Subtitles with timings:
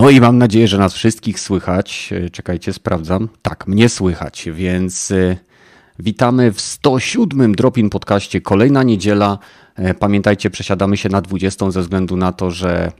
[0.00, 2.10] No i mam nadzieję, że nas wszystkich słychać.
[2.12, 3.28] E, czekajcie, sprawdzam.
[3.42, 5.36] Tak, mnie słychać, więc e,
[5.98, 8.40] witamy w 107 Dropin podcaście.
[8.40, 9.38] Kolejna niedziela.
[9.76, 12.92] E, pamiętajcie, przesiadamy się na 20 ze względu na to, że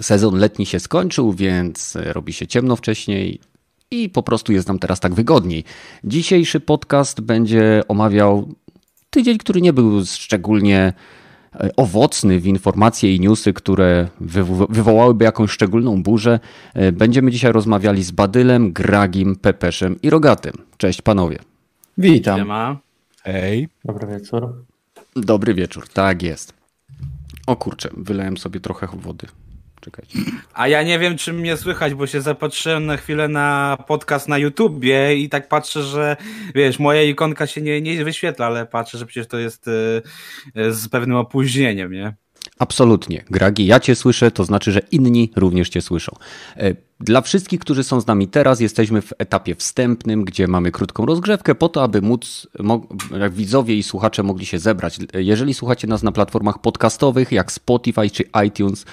[0.00, 3.40] sezon letni się skończył, więc robi się ciemno wcześniej
[3.90, 5.64] i po prostu jest nam teraz tak wygodniej.
[6.04, 8.54] Dzisiejszy podcast będzie omawiał
[9.10, 10.92] tydzień, który nie był szczególnie
[11.76, 14.08] owocny w informacje i newsy, które
[14.68, 16.40] wywołałyby jakąś szczególną burzę.
[16.74, 20.52] E, będziemy dzisiaj rozmawiali z Badylem, Gragim, Pepeszem i Rogatym.
[20.76, 21.38] Cześć panowie.
[21.98, 22.38] Witam.
[22.38, 22.76] Siema.
[23.22, 23.68] Hej.
[23.84, 24.64] Dobry wieczór.
[25.16, 26.52] Dobry wieczór, tak jest.
[27.46, 29.26] O kurczę, wylałem sobie trochę wody.
[29.80, 30.18] Czekajcie.
[30.54, 34.38] A ja nie wiem, czy mnie słychać, bo się zapatrzyłem na chwilę na podcast na
[34.38, 36.16] YouTubie i tak patrzę, że
[36.54, 40.02] wiesz, moja ikonka się nie, nie wyświetla, ale patrzę, że przecież to jest y,
[40.56, 42.14] y, z pewnym opóźnieniem, nie?
[42.58, 43.24] Absolutnie.
[43.30, 46.16] Gragi, ja Cię słyszę, to znaczy, że inni również Cię słyszą.
[46.56, 51.06] E, dla wszystkich, którzy są z nami teraz, jesteśmy w etapie wstępnym, gdzie mamy krótką
[51.06, 52.46] rozgrzewkę po to, aby móc,
[53.30, 54.98] widzowie i słuchacze mogli się zebrać.
[55.14, 58.84] Jeżeli słuchacie nas na platformach podcastowych, jak Spotify czy iTunes,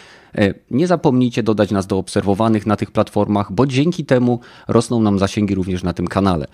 [0.72, 5.56] nie zapomnijcie dodać nas do obserwowanych na tych platformach, bo dzięki temu rosną nam zasięgi
[5.56, 6.48] również na tym kanale.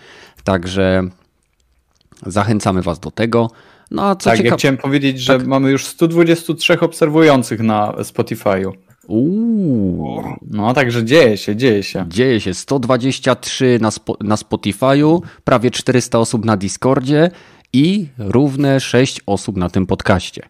[0.44, 1.04] Także
[2.26, 3.52] zachęcamy Was do tego.
[3.92, 4.50] No, a co tak, cieka...
[4.50, 5.48] ja chciałem powiedzieć, że tak?
[5.48, 8.72] mamy już 123 obserwujących na Spotify'u.
[9.08, 10.24] Uuu.
[10.52, 12.06] No, także dzieje się, dzieje się.
[12.10, 12.54] Dzieje się.
[12.54, 17.32] 123 na, spo, na Spotify'u, prawie 400 osób na Discordzie
[17.74, 20.44] i równe 6 osób na tym podcaście.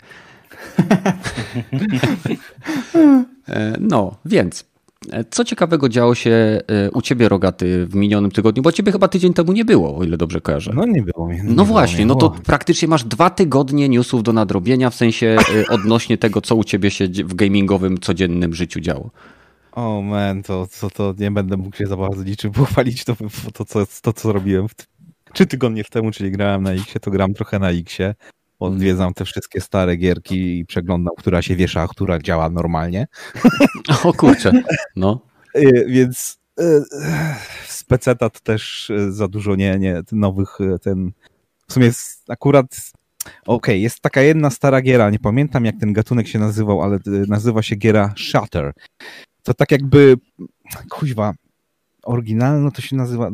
[3.48, 4.72] E, no, więc
[5.30, 8.64] co ciekawego działo się e, u ciebie, Rogaty, w minionym tygodniu?
[8.64, 10.72] Bo ciebie chyba tydzień temu nie było, o ile dobrze kojarzę.
[10.76, 11.44] No nie było mnie.
[11.44, 16.18] No właśnie, no to praktycznie masz dwa tygodnie newsów do nadrobienia, w sensie e, odnośnie
[16.18, 19.12] tego, co u ciebie się w gamingowym, codziennym życiu działo.
[19.72, 23.16] O oh man, to, to, to nie będę mógł się za bardzo niczym pochwalić, to,
[23.54, 24.74] to, to, to co robiłem w,
[25.34, 27.98] trzy tygodnie temu, czyli grałem na X, to gram trochę na X.
[28.62, 33.08] Odwiedzam te wszystkie stare gierki i przeglądam, która się wiesza, a która działa normalnie.
[34.04, 34.52] O kurczę,
[34.96, 35.20] no.
[35.56, 36.40] Y, więc
[37.68, 41.12] z PC też y, za dużo nie, nie nowych y, ten...
[41.68, 42.66] W sumie jest akurat
[43.26, 47.00] Okej, okay, jest taka jedna stara giera, nie pamiętam jak ten gatunek się nazywał, ale
[47.28, 48.74] nazywa się giera Shatter.
[49.44, 50.16] To tak jakby,
[50.90, 51.34] kuźwa,
[52.04, 53.32] oryginalno to się nazywa,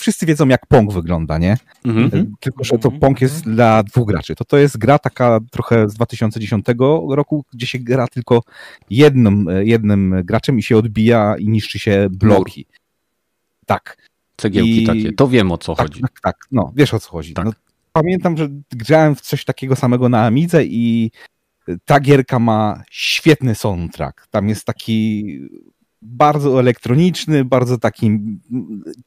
[0.00, 1.56] wszyscy wiedzą, jak Pong wygląda, nie?
[1.84, 2.34] Mhm.
[2.40, 3.00] Tylko, że to mhm.
[3.00, 4.34] Pong jest dla dwóch graczy.
[4.34, 6.66] To to jest gra taka trochę z 2010
[7.08, 8.42] roku, gdzie się gra tylko
[8.90, 12.66] jednym, jednym graczem i się odbija i niszczy się bloki.
[13.66, 13.96] Tak.
[14.36, 14.86] Cegiełki I...
[14.86, 16.00] takie, to wiem o co tak, chodzi.
[16.00, 17.34] Tak, tak, no, wiesz o co chodzi.
[17.34, 17.44] Tak.
[17.44, 17.52] No,
[17.92, 21.10] pamiętam, że grałem w coś takiego samego na Amidze i
[21.84, 24.26] ta gierka ma świetny soundtrack.
[24.30, 25.24] Tam jest taki
[26.02, 28.18] bardzo elektroniczny, bardzo taki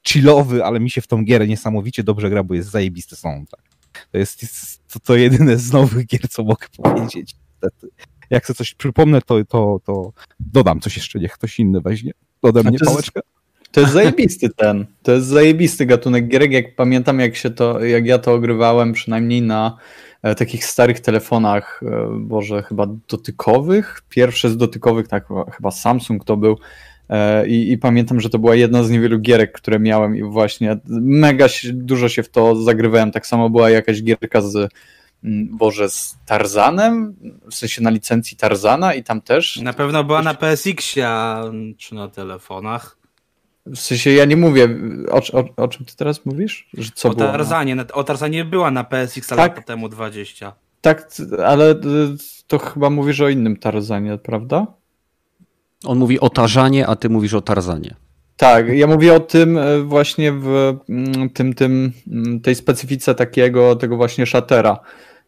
[0.08, 3.64] chillowy, ale mi się w tą gierę niesamowicie dobrze gra, bo jest zajebisty soundtrack.
[4.12, 7.36] To jest, jest to, to jedyne z nowych gier, co mogę powiedzieć.
[8.30, 12.12] Jak sobie coś przypomnę, to, to, to dodam coś jeszcze, niech ktoś inny weźmie
[12.42, 13.22] ode mnie pałeczkę.
[13.72, 18.06] To jest zajebisty ten, to jest zajebisty gatunek gierek, jak pamiętam jak się to, jak
[18.06, 19.78] ja to ogrywałem przynajmniej na
[20.35, 26.57] takich starych telefonach, e, boże, chyba dotykowych, pierwsze z dotykowych, tak, chyba Samsung to był,
[27.09, 30.78] e, i, I, pamiętam, że to była jedna z niewielu gierek, które miałem i właśnie
[30.88, 33.12] mega dużo się w to zagrywałem.
[33.12, 34.56] Tak samo była jakaś gierka z
[35.23, 37.16] mm, Boże, z Tarzanem,
[37.51, 39.57] w sensie na licencji Tarzana i tam też.
[39.57, 41.44] Na pewno była na PSX, a
[41.78, 43.03] czy na telefonach.
[43.66, 44.69] W sensie ja nie mówię,
[45.12, 46.69] o, o, o czym ty teraz mówisz?
[46.74, 47.85] Że co o Tarzanie, na...
[47.94, 50.53] o Tarzanie była na PSX tak, lat temu 20.
[50.81, 51.12] Tak,
[51.46, 51.75] ale y,
[52.47, 54.68] to chyba mówisz o innym Tarzanie, prawda?
[55.85, 57.96] On mówi o Tarzanie, a ty mówisz o Tarzanie.
[58.38, 63.75] Tak, ja mówię o tym y, właśnie w mm, tym, tym, mm, tej specyfice takiego,
[63.75, 64.80] tego właśnie szatera.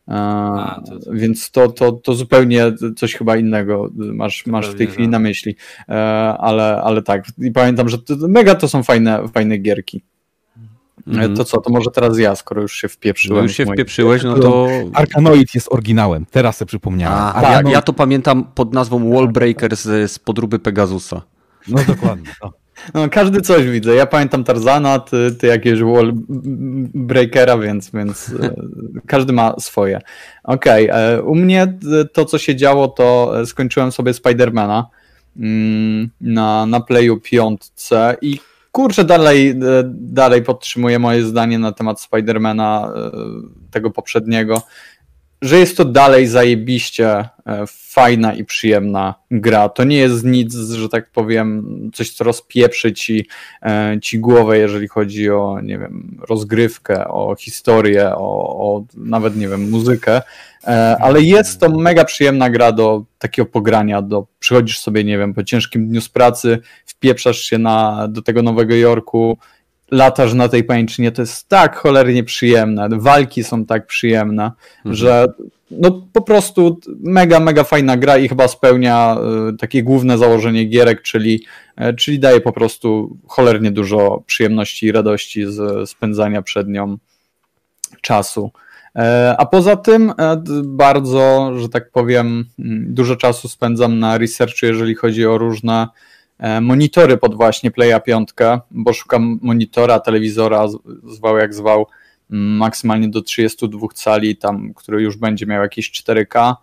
[0.08, 1.12] A, to, to.
[1.14, 5.56] Więc to, to, to zupełnie coś chyba innego masz, masz w tej chwili na myśli.
[5.90, 5.94] E,
[6.40, 10.04] ale, ale tak, i pamiętam, że to, mega to są fajne, fajne gierki.
[11.08, 11.36] Mm.
[11.36, 13.38] To co, to może teraz ja, skoro już się wpieprzyłem.
[13.38, 14.68] No już się wpieprzyłeś, no to...
[14.94, 17.20] Arkanoid jest oryginałem, teraz sobie przypomniałem.
[17.20, 21.22] A, a ja, ja, to pamiętam pod nazwą Wallbreaker z, z podróby Pegasusa.
[21.68, 22.30] No dokładnie.
[22.44, 22.54] No.
[22.94, 23.96] No, każdy coś widzę.
[23.96, 26.14] Ja pamiętam Tarzana, ty, ty jakiegoś wall
[26.94, 28.56] breakera, więc, więc e,
[29.08, 30.02] każdy ma swoje.
[30.44, 31.02] Okej, okay.
[31.02, 31.78] E, u mnie
[32.14, 34.88] to, co się działo, to skończyłem sobie Spidermana
[35.38, 37.62] mm, na, na Playu 5
[38.22, 38.40] i
[38.72, 39.56] kurczę, dalej, e,
[39.94, 42.94] dalej podtrzymuję moje zdanie na temat Spidermana
[43.72, 44.62] tego poprzedniego,
[45.46, 47.28] że jest to dalej zajebiście e,
[47.68, 49.70] fajna i przyjemna gra.
[49.70, 53.28] To nie jest nic, że tak powiem, coś, co rozpieprzy ci,
[53.62, 59.48] e, ci głowę, jeżeli chodzi o, nie wiem, rozgrywkę, o historię, o, o nawet, nie
[59.48, 60.22] wiem, muzykę,
[60.68, 65.34] e, ale jest to mega przyjemna gra do takiego pogrania, do przychodzisz sobie, nie wiem,
[65.34, 69.38] po ciężkim dniu z pracy, wpieprzasz się na, do tego Nowego Jorku,
[69.92, 74.96] latasz na tej pajęczynie, to jest tak cholernie przyjemne, walki są tak przyjemne, mhm.
[74.96, 75.26] że
[75.72, 79.18] no po prostu mega, mega fajna gra i chyba spełnia
[79.54, 81.46] y, takie główne założenie gierek, czyli,
[81.82, 86.98] y, czyli daje po prostu cholernie dużo przyjemności i radości z spędzania przed nią
[88.02, 88.52] czasu.
[88.96, 94.66] E, a poza tym e, bardzo, że tak powiem, mm, dużo czasu spędzam na researchu,
[94.66, 95.88] jeżeli chodzi o różne E,
[96.62, 98.30] monitory pod właśnie Playa 5,
[98.72, 100.68] bo szukam monitora, telewizora,
[101.04, 101.88] zwał jak zwał,
[102.30, 106.56] maksymalnie do 32 cali, tam, który już będzie miał jakieś 4K.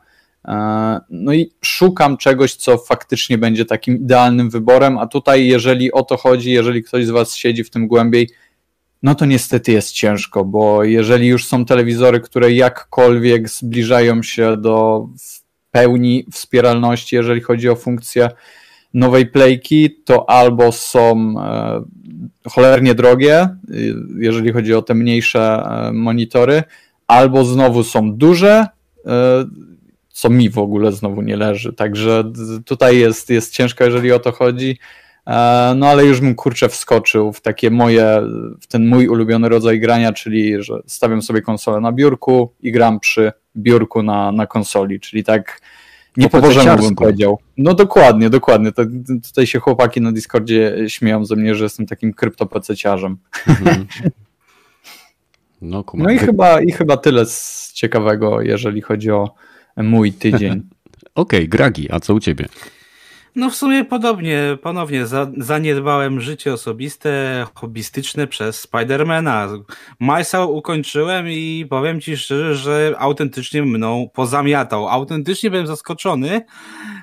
[0.44, 6.02] E, no i szukam czegoś, co faktycznie będzie takim idealnym wyborem, a tutaj, jeżeli o
[6.02, 8.28] to chodzi, jeżeli ktoś z Was siedzi w tym głębiej,
[9.02, 15.06] no to niestety jest ciężko, bo jeżeli już są telewizory, które jakkolwiek zbliżają się do
[15.70, 18.28] pełni wspieralności, jeżeli chodzi o funkcję
[18.94, 21.82] nowej playki, to albo są e,
[22.50, 23.48] cholernie drogie,
[24.18, 26.62] jeżeli chodzi o te mniejsze e, monitory,
[27.06, 28.66] albo znowu są duże,
[29.06, 29.44] e,
[30.08, 31.72] co mi w ogóle znowu nie leży.
[31.72, 32.24] Także
[32.64, 34.78] tutaj jest, jest ciężko, jeżeli o to chodzi.
[35.76, 38.22] No ale już bym kurczę wskoczył w takie moje,
[38.60, 43.00] w ten mój ulubiony rodzaj grania, czyli że stawiam sobie konsolę na biurku i gram
[43.00, 45.60] przy biurku na, na konsoli, czyli tak
[46.16, 47.38] nie po Bożemu bym powiedział.
[47.56, 48.72] No dokładnie, dokładnie.
[48.72, 48.82] To,
[49.28, 53.16] tutaj się chłopaki na Discordzie śmieją ze mnie, że jestem takim kryptopececiarzem.
[53.46, 53.86] Mhm.
[55.64, 59.34] No, no i, chyba, i chyba tyle z ciekawego, jeżeli chodzi o
[59.76, 60.52] mój tydzień.
[61.14, 62.46] Okej, okay, Gragi, a co u ciebie?
[63.36, 69.48] No w sumie podobnie, ponownie za, zaniedbałem życie osobiste, hobbystyczne przez Spidermana.
[70.00, 74.88] Majsa ukończyłem i powiem ci szczerze, że autentycznie mną pozamiatał.
[74.88, 76.40] Autentycznie byłem zaskoczony,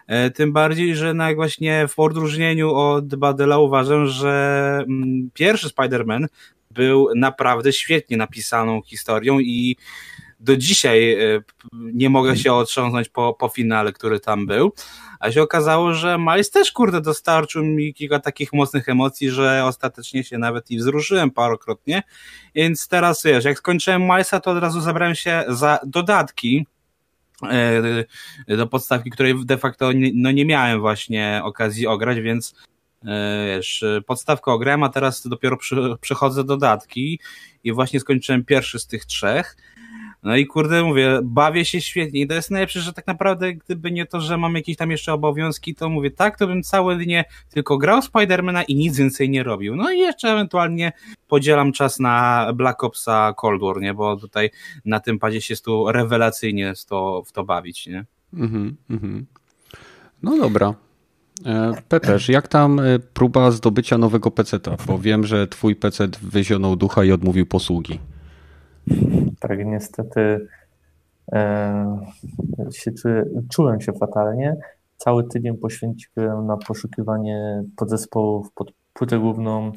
[0.07, 6.25] e, tym bardziej, że na właśnie w odróżnieniu od Badela uważam, że mm, pierwszy Spider-Man
[6.71, 9.75] był naprawdę świetnie napisaną historią i
[10.39, 11.41] do dzisiaj e,
[11.73, 14.73] nie mogę się otrząsnąć po, po finale, który tam był.
[15.19, 20.23] A się okazało, że Miles też, kurde, dostarczył mi kilka takich mocnych emocji, że ostatecznie
[20.23, 22.03] się nawet i wzruszyłem parokrotnie.
[22.55, 26.65] Więc teraz, wiesz, jak skończyłem Milesa, to od razu zabrałem się za dodatki,
[28.47, 32.55] e, do podstawki, której de facto no nie miałem właśnie okazji ograć, więc
[33.05, 37.19] e, wiesz, podstawkę ograłem, a teraz dopiero przy, przechodzę dodatki
[37.63, 39.55] i właśnie skończyłem pierwszy z tych trzech.
[40.23, 43.91] No i kurde, mówię, bawię się świetnie i to jest najlepsze, że tak naprawdę gdyby
[43.91, 47.25] nie to, że mam jakieś tam jeszcze obowiązki, to mówię, tak, to bym całe dnie
[47.49, 49.75] tylko grał Spidermana i nic więcej nie robił.
[49.75, 50.91] No i jeszcze ewentualnie
[51.27, 54.49] podzielam czas na Black Opsa Cold War, nie, bo tutaj
[54.85, 58.05] na tym padzie się tu rewelacyjnie to, w to bawić, nie.
[58.33, 59.25] Mhm, mhm.
[60.23, 60.73] No dobra,
[61.45, 64.77] e, Pepeż, jak tam e, próba zdobycia nowego peceta?
[64.87, 67.99] Bo wiem, że twój pecet wyzionął ducha i odmówił posługi.
[69.39, 70.47] Tak, niestety
[71.31, 71.99] e,
[72.71, 74.57] się czuję, czułem się fatalnie.
[74.97, 79.71] Cały tydzień poświęciłem na poszukiwanie podzespołów pod płytę główną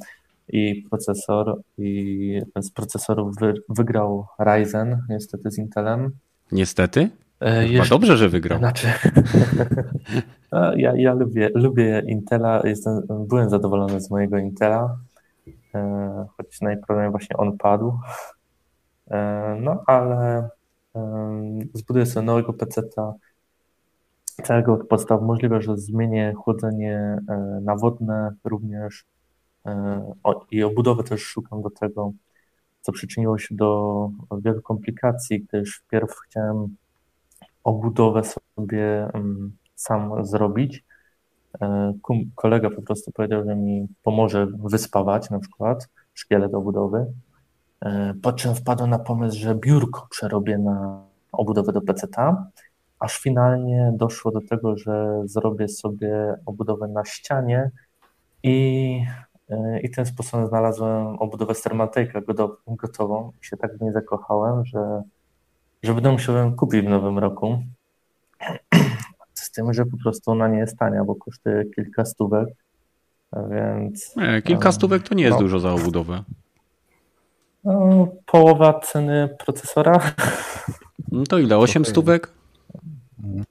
[0.48, 1.60] i procesor.
[1.78, 6.10] I z procesorów wy, wygrał Ryzen, niestety z Intelem.
[6.52, 7.10] Niestety?
[7.40, 8.58] E, Chyba dobrze, że wygrał.
[8.58, 8.86] Znaczy,
[10.76, 14.98] ja, ja lubię, lubię Intela, jestem, byłem zadowolony z mojego Intela,
[15.74, 17.92] e, choć najprawdopodobniej właśnie on padł.
[19.12, 20.48] E, no ale
[21.74, 23.14] zbuduję sobie nowego peceta,
[24.44, 25.22] całego od podstaw.
[25.22, 29.04] Możliwe, że zmienię chłodzenie e, na wodne również
[29.66, 30.12] e,
[30.50, 32.12] i obudowę też szukam do tego,
[32.80, 34.10] co przyczyniło się do
[34.44, 36.76] wielu komplikacji, gdyż wpierw chciałem
[37.64, 39.08] obudowę sobie
[39.74, 40.84] sam zrobić.
[42.34, 47.31] Kolega po prostu powiedział, że mi pomoże wyspawać na przykład szkielet obudowy, E,
[48.22, 52.46] po czym wpadłem na pomysł, że biurko przerobię na obudowę do PC-ta,
[52.98, 57.70] aż finalnie doszło do tego, że zrobię sobie obudowę na ścianie
[58.42, 59.04] i,
[59.50, 61.62] e, i tym sposobem znalazłem obudowę z
[62.66, 65.02] gotową i się tak w niej zakochałem, że,
[65.82, 67.62] że będę musiał ją kupić w nowym roku.
[69.34, 72.48] Z tym, że po prostu ona nie jest tania, bo kosztuje kilka stówek,
[73.50, 74.16] więc...
[74.16, 76.24] Nie, kilka stówek to nie jest no, dużo za obudowę.
[77.64, 80.00] No, połowa ceny procesora.
[81.12, 81.58] No to ile?
[81.58, 82.32] 8 stówek?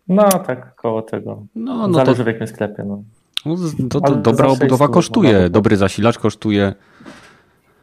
[0.08, 1.46] No tak, koło tego.
[1.56, 2.24] No, no Zależy to...
[2.24, 2.84] w jakim sklepie.
[2.84, 3.04] No.
[3.46, 3.56] No,
[3.90, 6.74] to, to dobra obudowa kosztuje, dobry zasilacz kosztuje.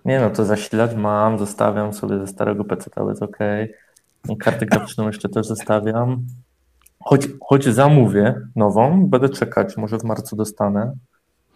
[0.04, 3.38] Nie no, to zasilacz mam, zostawiam sobie ze starego PC, to jest ok.
[4.38, 6.26] Kartę graficzną jeszcze też zostawiam.
[7.00, 10.92] Choć, choć zamówię nową, będę czekać, może w marcu dostanę.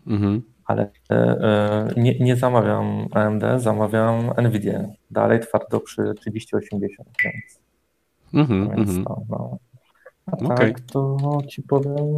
[0.07, 0.43] Mhm.
[0.67, 4.85] Ale e, e nie, nie zamawiam AMD, zamawiam Nvidia.
[5.11, 7.61] Dalej twardo przy 3080, więc,
[8.35, 9.05] mhm, więc mhm.
[9.05, 9.59] to, no.
[10.27, 10.57] A okay.
[10.57, 11.17] tak to
[11.49, 12.17] ci powiem.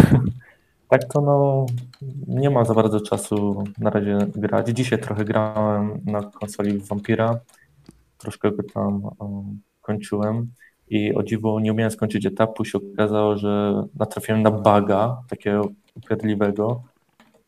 [0.88, 1.66] tak to no
[2.26, 4.68] nie ma za bardzo czasu na razie grać.
[4.68, 7.40] Dzisiaj trochę grałem na konsoli Vampira.
[8.18, 10.50] Troszkę go tam um, kończyłem
[10.90, 12.64] i o dziwo nie umiałem skończyć etapu.
[12.64, 16.82] Się okazało, że natrafiłem na baga takiego upierdliwego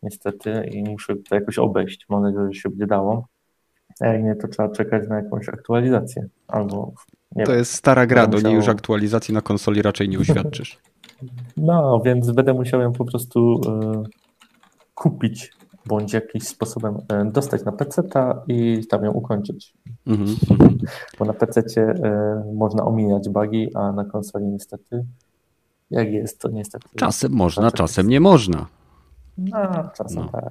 [0.02, 2.06] niestety i muszę to jakoś obejść.
[2.08, 3.28] Mam nadzieję, że się będzie dało.
[4.00, 6.92] A jak nie, to trzeba czekać na jakąś aktualizację albo
[7.36, 10.78] nie to wiem, jest stara gra, do niej już aktualizacji na konsoli raczej nie uświadczysz.
[11.56, 14.08] No, więc będę musiał ją po prostu y,
[14.94, 15.52] kupić
[15.86, 18.02] bądź jakimś sposobem e, dostać na PC
[18.48, 19.74] i tam ją ukończyć.
[20.06, 20.68] Mm -hmm.
[21.18, 21.94] Bo na PC y,
[22.54, 25.04] można omijać bugi, a na konsoli niestety
[25.90, 26.88] jak jest, to niestety.
[26.96, 28.66] Czasem można, czasem nie można.
[29.40, 30.28] No, czasem no.
[30.28, 30.50] tak.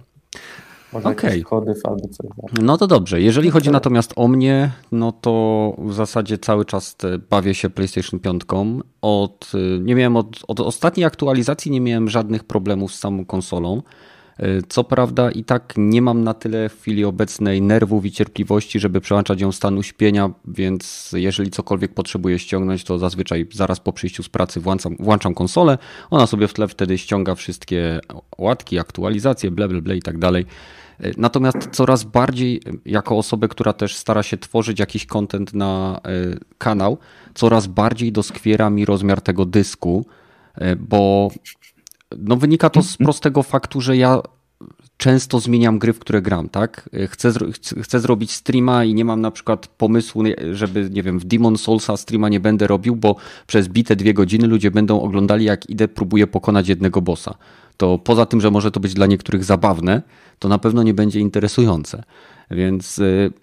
[0.94, 1.42] Może okay.
[1.42, 2.28] kody albo coś.
[2.62, 3.22] No to dobrze.
[3.22, 6.96] Jeżeli chodzi natomiast o mnie, no to w zasadzie cały czas
[7.30, 8.44] bawię się PlayStation 5.
[9.02, 13.82] Od, nie miałem od, od ostatniej aktualizacji nie miałem żadnych problemów z samą konsolą.
[14.70, 19.02] Co prawda i tak nie mam na tyle w chwili obecnej nerwów i cierpliwości, żeby
[19.02, 24.30] przełączać ją stanu śpienia, więc jeżeli cokolwiek potrzebuję ściągnąć, to zazwyczaj zaraz po przyjściu z
[24.30, 25.78] pracy włączam, włączam konsolę,
[26.10, 28.00] ona sobie w tle wtedy ściąga wszystkie
[28.38, 30.46] łatki, aktualizacje, ble, ble, ble i tak dalej.
[31.18, 36.10] Natomiast coraz bardziej, jako osobę, która też stara się tworzyć jakiś content na e,
[36.58, 36.98] kanał,
[37.34, 40.06] coraz bardziej doskwiera mi rozmiar tego dysku,
[40.56, 41.30] e, bo
[42.18, 44.22] no wynika to z prostego faktu, że ja
[44.98, 46.90] często zmieniam gry, w które gram, tak?
[47.08, 47.32] Chcę,
[47.84, 51.98] chcę zrobić streama i nie mam na przykład pomysłu, żeby, nie wiem, w Demon Soulsa
[51.98, 53.16] streama nie będę robił, bo
[53.48, 57.36] przez bite dwie godziny ludzie będą oglądali, jak idę, próbuję pokonać jednego bossa.
[57.78, 60.02] To poza tym, że może to być dla niektórych zabawne,
[60.40, 62.04] to na pewno nie będzie interesujące.
[62.52, 63.34] Więc y,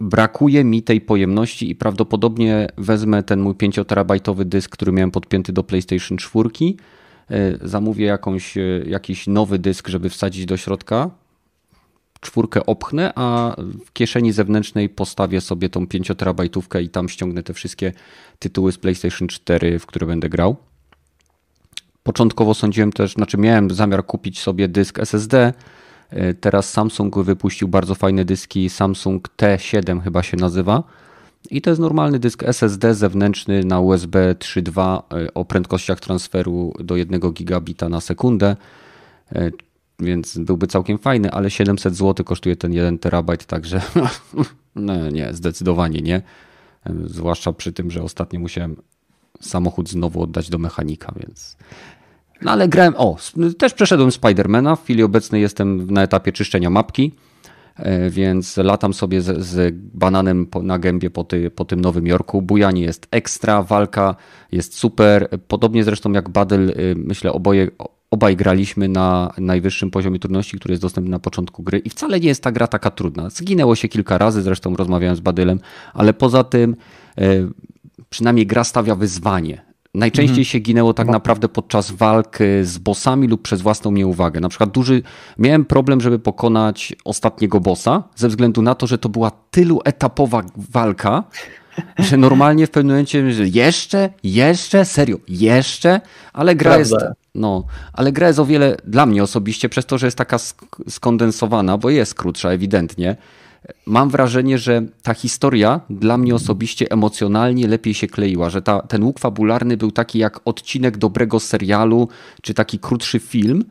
[0.00, 5.64] brakuje mi tej pojemności i prawdopodobnie wezmę ten mój 5-terabajtowy dysk, który miałem podpięty do
[5.64, 6.74] PlayStation 4 E,
[7.62, 11.10] zamówię jakąś, e, jakiś nowy dysk, żeby wsadzić do środka,
[12.20, 13.56] czwórkę opchnę, a
[13.86, 17.92] w kieszeni zewnętrznej postawię sobie tą 5 terabajtówkę i tam ściągnę te wszystkie
[18.38, 20.56] tytuły z PlayStation 4, w które będę grał.
[22.02, 25.52] Początkowo sądziłem też, znaczy miałem zamiar kupić sobie dysk SSD.
[26.10, 30.82] E, teraz Samsung wypuścił bardzo fajne dyski, Samsung T7 chyba się nazywa
[31.50, 36.96] i to jest normalny dysk SSD zewnętrzny na USB 3.2 e, o prędkościach transferu do
[36.96, 38.56] 1 gigabita na sekundę,
[39.32, 39.50] e,
[40.00, 43.80] więc byłby całkiem fajny, ale 700 zł kosztuje ten 1 terabajt, także
[44.76, 46.16] no nie, zdecydowanie nie.
[46.16, 48.76] E, zwłaszcza przy tym, że ostatnio musiałem
[49.40, 51.56] samochód znowu oddać do mechanika, więc.
[52.42, 52.94] No ale grałem.
[52.96, 53.16] O,
[53.58, 54.76] też przeszedłem Spidermana.
[54.76, 57.12] W chwili obecnej jestem na etapie czyszczenia mapki.
[57.78, 62.06] E, więc latam sobie z, z bananem po, na gębie po, ty, po tym Nowym
[62.06, 62.42] Jorku.
[62.42, 64.16] Bujanie jest ekstra, walka
[64.52, 65.28] jest super.
[65.48, 67.68] Podobnie zresztą jak Battle, y, myślę, oboje,
[68.10, 72.28] obaj graliśmy na najwyższym poziomie trudności, który jest dostępny na początku gry i wcale nie
[72.28, 73.30] jest ta gra taka trudna.
[73.30, 75.60] Zginęło się kilka razy, zresztą rozmawiałem z Badylem,
[75.94, 76.76] ale poza tym
[77.18, 77.48] e,
[78.10, 79.67] przynajmniej gra stawia wyzwanie.
[79.94, 80.44] Najczęściej mhm.
[80.44, 84.40] się ginęło tak naprawdę podczas walk z bossami lub przez własną nieuwagę.
[84.40, 85.02] Na przykład duży,
[85.38, 90.42] miałem problem, żeby pokonać ostatniego bossa, ze względu na to, że to była tylu etapowa
[90.56, 91.24] walka,
[91.98, 96.00] że normalnie w pewnym momencie że jeszcze, jeszcze, serio, jeszcze,
[96.32, 96.96] ale gra Prawda.
[96.96, 100.36] jest, no, ale gra jest o wiele, dla mnie osobiście, przez to, że jest taka
[100.88, 103.16] skondensowana, bo jest krótsza ewidentnie,
[103.86, 109.04] mam wrażenie, że ta historia dla mnie osobiście emocjonalnie lepiej się kleiła, że ta, ten
[109.04, 112.08] łuk fabularny był taki jak odcinek dobrego serialu,
[112.42, 113.64] czy taki krótszy film.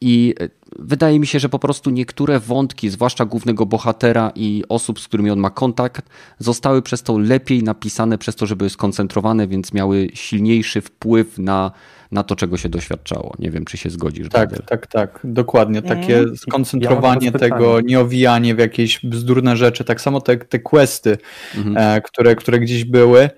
[0.00, 0.48] I e,
[0.78, 5.30] wydaje mi się, że po prostu niektóre wątki, zwłaszcza głównego bohatera i osób, z którymi
[5.30, 6.08] on ma kontakt,
[6.38, 11.72] zostały przez to lepiej napisane, przez to, że były skoncentrowane, więc miały silniejszy wpływ na
[12.14, 13.34] na to, czego się doświadczało.
[13.38, 14.28] Nie wiem, czy się zgodzisz.
[14.28, 14.66] Tak, Bader.
[14.66, 15.82] tak, tak, dokładnie.
[15.82, 16.36] Takie mm.
[16.36, 21.18] skoncentrowanie ja tego, nie owijanie w jakieś bzdurne rzeczy, tak samo te, te questy,
[21.54, 21.76] mm.
[21.76, 23.30] e, które, które gdzieś były,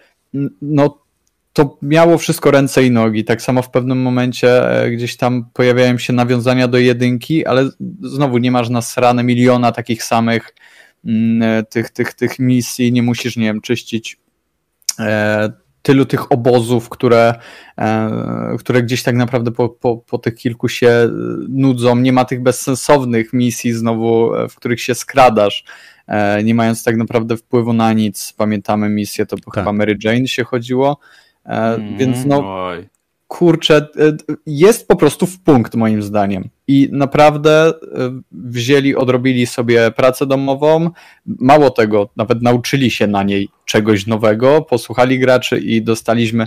[0.63, 1.06] no
[1.57, 3.25] to miało wszystko ręce i nogi.
[3.25, 7.71] Tak samo w pewnym momencie e, gdzieś tam pojawiają się nawiązania do jedynki, ale
[8.03, 10.55] znowu nie masz nasrane miliona takich samych
[11.05, 14.19] mm, e, tych, tych, tych misji, nie musisz, nie wiem, czyścić
[14.99, 17.35] e, tylu tych obozów, które,
[18.59, 21.09] które gdzieś tak naprawdę po, po, po tych kilku się
[21.49, 21.97] nudzą.
[21.97, 25.65] Nie ma tych bezsensownych misji znowu, w których się skradasz,
[26.45, 28.33] nie mając tak naprawdę wpływu na nic.
[28.37, 29.55] Pamiętamy misję, to tak.
[29.55, 30.99] chyba Mary Jane się chodziło.
[31.47, 32.88] Mm, więc no, oj
[33.29, 36.49] kurczę, e, jest po prostu w punkt moim zdaniem.
[36.67, 37.73] I naprawdę e,
[38.33, 40.91] wzięli, odrobili sobie pracę domową.
[41.26, 46.47] Mało tego, nawet nauczyli się na niej czegoś nowego, posłuchali graczy i dostaliśmy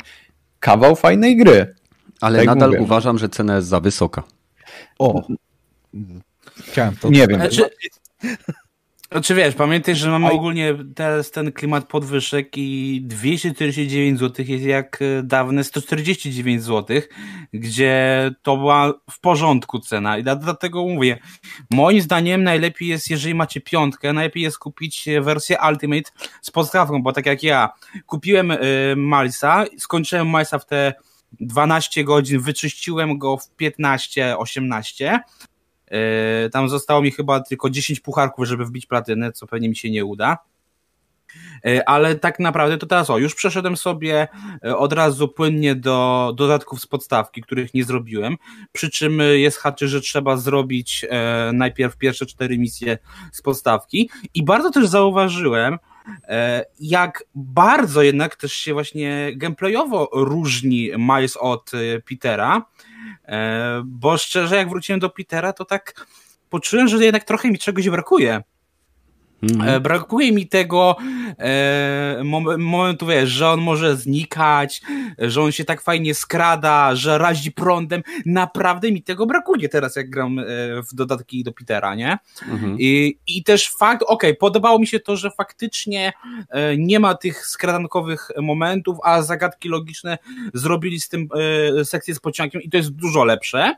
[0.59, 1.75] kawał fajnej gry.
[2.21, 2.81] Ale tak nadal mówię.
[2.81, 4.23] uważam, że cena jest za wysoka.
[4.99, 5.27] O.
[6.63, 7.09] Chciałem to.
[7.09, 7.39] Nie wiem.
[7.39, 7.69] Znaczy,
[9.11, 14.99] znaczy wiesz, pamiętaj, że mamy ogólnie teraz ten klimat podwyżek i 249 zł jest jak
[15.01, 17.01] e, dawne 149 zł,
[17.53, 20.17] gdzie to była w porządku cena.
[20.17, 21.19] I dlatego mówię,
[21.71, 26.11] moim zdaniem najlepiej jest, jeżeli macie piątkę, najlepiej jest kupić wersję Ultimate
[26.41, 27.69] z podstawką, bo tak jak ja
[28.05, 28.57] kupiłem y,
[28.97, 30.93] Malsa, skończyłem Malsa w te
[31.39, 35.19] 12 godzin, wyczyściłem go w 15-18 E,
[36.51, 40.05] tam zostało mi chyba tylko 10 pucharków, żeby wbić platynę, co pewnie mi się nie
[40.05, 40.37] uda.
[41.65, 44.27] E, ale tak naprawdę to teraz o, już przeszedłem sobie
[44.65, 48.37] e, od razu płynnie do dodatków z podstawki, których nie zrobiłem.
[48.71, 51.05] Przy czym jest haczy, że trzeba zrobić
[51.53, 52.97] najpierw pierwsze cztery misje
[53.31, 54.09] z podstawki.
[54.33, 55.77] I bardzo też zauważyłem,
[56.79, 61.71] jak bardzo jednak też się właśnie gameplayowo różni Miles od
[62.09, 62.88] Petera E,
[63.85, 66.05] bo szczerze, jak wróciłem do Petera, to tak
[66.49, 68.41] poczułem, że jednak trochę mi czegoś brakuje.
[69.43, 69.83] Mm.
[69.83, 70.97] Brakuje mi tego
[71.39, 72.21] e,
[72.57, 74.81] momentu, wiesz, że on może znikać,
[75.17, 78.03] że on się tak fajnie skrada, że razi prądem.
[78.25, 80.43] Naprawdę mi tego brakuje teraz, jak gram e,
[80.83, 82.17] w dodatki do Petera, nie?
[82.49, 82.75] Mm-hmm.
[82.79, 86.13] I, I też fakt, okej, okay, podobało mi się to, że faktycznie
[86.49, 90.17] e, nie ma tych skradankowych momentów, a zagadki logiczne
[90.53, 91.27] zrobili z tym
[91.79, 93.75] e, sekcję z pociągiem i to jest dużo lepsze.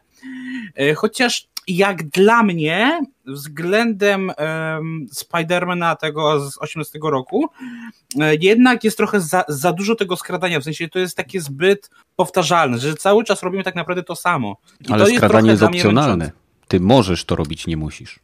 [0.76, 7.50] E, chociaż jak dla mnie, względem um, Spidermana tego z 18 roku,
[8.20, 11.90] e, jednak jest trochę za, za dużo tego skradania, w sensie to jest takie zbyt
[12.16, 14.58] powtarzalne, że cały czas robimy tak naprawdę to samo.
[14.90, 16.32] I ale to skradanie jest, jest opcjonalne.
[16.68, 18.20] Ty możesz to robić, nie musisz.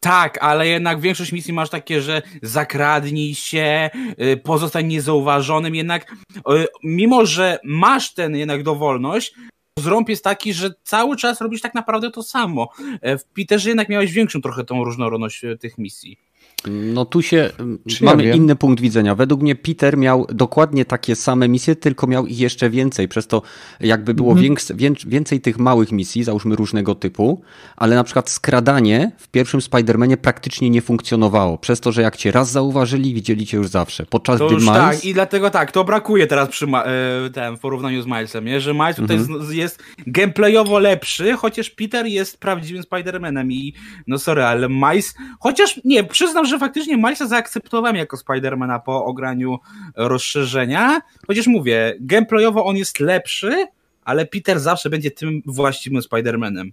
[0.00, 3.90] Tak, ale jednak większość misji masz takie, że zakradnij się,
[4.22, 6.42] y, pozostań niezauważonym, jednak y,
[6.84, 9.34] mimo, że masz ten jednak dowolność,
[9.78, 12.68] zrąb jest taki, że cały czas robisz tak naprawdę to samo.
[13.00, 16.18] E, w Peterze jednak miałeś większą trochę tą różnorodność e, tych misji.
[16.66, 17.50] No tu się
[17.88, 19.14] Czy mamy ja inny punkt widzenia.
[19.14, 23.08] Według mnie Peter miał dokładnie takie same misje, tylko miał ich jeszcze więcej.
[23.08, 23.42] Przez to
[23.80, 24.56] jakby było mhm.
[24.74, 27.42] więcej, więcej tych małych misji, załóżmy różnego typu,
[27.76, 31.58] ale na przykład skradanie w pierwszym Spider-Manie praktycznie nie funkcjonowało.
[31.58, 34.06] Przez to, że jak cię raz zauważyli, widzieli cię już zawsze.
[34.06, 34.74] Podczas to gdy Miles...
[34.74, 38.60] Tak, i dlatego tak, to brakuje teraz przy e, tym, w porównaniu z Milesem, nie?
[38.60, 39.40] że Miles tutaj mhm.
[39.40, 43.74] jest, jest gameplayowo lepszy, chociaż Peter jest prawdziwym Spider-Manem i
[44.06, 49.58] no sorry, ale Miles, chociaż nie, przyznam, że faktycznie Milesa zaakceptowałem jako Spidermana po ograniu
[49.96, 53.66] rozszerzenia, chociaż mówię, gameplayowo on jest lepszy,
[54.04, 56.72] ale Peter zawsze będzie tym właściwym Spidermanem.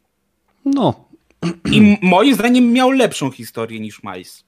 [0.66, 1.06] No.
[1.72, 4.46] I moim zdaniem miał lepszą historię niż Miles.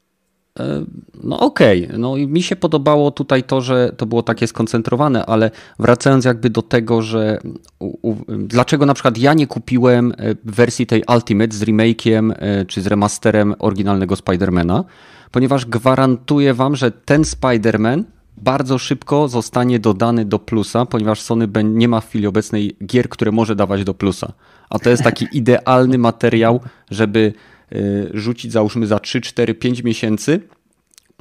[0.59, 0.85] E,
[1.23, 1.97] no okej, okay.
[1.97, 6.49] no i mi się podobało tutaj to, że to było takie skoncentrowane, ale wracając jakby
[6.49, 7.39] do tego, że
[7.79, 12.65] u, u, dlaczego na przykład ja nie kupiłem e, wersji tej Ultimate z remake'iem e,
[12.65, 14.83] czy z remasterem oryginalnego Spidermana,
[15.31, 18.03] ponieważ gwarantuję wam, że ten Spider-Man
[18.37, 23.31] bardzo szybko zostanie dodany do plusa, ponieważ Sony nie ma w chwili obecnej gier, które
[23.31, 24.33] może dawać do plusa.
[24.69, 26.59] A to jest taki idealny materiał,
[26.91, 27.33] żeby
[27.71, 30.41] y, rzucić załóżmy za 3, 4, 5 miesięcy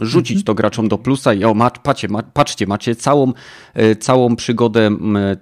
[0.00, 3.32] rzucić to graczom do plusa i o, patrzcie, patrzcie, macie całą,
[3.74, 4.90] e, całą przygodę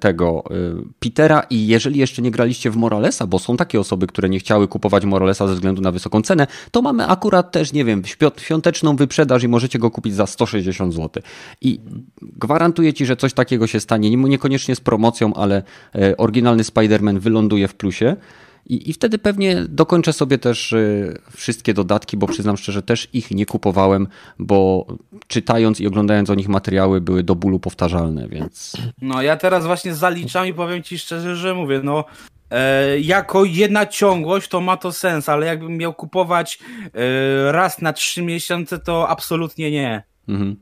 [0.01, 0.55] tego e,
[0.99, 4.69] Petera i jeżeli jeszcze nie graliście w Moralesa, bo są takie osoby, które nie chciały
[4.69, 8.03] kupować Moralesa ze względu na wysoką cenę, to mamy akurat też, nie wiem,
[8.37, 11.23] świąteczną wyprzedaż i możecie go kupić za 160 zł.
[11.61, 11.81] I
[12.23, 15.63] gwarantuję ci, że coś takiego się stanie, niekoniecznie z promocją, ale
[15.95, 18.17] e, oryginalny Spider-Man wyląduje w plusie.
[18.67, 23.31] I, I wtedy pewnie dokończę sobie też y, wszystkie dodatki, bo przyznam szczerze, też ich
[23.31, 24.87] nie kupowałem, bo
[25.27, 28.73] czytając i oglądając o nich materiały były do bólu powtarzalne, więc.
[29.03, 32.05] No ja teraz właśnie zaliczam i powiem ci szczerze, że mówię, no
[32.51, 36.59] e, jako jedna ciągłość to ma to sens, ale jakbym miał kupować
[36.95, 40.03] e, raz na trzy miesiące, to absolutnie nie.
[40.29, 40.57] Mhm.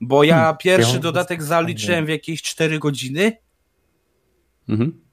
[0.00, 0.56] Bo ja hmm.
[0.56, 3.32] pierwszy dodatek zaliczyłem w jakieś cztery godziny.
[4.68, 5.09] Mhm.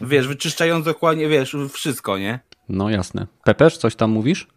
[0.00, 2.40] Wiesz, wyczyszczając dokładnie, wiesz, wszystko, nie?
[2.68, 3.26] No jasne.
[3.44, 4.48] Pepesz, coś tam mówisz?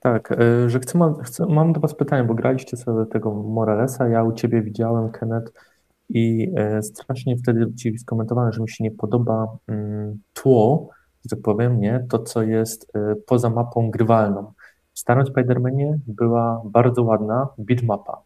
[0.00, 4.08] Tak, e, że chcę, mam, chcę, mam do Was pytanie, bo graliście sobie tego Moralesa,
[4.08, 5.52] ja u Ciebie widziałem, Kenneth,
[6.08, 10.88] i e, strasznie wtedy Ci skomentowałem, że mi się nie podoba mm, tło,
[11.24, 14.52] że tak powiem, nie, to co jest e, poza mapą grywalną.
[14.94, 18.22] W starym Spider-Manie była bardzo ładna bitmapa.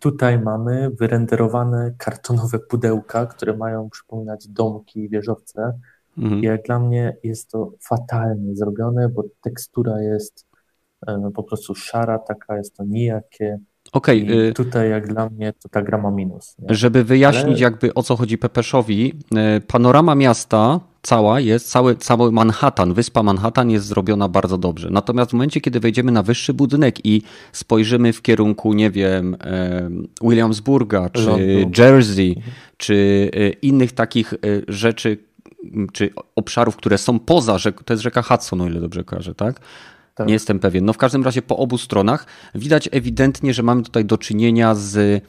[0.00, 5.78] Tutaj mamy wyrenderowane kartonowe pudełka, które mają przypominać domki, wieżowce.
[6.18, 6.40] Mhm.
[6.42, 10.46] I jak dla mnie jest to fatalnie zrobione, bo tekstura jest
[11.06, 13.58] E, po prostu szara, taka jest to nijakie.
[13.94, 14.24] Okej.
[14.24, 16.56] Okay, tutaj jak dla mnie to ta gra ma minus.
[16.58, 16.74] Nie?
[16.74, 17.60] Żeby wyjaśnić Ale...
[17.60, 23.70] jakby o co chodzi Pepeszowi, e, panorama miasta cała jest, cały, cały Manhattan, wyspa Manhattan
[23.70, 24.88] jest zrobiona bardzo dobrze.
[24.90, 29.36] Natomiast w momencie, kiedy wejdziemy na wyższy budynek i spojrzymy w kierunku, nie wiem,
[30.22, 31.30] Williamsburga, czy
[31.78, 32.54] Jersey, mhm.
[32.76, 33.30] czy
[33.62, 34.34] innych takich
[34.68, 35.18] rzeczy,
[35.92, 39.60] czy obszarów, które są poza rzeką, to jest rzeka Hudson, o ile dobrze kojarzę, tak?
[40.14, 40.26] Tak.
[40.26, 40.84] Nie jestem pewien.
[40.84, 45.24] No w każdym razie po obu stronach widać ewidentnie, że mamy tutaj do czynienia z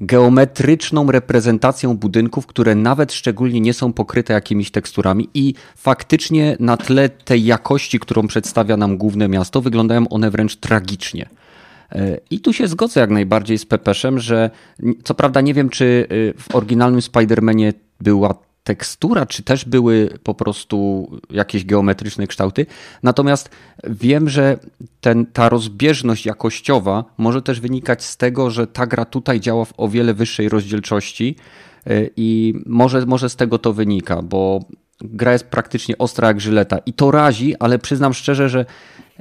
[0.00, 7.08] geometryczną reprezentacją budynków, które nawet szczególnie nie są pokryte jakimiś teksturami i faktycznie na tle
[7.08, 11.28] tej jakości, którą przedstawia nam główne miasto, wyglądają one wręcz tragicznie.
[11.92, 14.50] E, I tu się zgodzę jak najbardziej z Pepeszem, że
[15.04, 20.34] co prawda nie wiem, czy e, w oryginalnym Spider-Manie była tekstura, czy też były po
[20.34, 22.66] prostu jakieś geometryczne kształty.
[23.02, 23.50] Natomiast
[23.84, 24.58] wiem, że
[25.00, 29.72] ten, ta rozbieżność jakościowa może też wynikać z tego, że ta gra tutaj działa w
[29.76, 31.36] o wiele wyższej rozdzielczości
[31.86, 34.60] e, i może, może z tego to wynika, bo
[35.00, 38.66] gra jest praktycznie ostra jak żyleta i to razi, ale przyznam szczerze, że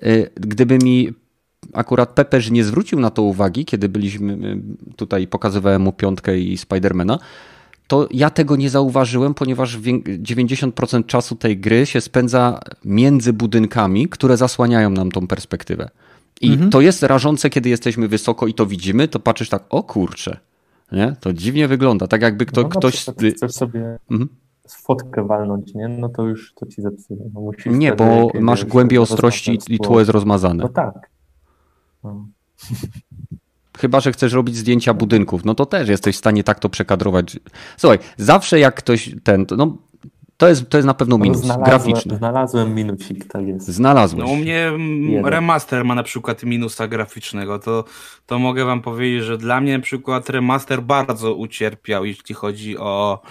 [0.01, 1.10] e, gdyby mi
[1.73, 4.38] akurat Pepeż nie zwrócił na to uwagi, kiedy byliśmy e,
[4.95, 7.19] tutaj, pokazywałem mu piątkę i Spidermana,
[7.91, 14.38] to ja tego nie zauważyłem, ponieważ 90% czasu tej gry się spędza między budynkami, które
[14.38, 15.89] zasłaniają nam tą perspektywę.
[16.41, 16.69] I mhm.
[16.69, 20.38] to jest rażące, kiedy jesteśmy wysoko i to widzimy, to patrzysz tak, o kurczę,
[20.91, 21.15] nie?
[21.19, 23.06] To dziwnie wygląda, tak jakby kto, no, ktoś...
[23.36, 24.30] Chcesz sobie mhm.
[24.67, 25.88] fotkę walnąć, nie?
[25.88, 27.19] No to już to ci zepsuje.
[27.34, 30.63] No, nie, bo masz głębię ostrości i tło jest rozmazane.
[30.63, 31.10] No tak.
[32.04, 32.25] No.
[33.81, 37.39] Chyba, że chcesz robić zdjęcia budynków, no to też jesteś w stanie tak to przekadrować.
[37.77, 39.77] Słuchaj, zawsze jak ktoś ten, no
[40.41, 42.17] to jest, to jest na pewno minus znalazłem, graficzny.
[42.17, 43.67] Znalazłem minusik, tak jest.
[43.67, 44.25] Znalazłeś.
[44.25, 44.71] No, u mnie
[45.10, 45.25] Jeden.
[45.25, 47.60] remaster ma na przykład minusa graficznego.
[47.60, 47.84] To,
[48.25, 53.21] to mogę wam powiedzieć, że dla mnie na przykład remaster bardzo ucierpiał, jeśli chodzi o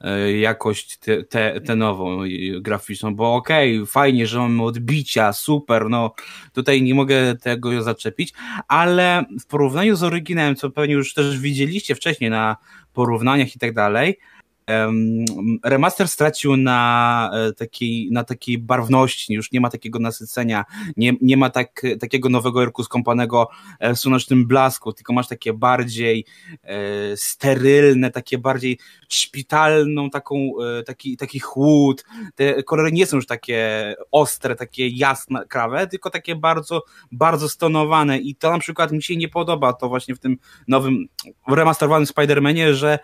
[0.00, 2.18] e, jakość te, te, te nową
[2.60, 6.14] graficzną, bo okej, okay, fajnie, że mamy odbicia, super, no
[6.52, 8.32] tutaj nie mogę tego zaczepić,
[8.68, 12.56] ale w porównaniu z oryginałem, co pewnie już też widzieliście wcześniej na
[12.92, 14.18] porównaniach i tak dalej,
[15.64, 20.64] remaster stracił na e, takiej, na takiej barwności, już nie ma takiego nasycenia,
[20.96, 23.48] nie, nie ma tak, takiego nowego erku skąpanego
[23.78, 26.24] e, w słonecznym blasku, tylko masz takie bardziej
[26.62, 26.76] e,
[27.16, 30.50] sterylne, takie bardziej szpitalną, taką,
[30.86, 32.04] taki, taki chłód.
[32.34, 38.18] Te kolory nie są już takie ostre, takie jasne, krawe, tylko takie bardzo, bardzo stonowane
[38.18, 41.06] i to na przykład mi się nie podoba to właśnie w tym nowym,
[41.48, 42.98] remasterowanym Spider-Manie, że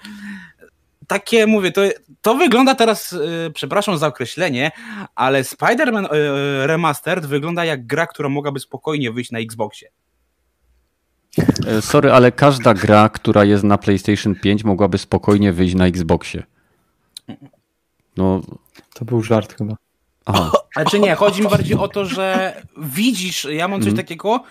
[1.09, 1.83] takie, mówię, to,
[2.23, 4.71] to wygląda teraz, yy, przepraszam za określenie,
[5.14, 9.90] ale Spider-Man yy, Remastered wygląda jak gra, która mogłaby spokojnie wyjść na Xboxie.
[11.66, 16.42] E, sorry, ale każda gra, która jest na PlayStation 5 mogłaby spokojnie wyjść na Xboxie.
[18.16, 18.40] No.
[18.94, 19.75] To był żart chyba.
[20.25, 20.53] Aha.
[20.73, 23.97] Znaczy nie, chodzi mi bardziej o to, że widzisz, ja mam coś mm.
[23.97, 24.42] takiego,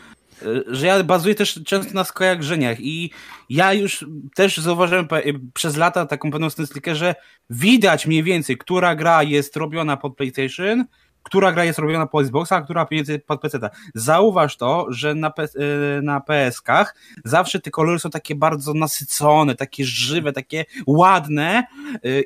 [0.67, 3.12] że ja bazuję też często na skojarzeniach i
[3.50, 5.08] ja już też zauważyłem
[5.54, 7.15] przez lata taką pewną stylistykę, że
[7.50, 10.86] widać mniej więcej, która gra jest robiona pod PlayStation,
[11.23, 12.88] która gra jest robiona pod Xboxa, a która
[13.26, 13.69] pod PC.
[13.95, 16.86] Zauważ to, że na, e, na PS-kach
[17.26, 21.63] zawsze te kolory są takie bardzo nasycone, takie żywe, takie ładne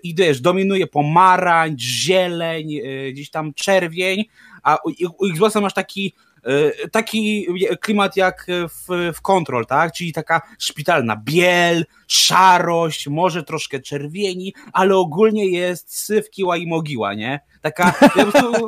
[0.04, 2.69] i wiesz, dominuje pomarańcz, zieleń,
[3.12, 4.24] gdzieś tam czerwień,
[4.63, 4.78] a
[5.19, 6.13] u Xboxa masz taki
[6.91, 7.47] taki
[7.82, 9.93] klimat jak w, w Control, tak?
[9.93, 17.13] Czyli taka szpitalna biel, szarość, może troszkę czerwieni, ale ogólnie jest syf, kiła i mogiła,
[17.13, 17.39] nie?
[17.62, 17.93] Taka,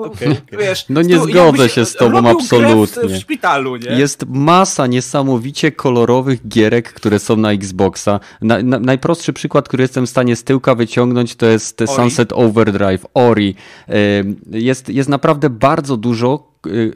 [0.05, 0.85] okay, wiesz...
[0.89, 3.07] No nie zgodzę się z tobą absolutnie.
[3.07, 3.89] W, w szpitalu, nie?
[3.89, 8.19] Jest masa niesamowicie kolorowych gierek, które są na Xboxa.
[8.41, 11.91] Na, na, najprostszy przykład, który jestem w stanie z tyłka wyciągnąć, to jest Ori.
[11.91, 13.55] Sunset Overdrive, Ori.
[14.51, 16.93] Jest, jest naprawdę bardzo dużo y,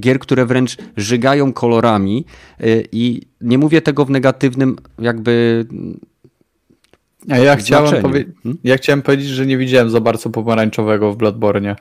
[0.00, 2.24] gier, które wręcz żygają kolorami
[2.60, 5.66] y, i nie mówię tego w negatywnym jakby
[7.30, 8.58] a ja chciałem, powie- hmm?
[8.64, 11.76] ja chciałem powiedzieć, że nie widziałem za bardzo pomarańczowego w Bloodborne.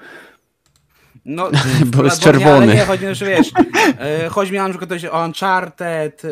[1.26, 1.50] No,
[1.98, 2.52] Bo jest czerwony.
[2.52, 3.52] Ale nie, chodzi, że wiesz,
[4.00, 6.30] e, chodzi mi na przykład o Uncharted, e,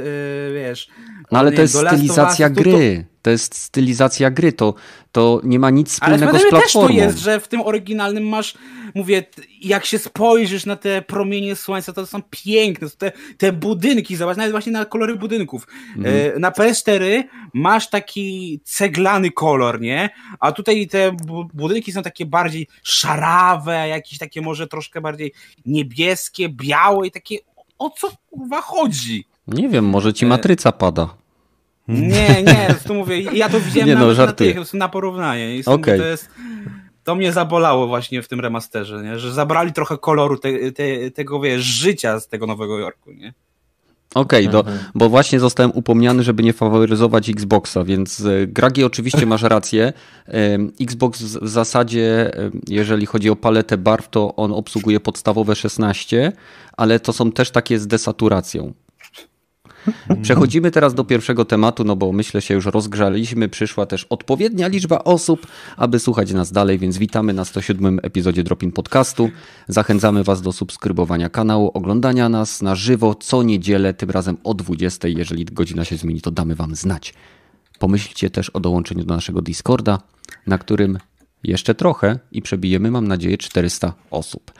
[0.54, 0.88] wiesz.
[1.34, 3.06] No ale to jest stylizacja gry.
[3.22, 4.54] To jest stylizacja gry.
[4.54, 4.74] To,
[5.12, 6.98] to nie ma nic Ale wspólnego z Spidermanie też to platformą.
[7.06, 8.54] jest, że w tym oryginalnym masz,
[8.96, 9.24] mówię,
[9.62, 14.52] jak się spojrzysz na te promienie słońca, to są piękne, te, te budynki, zobacz, nawet
[14.52, 15.67] właśnie na kolory budynków.
[15.98, 16.15] Mhm.
[16.36, 20.10] E, Na PS4 masz taki ceglany kolor, nie?
[20.39, 25.34] A tutaj te bu- budynki są takie bardziej szarawe, jakieś takie może troszkę bardziej
[25.65, 27.38] niebieskie, białe i takie,
[27.80, 29.26] o co kurwa chodzi?
[29.48, 31.23] Nie wiem, może ci E, matryca pada.
[31.88, 35.58] Nie, nie, to mówię, ja to widziałem Nie no, nawet na, tych, na porównanie.
[35.58, 36.00] I Okej.
[36.00, 36.30] to jest.
[37.04, 39.19] To mnie zabolało właśnie w tym remasterze, nie?
[39.19, 43.34] że zabrali trochę koloru te, te, tego, wiesz, życia z tego Nowego Jorku, nie?
[44.15, 44.80] Okej, do- Mhm.
[44.96, 49.93] bo właśnie zostałem upomniany, żeby nie faworyzować Xboxa, więc e, Gragi oczywiście masz rację.
[50.26, 56.32] Em, Xbox w zasadzie, em, jeżeli chodzi o paletę barw, to on obsługuje podstawowe 16,
[56.78, 58.74] ale to są też takie z desaturacją.
[60.22, 65.04] Przechodzimy teraz do pierwszego tematu, no bo myślę się już rozgrzaliśmy, przyszła też odpowiednia liczba
[65.04, 69.30] osób, aby słuchać nas dalej, więc witamy na 107 epizodzie Dropin Podcastu.
[69.67, 75.08] Zachęcamy Was do subskrybowania kanału, oglądania nas na żywo co niedzielę, tym razem o 20.
[75.08, 77.13] Jeżeli godzina się zmieni, to damy Wam znać.
[77.80, 80.00] Pomyślcie też o dołączeniu do naszego Discorda,
[80.48, 80.98] na którym
[81.43, 84.52] jeszcze trochę i przebijemy, mam nadzieję, 400 osób.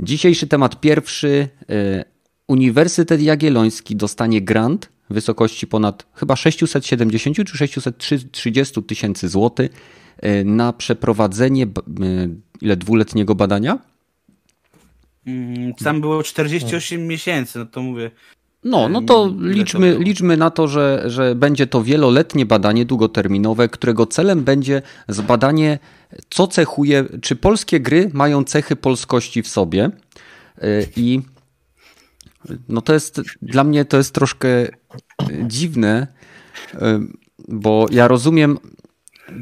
[0.00, 1.48] Dzisiejszy temat pierwszy.
[2.52, 9.70] E, Uniwersytet Jagielloński dostanie grant w wysokości ponad chyba 670 czy 630 tysięcy złotych
[10.18, 11.68] e, na przeprowadzenie e,
[12.60, 13.78] ile dwuletniego badania.
[15.26, 18.10] Mm, Tam było 48 miesięcy, no to mówię.
[18.64, 24.06] No, no to liczmy, liczmy na to, że, że będzie to wieloletnie badanie długoterminowe, którego
[24.06, 25.78] celem będzie zbadanie,
[26.30, 29.90] co cechuje, czy polskie gry mają cechy polskości w sobie.
[30.62, 31.20] Yy, I
[32.68, 34.48] no to jest, dla mnie to jest troszkę
[35.46, 36.06] dziwne,
[36.74, 36.80] yy,
[37.48, 38.58] bo ja rozumiem,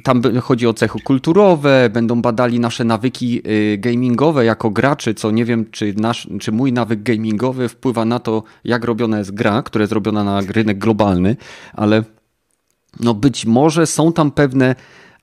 [0.04, 5.44] tam chodzi o cechy kulturowe, będą badali nasze nawyki y, gamingowe jako graczy, co nie
[5.44, 9.82] wiem, czy, nasz, czy mój nawyk gamingowy wpływa na to, jak robiona jest gra, która
[9.82, 11.36] jest robiona na rynek globalny,
[11.72, 12.04] ale
[13.00, 14.74] no być może są tam pewne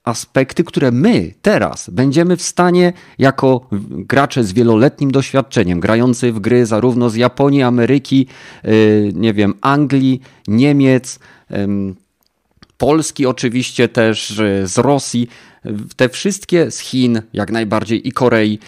[0.07, 6.65] aspekty, które my teraz będziemy w stanie jako gracze z wieloletnim doświadczeniem, grający w gry
[6.65, 8.27] zarówno z Japonii, Ameryki,
[8.65, 11.19] y, nie wiem, Anglii, Niemiec,
[12.77, 15.29] Polski oczywiście też, y, z Rosji,
[15.95, 18.59] te wszystkie z Chin jak najbardziej i Korei.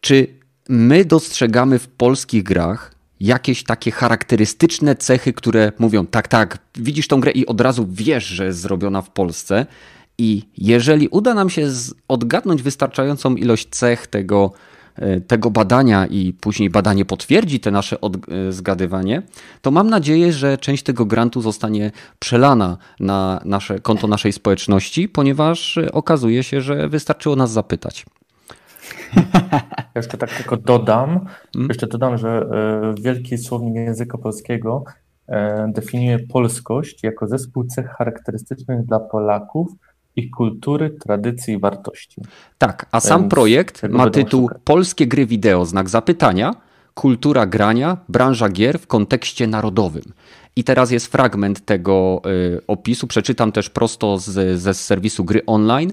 [0.00, 0.26] Czy
[0.68, 7.20] my dostrzegamy w polskich grach jakieś takie charakterystyczne cechy, które mówią, tak, tak, widzisz tą
[7.20, 9.66] grę i od razu wiesz, że jest zrobiona w Polsce.
[10.18, 11.68] I jeżeli uda nam się
[12.08, 14.52] odgadnąć wystarczającą ilość cech tego,
[14.96, 19.22] e, tego badania i później badanie potwierdzi te nasze e, zgadywanie,
[19.62, 25.78] to mam nadzieję, że część tego grantu zostanie przelana na nasze konto naszej społeczności, ponieważ
[25.78, 28.06] e, okazuje się, że wystarczyło nas zapytać.
[29.96, 31.68] Jeszcze tak tylko dodam, Mm.
[31.68, 32.46] jeszcze dodam, że
[33.00, 34.84] Wielki Słownik Języka Polskiego
[35.68, 39.72] definiuje polskość jako zespół cech charakterystycznych dla Polaków,
[40.16, 42.20] ich kultury, tradycji i wartości.
[42.58, 44.62] Tak, a sam Więc projekt ma tytuł szukać.
[44.64, 46.54] Polskie gry wideo, znak zapytania,
[46.94, 50.04] kultura grania, branża gier w kontekście narodowym.
[50.56, 55.92] I teraz jest fragment tego y, opisu, przeczytam też prosto z, ze serwisu gry online.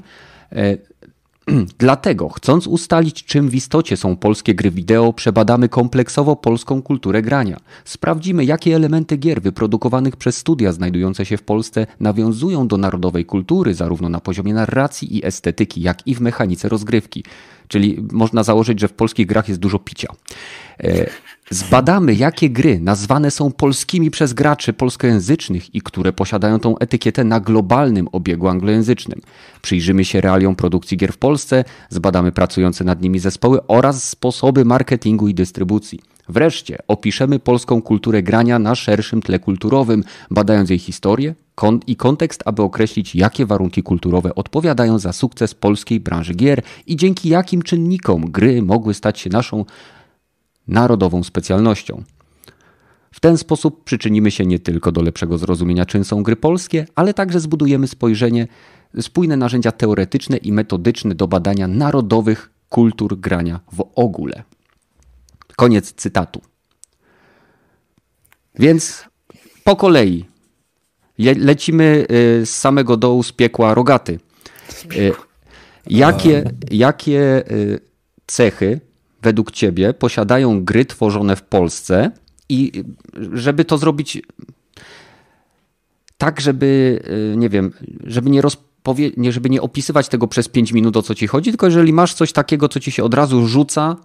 [1.78, 7.58] Dlatego, chcąc ustalić, czym w istocie są polskie gry wideo, przebadamy kompleksowo polską kulturę grania.
[7.86, 13.74] Sprawdzimy, jakie elementy gier wyprodukowanych przez studia znajdujące się w Polsce nawiązują do narodowej kultury,
[13.74, 17.24] zarówno na poziomie narracji i estetyki, jak i w mechanice rozgrywki.
[17.68, 20.08] Czyli można założyć, że w polskich grach jest dużo picia.
[20.84, 21.06] E,
[21.52, 27.40] Zbadamy, jakie gry nazwane są polskimi przez graczy polskojęzycznych i które posiadają tą etykietę na
[27.40, 29.22] globalnym obiegu anglojęzycznym.
[29.62, 35.28] Przyjrzymy się realiom produkcji gier w Polsce, zbadamy pracujące nad nimi zespoły oraz sposoby marketingu
[35.28, 36.00] i dystrybucji.
[36.30, 41.36] Wreszcie opiszemy polską kulturę grania na szerszym tle kulturowym, badając jej historię
[41.88, 47.30] i kontekst, aby określić, jakie warunki kulturowe odpowiadają za sukces polskiej branży gier i dzięki
[47.30, 49.66] jakim czynnikom gry mogły stać się naszą
[50.68, 52.04] narodową specjalnością.
[53.14, 57.14] W ten sposób przyczynimy się nie tylko do lepszego zrozumienia, czym są gry polskie, ale
[57.14, 58.48] także zbudujemy spojrzenie,
[59.02, 64.44] spójne narzędzia teoretyczne i metodyczne do badania narodowych kultur grania w ogóle.
[65.56, 66.42] Koniec cytatu.
[68.56, 69.06] Więc
[69.64, 70.26] po kolei
[71.18, 74.20] lecimy y, z samego dołu z piekła rogaty.
[74.96, 75.14] Y,
[75.88, 77.80] Jakie, jakie y,
[78.28, 78.80] cechy
[79.22, 82.12] według ciebie posiadają gry tworzone w Polsce
[82.50, 82.84] i
[83.34, 84.22] żeby to zrobić
[86.18, 87.00] tak, żeby,
[87.34, 91.02] y, nie wiem, żeby nie rozpowie, nie, żeby nie opisywać tego przez 5 minut, o
[91.02, 93.96] co ci chodzi, tylko jeżeli masz coś takiego, co ci się od razu rzuca,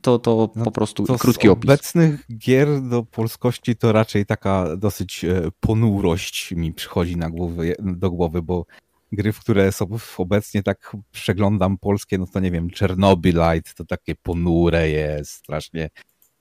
[0.00, 1.64] to, to no, po prostu to krótki z opis.
[1.64, 8.10] obecnych gier do polskości to raczej taka dosyć e, ponurość mi przychodzi na głowę, do
[8.10, 8.66] głowy, bo
[9.12, 9.86] gry, w które są
[10.18, 15.90] obecnie tak przeglądam polskie, no to nie wiem, Chernobylite to takie ponure jest strasznie.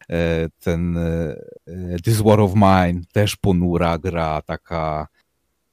[0.09, 1.35] E, ten e,
[2.03, 5.07] This War of Mine też ponura gra, taka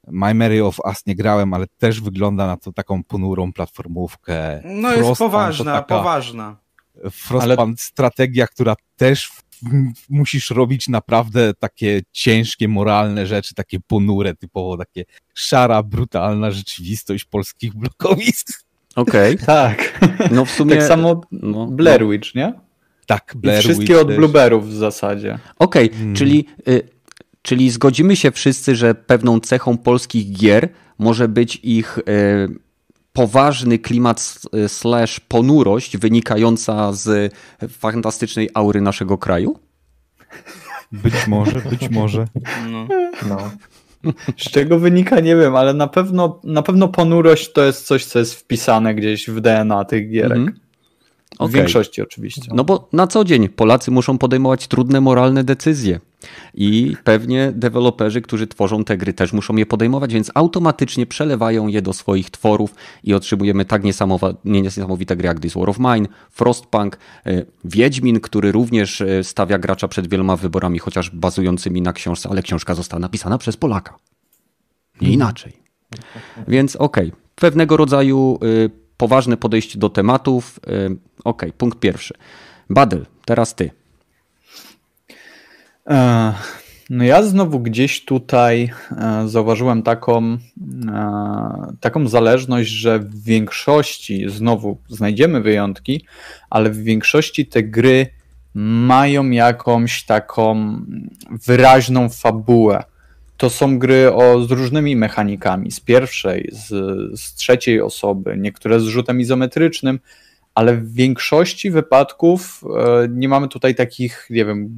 [0.09, 4.63] My Mary of Us nie grałem, ale też wygląda na to taką ponurą platformówkę.
[4.65, 6.57] No Frostpunk jest poważna, taka, poważna.
[7.11, 7.77] Frostpunk ale...
[7.77, 9.33] strategia, która też
[10.09, 17.75] musisz robić naprawdę takie ciężkie, moralne rzeczy, takie ponure, typowo takie szara, brutalna rzeczywistość polskich
[17.75, 18.49] blokowisk.
[18.97, 19.35] Okej.
[19.35, 19.47] Okay.
[19.57, 20.01] tak.
[20.31, 20.77] No w sumie...
[20.77, 22.09] Tak samo no, Blair no.
[22.09, 22.53] Witch, nie?
[23.07, 25.39] Tak, Blair I wszystkie Witch od Blueberów w zasadzie.
[25.59, 26.15] Okej, okay, hmm.
[26.15, 26.83] czyli, y,
[27.43, 32.03] czyli zgodzimy się wszyscy, że pewną cechą polskich gier może być ich y,
[33.13, 37.35] poważny klimat y, slash ponurość wynikająca z
[37.69, 39.59] fantastycznej aury naszego kraju?
[40.93, 42.27] Być może, być może.
[42.71, 42.89] No.
[43.29, 43.51] no.
[44.37, 48.19] Z czego wynika, nie wiem, ale na pewno, na pewno ponurość to jest coś, co
[48.19, 50.39] jest wpisane gdzieś w DNA tych gierek.
[50.39, 50.62] Mm -hmm.
[51.43, 51.61] W okay.
[51.61, 52.43] większości oczywiście.
[52.55, 56.01] No bo na co dzień Polacy muszą podejmować trudne moralne decyzje.
[56.55, 61.83] I pewnie deweloperzy, którzy tworzą te gry, też muszą je podejmować, więc automatycznie przelewają je
[61.83, 62.75] do swoich tworów
[63.05, 63.83] i otrzymujemy tak
[64.45, 69.89] niesamowite gry jak This War of Mine, Frostpunk, e, Wiedźmin, który również e, stawia gracza
[69.89, 73.97] przed wieloma wyborami, chociaż bazującymi na książce, ale książka została napisana przez Polaka.
[75.01, 75.15] Nie mhm.
[75.15, 75.53] inaczej.
[76.49, 77.21] Więc okej, okay.
[77.35, 80.61] pewnego rodzaju e, poważne podejście do tematów.
[80.69, 82.15] Y, ok, punkt pierwszy.
[82.71, 83.71] Badel, teraz ty.
[85.91, 86.33] E,
[86.91, 90.39] no ja znowu gdzieś tutaj e, zauważyłem taką, e,
[91.81, 96.07] taką zależność, że w większości, znowu znajdziemy wyjątki,
[96.51, 98.07] ale w większości te gry
[98.55, 100.77] mają jakąś taką
[101.47, 102.83] wyraźną fabułę
[103.43, 106.69] to są gry o, z różnymi mechanikami, z pierwszej, z,
[107.21, 110.01] z trzeciej osoby, niektóre z rzutem izometrycznym,
[110.55, 114.69] ale w większości wypadków e, nie mamy tutaj takich, nie wiem,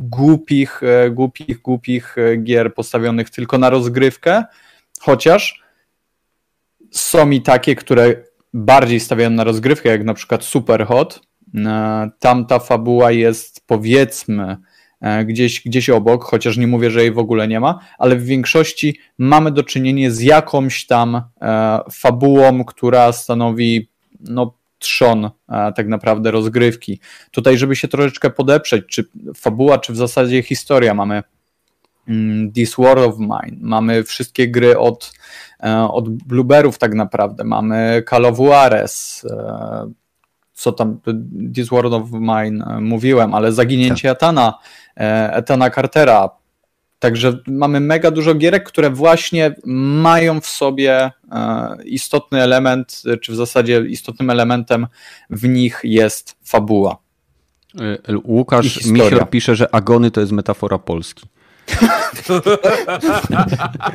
[0.00, 4.44] głupich, e, głupich, głupich e, gier postawionych tylko na rozgrywkę,
[5.00, 5.62] chociaż
[6.90, 8.14] są i takie, które
[8.54, 11.20] bardziej stawiają na rozgrywkę, jak na przykład Superhot.
[12.18, 14.56] Tam ta fabuła jest powiedzmy E,
[15.24, 18.98] gdzieś, gdzieś obok, chociaż nie mówię, że jej w ogóle nie ma, ale w większości
[19.18, 23.88] mamy do czynienia z jakąś tam e, fabułą, która stanowi
[24.20, 27.00] no, trzon e, tak naprawdę rozgrywki.
[27.30, 29.04] Tutaj, żeby się troszeczkę podeprzeć, czy
[29.36, 31.22] fabuła, czy w zasadzie historia, mamy
[32.08, 35.12] mm, This War of Mine, mamy wszystkie gry od,
[35.90, 39.26] od Blueberów tak naprawdę, mamy Call of Juarez,
[40.54, 40.98] co tam,
[41.54, 44.16] This War of Mine mówiłem, ale Zaginięcie tak.
[44.16, 44.58] Atana,
[44.96, 46.30] E, Etana Cartera.
[46.98, 53.36] Także mamy mega dużo gierek, które właśnie mają w sobie e, istotny element, czy w
[53.36, 54.86] zasadzie istotnym elementem
[55.30, 56.96] w nich jest fabuła.
[57.80, 61.26] E, Łukasz Misior pisze, że agony to jest metafora Polski.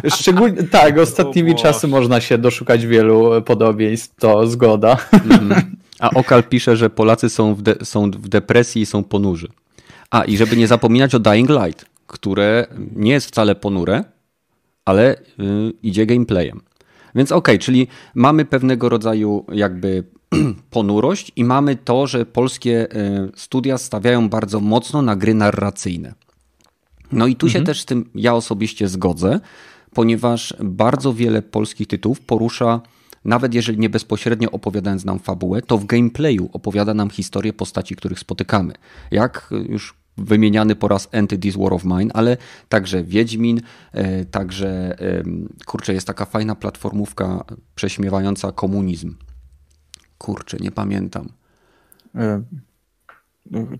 [0.19, 4.97] Szczególnie tak, ostatnimi czasy można się doszukać wielu podobieństw, to zgoda.
[5.13, 5.78] Mhm.
[5.99, 9.47] A Okal pisze, że Polacy są w, de- są w depresji i są ponurzy.
[10.11, 14.03] A i żeby nie zapominać o Dying Light, które nie jest wcale ponure,
[14.85, 15.21] ale y,
[15.83, 16.61] idzie gameplayem.
[17.15, 20.03] Więc okej, okay, czyli mamy pewnego rodzaju jakby
[20.69, 26.13] ponurość i mamy to, że polskie y, studia stawiają bardzo mocno na gry narracyjne.
[27.11, 27.61] No i tu mhm.
[27.61, 29.39] się też z tym ja osobiście zgodzę,
[29.93, 32.81] ponieważ bardzo wiele polskich tytułów porusza,
[33.25, 38.19] nawet jeżeli nie bezpośrednio opowiadając nam fabułę, to w gameplayu opowiada nam historię postaci, których
[38.19, 38.73] spotykamy.
[39.11, 42.37] Jak już wymieniany po raz Enty This War of Mine, ale
[42.69, 44.97] także Wiedźmin, e, także
[45.65, 47.43] kurczę, jest taka fajna platformówka
[47.75, 49.15] prześmiewająca komunizm.
[50.17, 51.29] Kurczę, nie pamiętam.
[52.15, 52.43] E,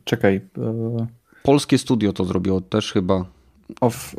[0.03, 0.35] czekaj.
[0.57, 1.07] E,
[1.43, 3.25] Polskie studio to zrobiło też chyba.
[3.81, 4.15] Of,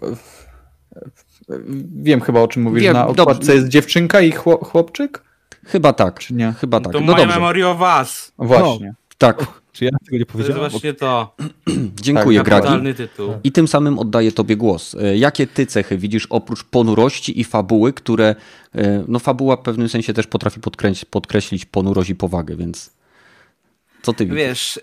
[2.02, 2.82] wiem chyba o czym mówisz.
[2.82, 3.54] Wiem, Na okładce dobrze.
[3.54, 4.32] jest dziewczynka i
[4.62, 5.22] chłopczyk?
[5.66, 6.18] Chyba tak.
[6.18, 6.52] Czy nie?
[6.52, 6.92] Chyba tak.
[6.92, 8.32] To no My Memory of Us.
[8.38, 8.86] Właśnie.
[8.86, 9.60] No, tak.
[9.72, 10.56] Czy ja tego nie powiedziałem?
[10.58, 11.36] To jest właśnie to.
[12.02, 12.94] Dziękuję, tak, Gragi.
[12.94, 13.34] tytuł.
[13.44, 14.94] I tym samym oddaję Tobie głos.
[14.94, 18.34] E, jakie Ty cechy widzisz oprócz ponurości i fabuły, które,
[18.74, 20.60] e, no fabuła w pewnym sensie też potrafi
[21.10, 22.90] podkreślić ponurość i powagę, więc...
[24.02, 24.38] Co ty widzisz?
[24.38, 24.80] Wiesz,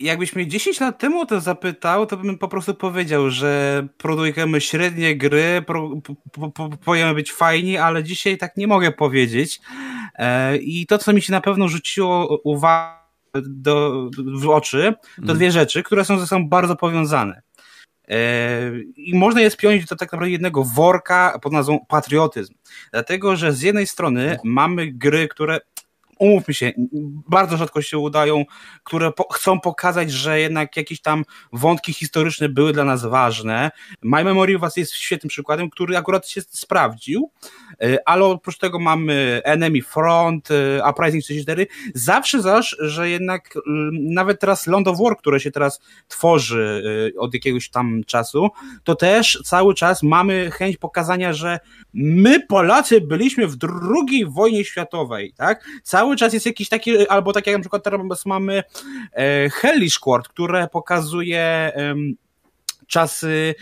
[0.00, 5.16] jakbyś mnie 10 lat temu to zapytał, to bym po prostu powiedział, że produkujemy średnie
[5.16, 5.90] gry, pro,
[6.32, 9.60] po, po, powinien być fajni, ale dzisiaj tak nie mogę powiedzieć.
[10.14, 13.04] E, I to, co mi się na pewno rzuciło uwagę
[13.34, 15.36] do, w oczy, to mm.
[15.36, 17.42] dwie rzeczy, które są ze sobą bardzo powiązane.
[18.08, 22.54] E, I można je spiąć do tak naprawdę jednego worka pod nazwą patriotyzm.
[22.92, 25.60] Dlatego, że z jednej strony mamy gry, które
[26.18, 26.72] umówmy się,
[27.28, 28.44] bardzo rzadko się udają,
[28.84, 33.70] które po chcą pokazać, że jednak jakieś tam wątki historyczne były dla nas ważne.
[34.02, 37.30] My Memory was jest świetnym przykładem, który akurat się sprawdził,
[37.82, 41.66] e, ale oprócz tego mamy Enemy Front, e, Uprising 34.
[41.94, 43.54] Zawsze zaś, że jednak
[43.92, 46.82] nawet teraz Land of War, które się teraz tworzy
[47.16, 48.48] e, od jakiegoś tam czasu,
[48.84, 51.60] to też cały czas mamy chęć pokazania, że
[51.94, 55.64] my Polacy byliśmy w II wojnie światowej, tak?
[55.82, 58.62] Cały cały czas jest jakiś taki, albo tak jak na przykład teraz mamy
[59.12, 61.94] e, Hellish Court, które pokazuje e,
[62.86, 63.54] czasy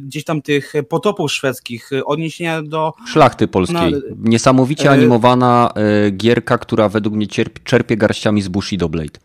[0.00, 2.92] gdzieś tam tych potopów szwedzkich, odniesienia do...
[3.06, 3.92] Szlachty polskiej.
[3.92, 9.18] No, Niesamowicie e, animowana e, gierka, która według mnie cierpie, czerpie garściami z Bushido Blade.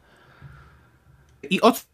[1.49, 1.85] I od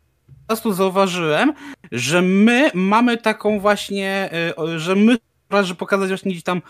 [0.50, 1.54] razu zauważyłem,
[1.92, 5.18] że my mamy taką właśnie, e, że my,
[5.64, 6.62] żeby pokazać właśnie gdzieś tam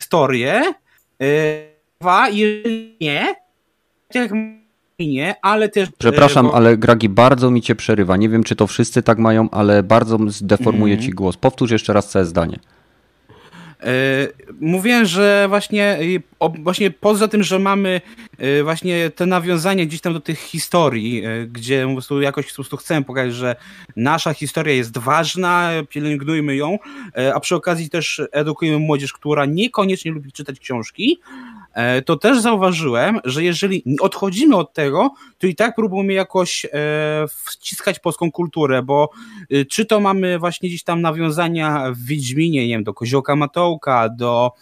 [0.00, 0.62] historię,
[2.30, 3.34] jeżeli nie,
[4.14, 4.30] jak
[4.98, 5.88] nie, ale też...
[5.98, 6.54] Przepraszam, bo...
[6.54, 8.16] ale Gragi, bardzo mi cię przerywa.
[8.16, 11.06] Nie wiem, czy to wszyscy tak mają, ale bardzo zdeformuje mm.
[11.06, 11.36] ci głos.
[11.36, 12.58] Powtórz jeszcze raz całe zdanie.
[13.82, 14.28] E,
[14.60, 15.98] mówię, że właśnie,
[16.58, 18.00] właśnie poza tym, że mamy
[18.38, 22.54] e, właśnie te nawiązania gdzieś tam do tych historii, e, gdzie po prostu jakoś po
[22.54, 23.56] prostu chcemy pokazać, że
[23.96, 26.78] nasza historia jest ważna, pielęgnujmy ją,
[27.34, 31.49] a przy okazji też edukujemy młodzież, która niekoniecznie lubi czytać książki, E,
[32.04, 36.68] to też zauważyłem, że jeżeli odchodzimy od tego, to i tak próbujemy jakoś e,
[37.28, 39.10] wciskać polską kulturę, bo
[39.50, 44.08] e, czy to mamy właśnie gdzieś tam nawiązania w Wiedźminie, nie wiem, do Koziołka Matołka,
[44.08, 44.52] do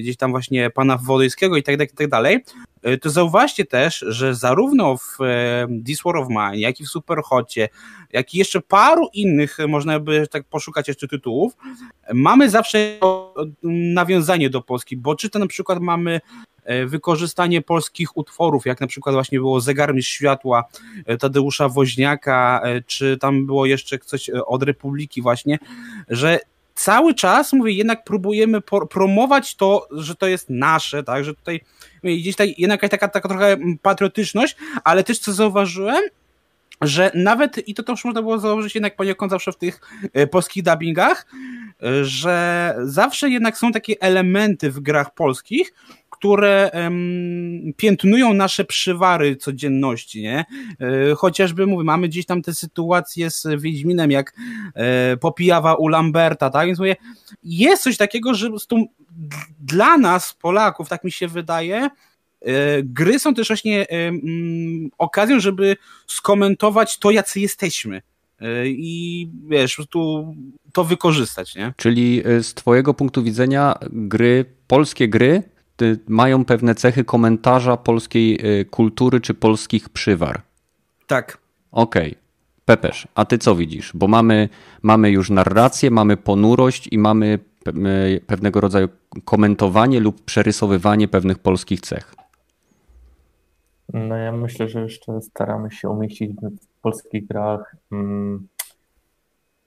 [0.00, 2.44] gdzieś tam właśnie pana Wodyjskiego i tak dalej, i tak dalej,
[3.00, 5.18] to zauważcie też, że zarówno w
[5.86, 7.68] This War of Mine, jak i w Superhocie,
[8.12, 11.56] jak i jeszcze paru innych, można by tak poszukać jeszcze tytułów,
[12.14, 12.98] mamy zawsze
[13.62, 16.20] nawiązanie do Polski, bo czy to na przykład mamy
[16.64, 20.64] e, wykorzystanie polskich utworów, jak na przykład właśnie było Zegarmistrz Światła
[21.06, 25.58] e, Tadeusza Woźniaka, e, czy tam było jeszcze coś od Republiki właśnie,
[26.08, 26.40] że
[26.76, 28.60] cały czas, mówię, jednak próbujemy
[28.90, 31.60] promować to, że to jest nasze, tak, że tutaj
[32.04, 36.02] gdzieś tutaj jednak taka, taka trochę patriotyczność, ale też co zauważyłem,
[36.80, 39.80] że nawet, i to też można było założyć jednak poniekąd zawsze w tych
[40.12, 41.26] e, polskich dubbingach,
[41.82, 45.72] e, że zawsze jednak są takie elementy w grach polskich,
[46.18, 50.44] które um, piętnują nasze przywary codzienności, nie?
[50.80, 54.34] E, chociażby mówię, mamy gdzieś tam te sytuacje z Wiedźminem, jak
[54.74, 56.66] e, popijawa u Lamberta, tak?
[56.66, 56.96] Więc mówię,
[57.42, 58.50] jest coś takiego, że
[59.60, 61.90] dla nas, Polaków, tak mi się wydaje,
[62.84, 65.76] gry są też właśnie e, mm, okazją, żeby
[66.06, 68.02] skomentować to, jacy jesteśmy.
[68.40, 70.34] E, I wiesz, tu
[70.72, 71.72] to wykorzystać, nie?
[71.76, 75.42] Czyli z Twojego punktu widzenia gry, polskie gry
[76.08, 78.40] mają pewne cechy komentarza polskiej
[78.70, 80.42] kultury czy polskich przywar.
[81.06, 81.38] Tak.
[81.72, 82.10] Okej.
[82.10, 82.26] Okay.
[82.66, 83.90] Pepesz, a ty co widzisz?
[83.94, 84.48] Bo mamy,
[84.82, 87.38] mamy już narrację, mamy ponurość i mamy
[88.26, 88.88] pewnego rodzaju
[89.24, 92.14] komentowanie lub przerysowywanie pewnych polskich cech.
[93.92, 98.48] No ja myślę, że jeszcze staramy się umieścić w polskich grach mm,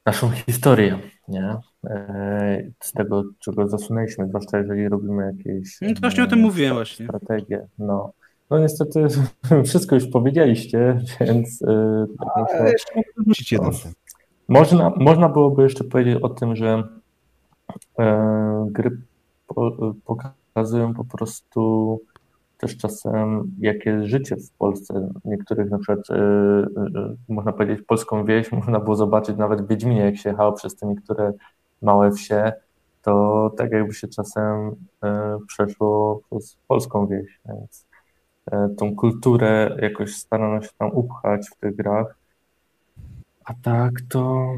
[0.05, 1.57] naszą historię, nie?
[1.85, 6.73] E, z tego, czego zasunęliśmy, zwłaszcza jeżeli robimy jakieś no to właśnie o tym mówiłem
[6.73, 7.05] właśnie.
[7.05, 7.67] strategie.
[7.79, 8.11] No.
[8.49, 9.07] no niestety
[9.67, 12.07] wszystko już powiedzieliście, więc yy,
[13.25, 13.71] myślę, no,
[14.47, 16.83] można, można byłoby jeszcze powiedzieć o tym, że
[17.99, 19.01] e, gry
[19.47, 22.01] po, pokazują po prostu
[22.59, 25.09] też czasem, jakie życie w Polsce.
[25.25, 30.17] Niektórych na przykład, yy, można powiedzieć, polską wieś można było zobaczyć nawet w Wiedźminie, jak
[30.17, 31.33] się jechało przez te niektóre
[31.81, 32.51] małe wsie,
[33.01, 35.09] to tak jakby się czasem yy,
[35.47, 37.87] przeszło przez polską wieś, więc
[38.51, 42.15] yy, tą kulturę jakoś starano się tam upchać w tych grach.
[43.45, 44.53] A tak to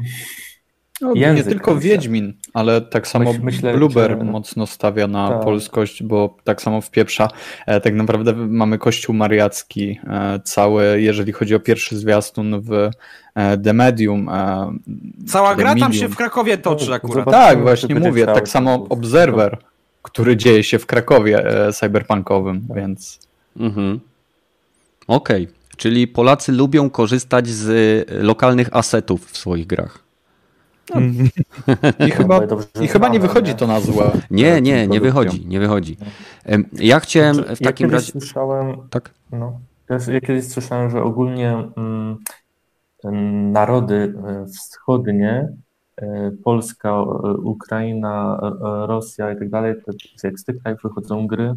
[1.02, 4.24] no, nie tylko Wiedźmin, ale tak samo Myślę, Bluber że...
[4.24, 5.40] mocno stawia na tak.
[5.40, 7.28] polskość, bo tak samo wpieprza.
[7.66, 12.90] E, tak naprawdę mamy kościół mariacki e, cały, jeżeli chodzi o pierwszy zwiastun w
[13.34, 14.30] e, The Medium.
[15.26, 15.90] Cała gra Medium.
[15.90, 17.30] tam się w Krakowie toczy no, akurat.
[17.30, 18.26] Tak, właśnie mówię.
[18.26, 19.58] Tak samo Observer,
[20.02, 23.18] który dzieje się w Krakowie cyberpunkowym, więc...
[23.56, 24.00] Mhm.
[25.06, 25.56] Okej, okay.
[25.76, 30.11] czyli Polacy lubią korzystać z lokalnych asetów w swoich grach.
[30.94, 31.00] No.
[32.06, 32.40] I chyba,
[32.80, 34.10] i chyba nie wychodzi to na złe.
[34.30, 35.96] Nie, nie, nie wychodzi, nie wychodzi.
[36.72, 38.12] Ja chciałem znaczy, w takim ja razie...
[38.12, 39.10] Słyszałem, tak?
[39.32, 42.18] No, ja kiedyś słyszałem, że ogólnie mm,
[43.52, 45.48] narody e, wschodnie,
[45.96, 47.02] e, Polska, e,
[47.32, 48.40] Ukraina,
[48.86, 49.74] Rosja i tak dalej,
[50.22, 51.54] jak z tych krajów wychodzą gry,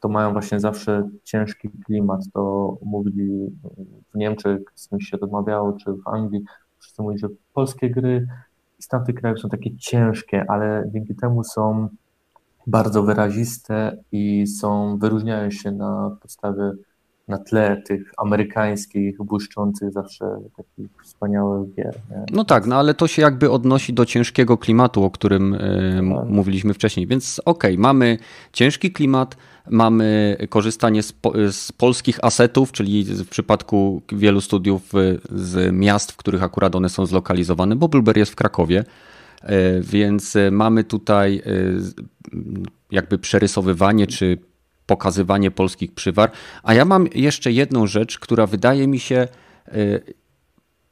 [0.00, 2.20] to mają właśnie zawsze ciężki klimat.
[2.32, 3.50] To mówili
[4.14, 6.44] w Niemczech, z kimś się rozmawiało, czy w Anglii,
[6.78, 8.26] wszyscy mówili, że polskie gry
[8.78, 11.88] z tamtych krajów są takie ciężkie, ale dzięki temu są
[12.66, 16.72] bardzo wyraziste i są, wyróżniają się na podstawie,
[17.28, 20.24] na tle tych amerykańskich, błyszczących zawsze
[20.56, 21.94] takich wspaniałych gier.
[22.10, 22.24] Nie?
[22.32, 26.74] No tak, no ale to się jakby odnosi do ciężkiego klimatu, o którym y, mówiliśmy
[26.74, 28.18] wcześniej, więc okej, okay, mamy
[28.52, 29.36] ciężki klimat,
[29.70, 31.14] mamy korzystanie z,
[31.50, 36.88] z, polskich asetów, czyli w przypadku wielu studiów y, z miast, w których akurat one
[36.88, 38.84] są zlokalizowane, bo Blueberry jest w Krakowie,
[39.42, 39.46] y,
[39.82, 41.42] więc mamy tutaj
[42.90, 44.38] jakby przerysowywanie czy
[44.86, 46.30] pokazywanie polskich przywar.
[46.62, 49.28] A ja mam jeszcze jedną rzecz, która wydaje mi się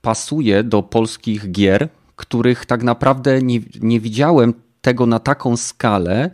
[0.01, 6.31] pasuje do polskich gier, których tak naprawdę nie, nie widziałem tego na taką skalę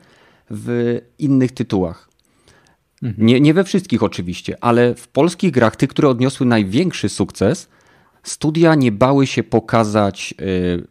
[0.50, 2.10] w innych tytułach.
[3.02, 3.26] Mhm.
[3.26, 7.68] Nie, nie we wszystkich oczywiście, ale w polskich grach, tych, które odniosły największy sukces,
[8.22, 10.86] studia nie bały się pokazać yy,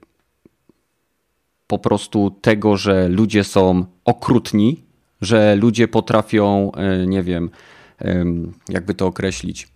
[1.67, 4.83] po prostu tego, że ludzie są okrutni,
[5.21, 7.49] że ludzie potrafią, yy, nie wiem,
[8.69, 9.67] jakby to określić.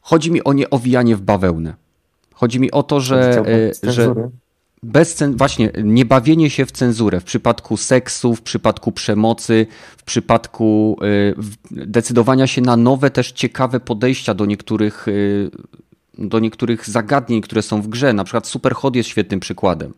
[0.00, 1.74] Chodzi mi o nie owijanie w bawełnę.
[2.34, 3.42] Chodzi mi o to, że,
[3.84, 4.14] y, że
[4.82, 6.04] bez cen, właśnie nie
[6.50, 9.66] się w cenzurę w przypadku seksu, w przypadku przemocy,
[9.96, 11.34] w przypadku y,
[11.86, 15.06] decydowania się na nowe, też ciekawe podejścia do niektórych,
[16.18, 18.12] do niektórych zagadnień, które są w grze.
[18.12, 19.94] Na przykład Superhot jest świetnym przykładem,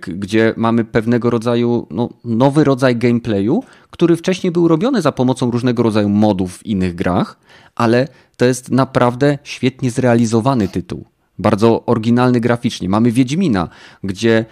[0.00, 5.82] gdzie mamy pewnego rodzaju no, nowy rodzaj gameplayu, który wcześniej był robiony za pomocą różnego
[5.82, 7.38] rodzaju modów w innych grach,
[7.74, 11.04] ale to jest naprawdę świetnie zrealizowany tytuł
[11.38, 12.88] bardzo oryginalny graficznie.
[12.88, 13.68] Mamy Wiedźmina,
[14.04, 14.44] gdzie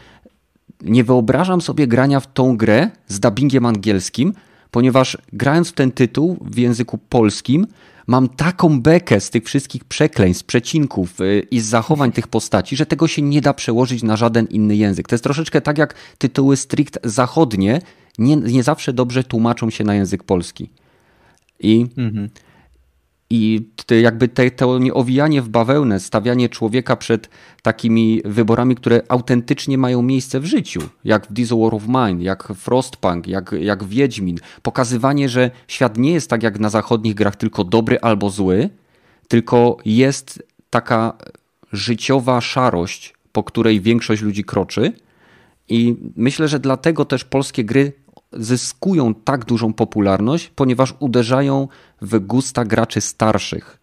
[0.83, 4.33] nie wyobrażam sobie grania w tą grę z dubbingiem angielskim,
[4.71, 7.67] ponieważ grając w ten tytuł w języku polskim,
[8.07, 12.87] mam taką bekę z tych wszystkich przekleństw, przecinków y, i z zachowań tych postaci, że
[12.87, 15.09] tego się nie da przełożyć na żaden inny język.
[15.09, 17.81] To jest troszeczkę tak jak tytuły strict zachodnie
[18.19, 20.71] nie, nie zawsze dobrze tłumaczą się na język polski.
[21.61, 22.29] I mhm.
[23.33, 23.69] I
[24.03, 27.29] jakby te, to nieowijanie w bawełnę, stawianie człowieka przed
[27.63, 32.49] takimi wyborami, które autentycznie mają miejsce w życiu, jak w This War of Mine, jak
[32.49, 34.39] Frostpunk, jak, jak Wiedźmin.
[34.63, 38.71] Pokazywanie, że świat nie jest tak jak na zachodnich grach, tylko dobry albo zły,
[39.29, 41.13] tylko jest taka
[41.73, 44.93] życiowa szarość, po której większość ludzi kroczy.
[45.69, 47.93] I myślę, że dlatego też polskie gry
[48.33, 51.69] zyskują tak dużą popularność, ponieważ uderzają
[52.03, 53.81] w gusta graczy starszych.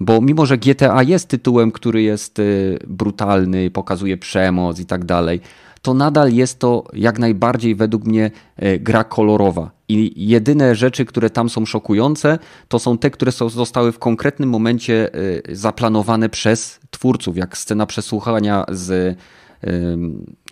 [0.00, 5.40] Bo mimo, że GTA jest tytułem, który jest y, brutalny, pokazuje przemoc i tak dalej,
[5.82, 8.30] to nadal jest to jak najbardziej według mnie
[8.62, 9.70] y, gra kolorowa.
[9.88, 12.38] I jedyne rzeczy, które tam są szokujące,
[12.68, 15.14] to są te, które są, zostały w konkretnym momencie
[15.50, 19.18] y, zaplanowane przez twórców, jak scena przesłuchania z.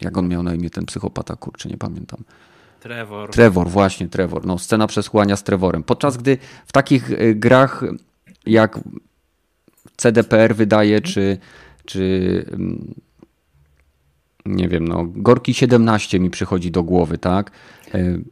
[0.03, 2.25] Jak on miał na imię ten psychopata, kurczę, nie pamiętam.
[2.81, 3.31] Trevor.
[3.31, 4.47] Trevor, właśnie Trevor.
[4.47, 5.83] No, scena przesłania z Trevorem.
[5.83, 7.85] Podczas gdy w takich y, grach
[8.47, 8.81] jak
[9.97, 11.39] CDPR wydaje, czy,
[11.85, 12.95] czy mm,
[14.47, 17.51] nie wiem, no, Gorki 17 mi przychodzi do głowy, tak?
[17.95, 18.25] Y,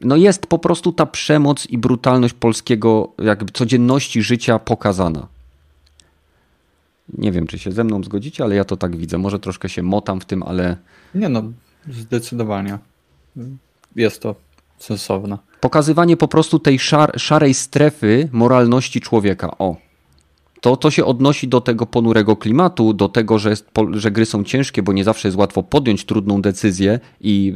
[0.00, 5.26] no jest po prostu ta przemoc i brutalność polskiego jakby codzienności życia pokazana.
[7.18, 9.18] Nie wiem, czy się ze mną zgodzicie, ale ja to tak widzę.
[9.18, 10.76] Może troszkę się motam w tym, ale.
[11.14, 11.42] Nie no,
[11.90, 12.78] zdecydowanie
[13.96, 14.34] jest to
[14.78, 15.38] sensowne.
[15.60, 19.58] Pokazywanie po prostu tej szar, szarej strefy moralności człowieka.
[19.58, 19.76] O.
[20.60, 24.44] To, to się odnosi do tego ponurego klimatu, do tego, że, jest, że gry są
[24.44, 27.54] ciężkie, bo nie zawsze jest łatwo podjąć trudną decyzję i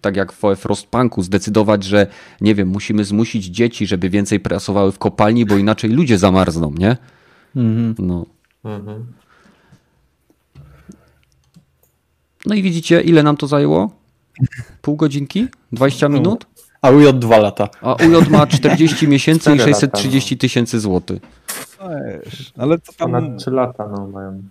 [0.00, 2.06] tak jak w Frostpunku zdecydować, że
[2.40, 6.96] nie wiem, musimy zmusić dzieci, żeby więcej pracowały w kopalni, bo inaczej ludzie zamarzną, nie?
[7.56, 7.94] Mhm.
[7.98, 8.26] No.
[8.64, 9.06] Mhm.
[12.46, 13.95] No i widzicie, ile nam to zajęło?
[14.82, 15.48] Pół godzinki?
[15.72, 16.46] 20 minut?
[16.82, 17.68] A UJ 2 lata.
[17.80, 20.38] A UJ ma 40 miesięcy i 630 no.
[20.40, 21.22] tysięcy złotych.
[22.56, 23.12] Ale to tam...
[23.12, 24.42] Ponad 3 lata no, mają.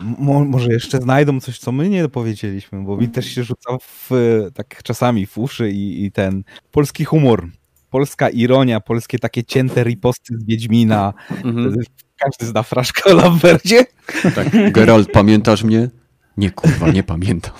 [0.00, 4.10] Mo może jeszcze znajdą coś, co my nie powiedzieliśmy, bo mi też się rzuca w,
[4.54, 7.48] tak czasami w uszy i, i ten polski humor.
[7.90, 11.14] polska ironia, polskie takie cięte riposty z Wiedźmina.
[11.44, 11.74] Mhm.
[12.16, 13.86] Każdy zna fraszkę o Lambercie.
[14.34, 14.72] Tak.
[14.72, 15.90] Geralt, pamiętasz mnie?
[16.36, 17.52] Nie, kurwa, nie pamiętam.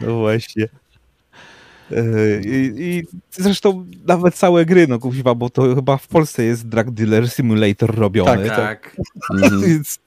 [0.00, 0.68] No właśnie.
[1.92, 2.04] E,
[2.40, 6.90] I, I zresztą nawet całe gry, no kuźwa, bo to chyba w Polsce jest Drug
[6.90, 8.46] Dealer Simulator robiony.
[8.48, 8.96] Tak, tak.
[9.32, 9.60] Mhm.
[9.68, 9.98] Więc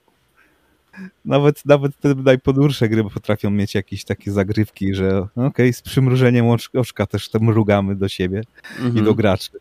[1.26, 6.80] nawet, nawet te najpodursze gry potrafią mieć jakieś takie zagrywki, że okej, z przymrużeniem oczka,
[6.80, 8.42] oczka też te mrugamy do siebie
[8.80, 9.16] i do Mhm.
[9.16, 9.52] graczy.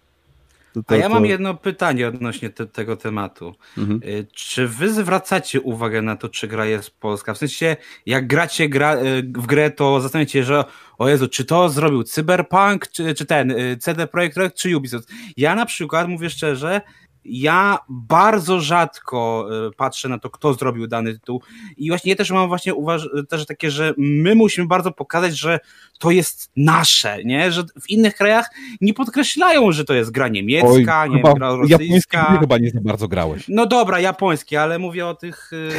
[0.77, 3.55] To, to, A ja mam to- jedno pytanie odnośnie te, tego tematu.
[3.79, 4.01] Mhm.
[4.05, 7.35] Y, Czy wy zwracacie uwagę na to, czy gra jest polska?
[7.35, 10.64] W sensie, jak gracie gra, y, w grę, to zastanawiacie się, że
[10.99, 15.09] o Jezu, czy to zrobił Cyberpunk, czy, czy ten y, CD Projekt Red, czy Ubisoft?
[15.37, 16.81] Ja na przykład, mówię szczerze,
[17.29, 21.43] ja bardzo rzadko y, patrzę na to, kto zrobił dany tytuł
[21.77, 25.61] i właśnie ja też mam właśnie uważ też takie, że my musimy bardzo pokazać, że
[25.99, 27.53] to jest nasze, nie?
[27.53, 28.51] Że w innych krajach
[28.81, 32.27] nie podkreślają, że to jest gra niemiecka, Oj, nie wiem, gra rosyjska.
[32.31, 33.45] gry chyba nie za bardzo grałeś.
[33.49, 35.70] No dobra, japońskie, ale mówię o tych y,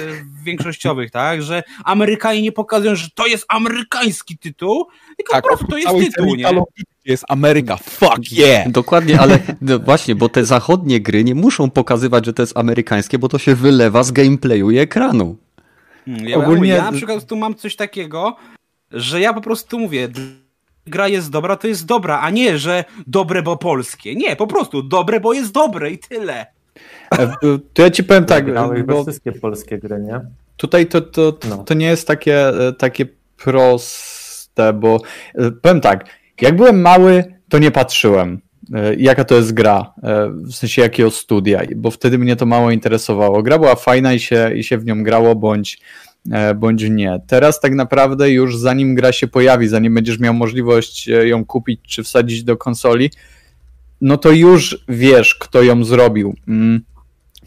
[0.43, 1.41] większościowych, tak?
[1.41, 4.87] Że Amerykanie nie pokazują, że to jest amerykański tytuł,
[5.17, 6.47] tylko po prostu to jest tytuł, nie?
[7.07, 8.71] Jest Ameryka, fuck yeah!
[8.71, 13.19] Dokładnie, ale no właśnie, bo te zachodnie gry nie muszą pokazywać, że to jest amerykańskie,
[13.19, 15.35] bo to się wylewa z gameplayu i ekranu.
[16.05, 18.35] Hmm, Ja, Ogólnie- ja na przykład tu mam coś takiego,
[18.91, 20.09] że ja po prostu mówię,
[20.87, 24.15] gra jest dobra, to jest dobra, a nie, że dobre, bo polskie.
[24.15, 26.45] Nie, po prostu dobre, bo jest dobre i tyle.
[27.11, 27.27] E,
[27.73, 28.45] To ja ci powiem tak,
[28.85, 30.21] bo wszystkie polskie gry, nie?
[30.57, 31.57] tutaj to, to, No.
[31.57, 33.05] to nie jest takie, e, takie
[33.37, 35.01] proste, bo
[35.35, 36.05] e, powiem tak,
[36.41, 38.41] jak byłem mały, to nie patrzyłem,
[38.73, 42.71] e, jaka to jest gra, e, w sensie jakiego studia, bo wtedy mnie to mało
[42.71, 43.43] interesowało.
[43.43, 45.79] Gra była fajna i się, i się w nią grało, bądź,
[46.31, 47.21] e, bądź nie.
[47.27, 52.03] Teraz tak naprawdę już zanim gra się pojawi, zanim będziesz miał możliwość ją kupić czy
[52.03, 53.11] wsadzić do konsoli,
[54.01, 56.35] no to już wiesz, kto ją zrobił.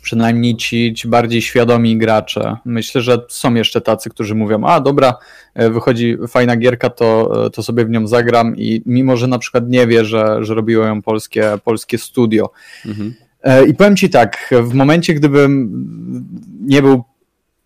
[0.03, 2.57] Przynajmniej ci, ci bardziej świadomi gracze.
[2.65, 5.15] Myślę, że są jeszcze tacy, którzy mówią, a dobra,
[5.55, 9.39] e, wychodzi fajna gierka, to, e, to sobie w nią zagram i mimo, że na
[9.39, 12.51] przykład nie wie, że, że robiło ją polskie, polskie studio.
[12.87, 13.15] Mhm.
[13.43, 15.71] E, I powiem ci tak, w momencie, gdybym
[16.61, 17.05] nie był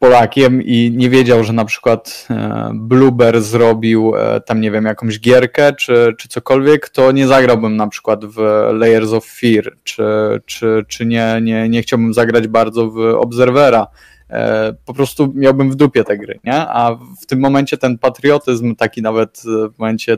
[0.05, 5.21] Polakiem i nie wiedział, że na przykład e, Blueber zrobił e, tam, nie wiem, jakąś
[5.21, 8.37] gierkę czy, czy cokolwiek, to nie zagrałbym na przykład w
[8.73, 10.05] Layers of Fear, czy,
[10.47, 13.87] czy, czy nie, nie, nie chciałbym zagrać bardzo w Observera.
[14.31, 16.55] E, Po prostu miałbym w dupie te gry, nie?
[16.55, 19.43] A w tym momencie ten patriotyzm, taki nawet
[19.75, 20.17] w momencie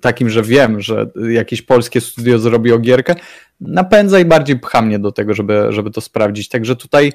[0.00, 3.14] takim, że wiem, że jakieś polskie studio zrobiło gierkę,
[3.60, 6.48] napędza i bardziej pcha mnie do tego, żeby, żeby to sprawdzić.
[6.48, 7.12] Także tutaj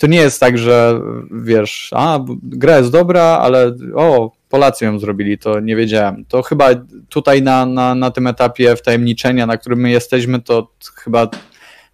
[0.00, 1.00] to nie jest tak, że
[1.30, 6.24] wiesz, a gra jest dobra, ale o, Polacy ją zrobili, to nie wiedziałem.
[6.28, 6.68] To chyba
[7.08, 11.26] tutaj na, na, na tym etapie wtajemniczenia, na którym my jesteśmy, to chyba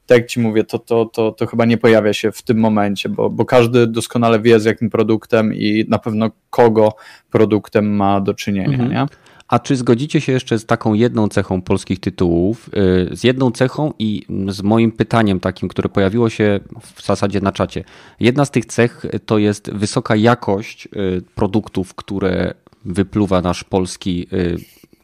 [0.06, 3.08] tak jak ci mówię, to, to, to, to chyba nie pojawia się w tym momencie,
[3.08, 6.92] bo, bo każdy doskonale wie z jakim produktem i na pewno kogo
[7.30, 8.90] produktem ma do czynienia, Mhm.
[8.90, 9.06] nie?
[9.48, 13.92] A czy zgodzicie się jeszcze z taką jedną cechą polskich tytułów, yy, z jedną cechą
[13.98, 16.60] i z moim pytaniem takim, które pojawiło się
[16.94, 17.84] w zasadzie na czacie.
[18.20, 24.56] Jedna z tych cech to jest wysoka jakość yy, produktów, które wypluwa nasz polski yy,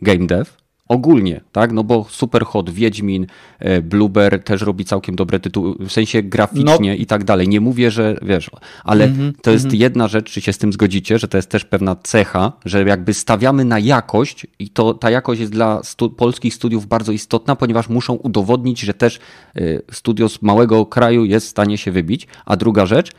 [0.03, 0.63] game dev.
[0.89, 1.72] Ogólnie, tak?
[1.72, 3.26] No bo Superhot, Wiedźmin,
[3.59, 7.49] e, Blueber też robi całkiem dobre tytuły, w sensie graficznie i tak dalej.
[7.49, 8.51] Nie mówię, że wiesz,
[8.85, 9.12] ale
[9.43, 12.53] to jest jedna rzecz, czy się z tym zgodzicie, że to jest też pewna cecha,
[12.64, 17.12] że jakby stawiamy na jakość i to ta jakość jest dla stu, polskich studiów bardzo
[17.12, 19.20] istotna, ponieważ muszą udowodnić, że też
[19.57, 22.26] y, studio z małego kraju jest w stanie się wybić.
[22.47, 23.12] A druga rzecz,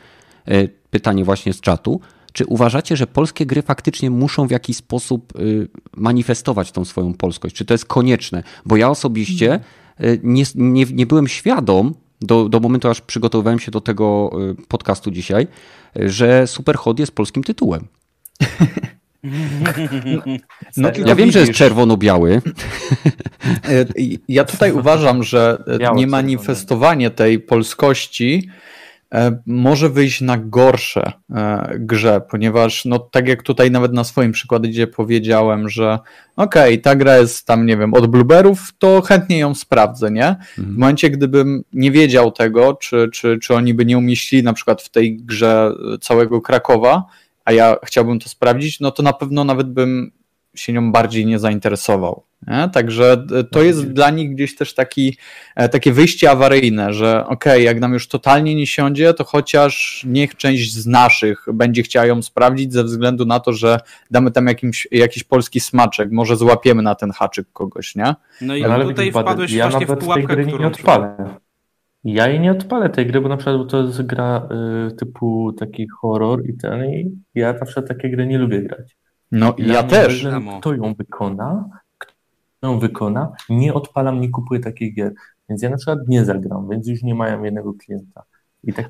[0.48, 2.00] y, pytanie właśnie z czatu,
[2.36, 7.56] czy uważacie, że polskie gry faktycznie muszą w jakiś sposób y, manifestować tą swoją polskość?
[7.56, 8.42] Czy to jest konieczne?
[8.66, 9.60] Bo ja osobiście
[10.00, 14.30] y, nie, nie, nie byłem świadom do, do momentu, aż przygotowywałem się do tego
[14.60, 15.46] y, podcastu dzisiaj,
[15.96, 17.86] że Superhot jest polskim tytułem.
[20.76, 22.42] No, Ja wiem, że jest widzisz, czerwono-biały.
[24.28, 25.64] Ja tutaj uważam, że
[25.94, 28.48] nie manifestowanie tej polskości
[29.46, 34.86] może wyjść na gorsze e, grze, ponieważ no tak jak tutaj nawet na swoim przykładzie
[34.86, 35.98] powiedziałem, że
[36.36, 40.36] okej, ta gra jest tam, nie wiem, od Blueberów, to chętnie ją sprawdzę, nie?
[40.58, 44.82] W momencie, gdybym nie wiedział tego, czy, czy, czy oni by nie umieścili na przykład
[44.82, 47.04] w tej grze całego Krakowa,
[47.44, 50.12] a ja chciałbym to sprawdzić, no to na pewno nawet bym
[50.56, 52.22] się nią bardziej nie zainteresował.
[52.46, 52.68] Nie?
[52.72, 55.16] Także to jest dla nich gdzieś też taki,
[55.54, 60.36] takie wyjście awaryjne, że okej, okay, jak nam już totalnie nie siądzie, to chociaż niech
[60.36, 63.80] część z naszych będzie chciała ją sprawdzić ze względu na to, że
[64.10, 68.14] damy tam jakimś, jakiś polski smaczek, może złapiemy na ten haczyk kogoś, nie?
[68.40, 71.36] No i no, ale tutaj wpadłeś ja właśnie w pułapkę, którą nie odpalę.
[72.04, 74.48] Ja jej nie odpalę tej gry, bo na przykład to jest gra
[74.88, 78.96] y, typu taki horror i ten i ja na przykład takie gry nie lubię grać.
[79.32, 80.26] No i ja też.
[80.60, 81.68] Kto ją wykona,
[81.98, 82.12] kto
[82.62, 85.14] ją wykona, nie odpalam, nie kupuję takich gier.
[85.48, 88.22] Więc ja na przykład nie zagram, więc już nie mają jednego klienta.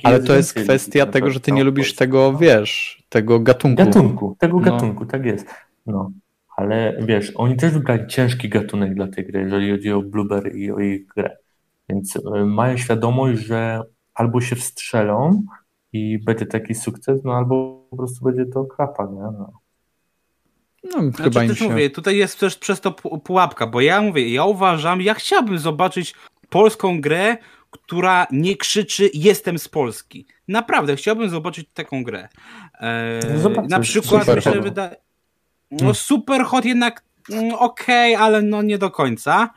[0.03, 3.84] Ale to jest kwestia tego, że ty nie lubisz tego, wiesz, tego gatunku.
[3.84, 4.64] Gatunku, tego no.
[4.64, 5.47] gatunku, tak jest.
[5.87, 6.11] No,
[6.57, 10.70] ale wiesz, oni też wybrali ciężki gatunek dla tej gry, jeżeli chodzi o Blueberry i
[10.70, 11.37] o ich grę.
[11.89, 13.82] Więc e, mają świadomość, że
[14.14, 15.43] albo się wstrzelą
[15.93, 19.20] i będzie taki sukces, no albo po prostu będzie to klapa, nie?
[19.20, 19.53] No.
[20.95, 21.68] No, znaczy, chyba też się...
[21.68, 22.93] mówię, tutaj jest też przez to
[23.24, 26.14] pułapka, bo ja mówię, ja uważam, ja chciałbym zobaczyć
[26.49, 27.37] polską grę,
[27.70, 30.26] która nie krzyczy jestem z Polski.
[30.49, 32.28] Naprawdę, chciałbym zobaczyć taką grę.
[32.80, 33.20] Eee,
[33.68, 34.97] na przykład mi się wydaje...
[35.70, 35.95] No hmm.
[35.95, 39.51] super hot jednak mm, okej, okay, ale no nie do końca.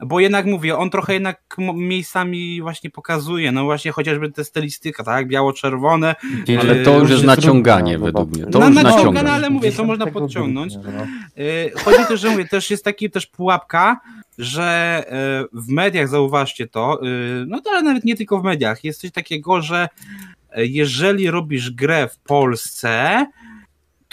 [0.00, 5.28] Bo jednak mówię, on trochę jednak miejscami właśnie pokazuje, no właśnie chociażby te stylistyka, tak,
[5.28, 6.14] biało-czerwone.
[6.60, 8.46] Ale to już jest naciąganie według mnie.
[8.46, 10.74] To no, już naciągane, ale mówię, to można podciągnąć.
[10.74, 10.82] No.
[11.42, 14.00] Y, chodzi też, że mówię, też jest taki też pułapka,
[14.38, 15.02] że
[15.54, 17.00] y, w mediach, zauważcie to,
[17.46, 19.88] no ale nawet nie tylko w mediach, jest coś takiego, że
[20.56, 23.26] jeżeli robisz grę w Polsce,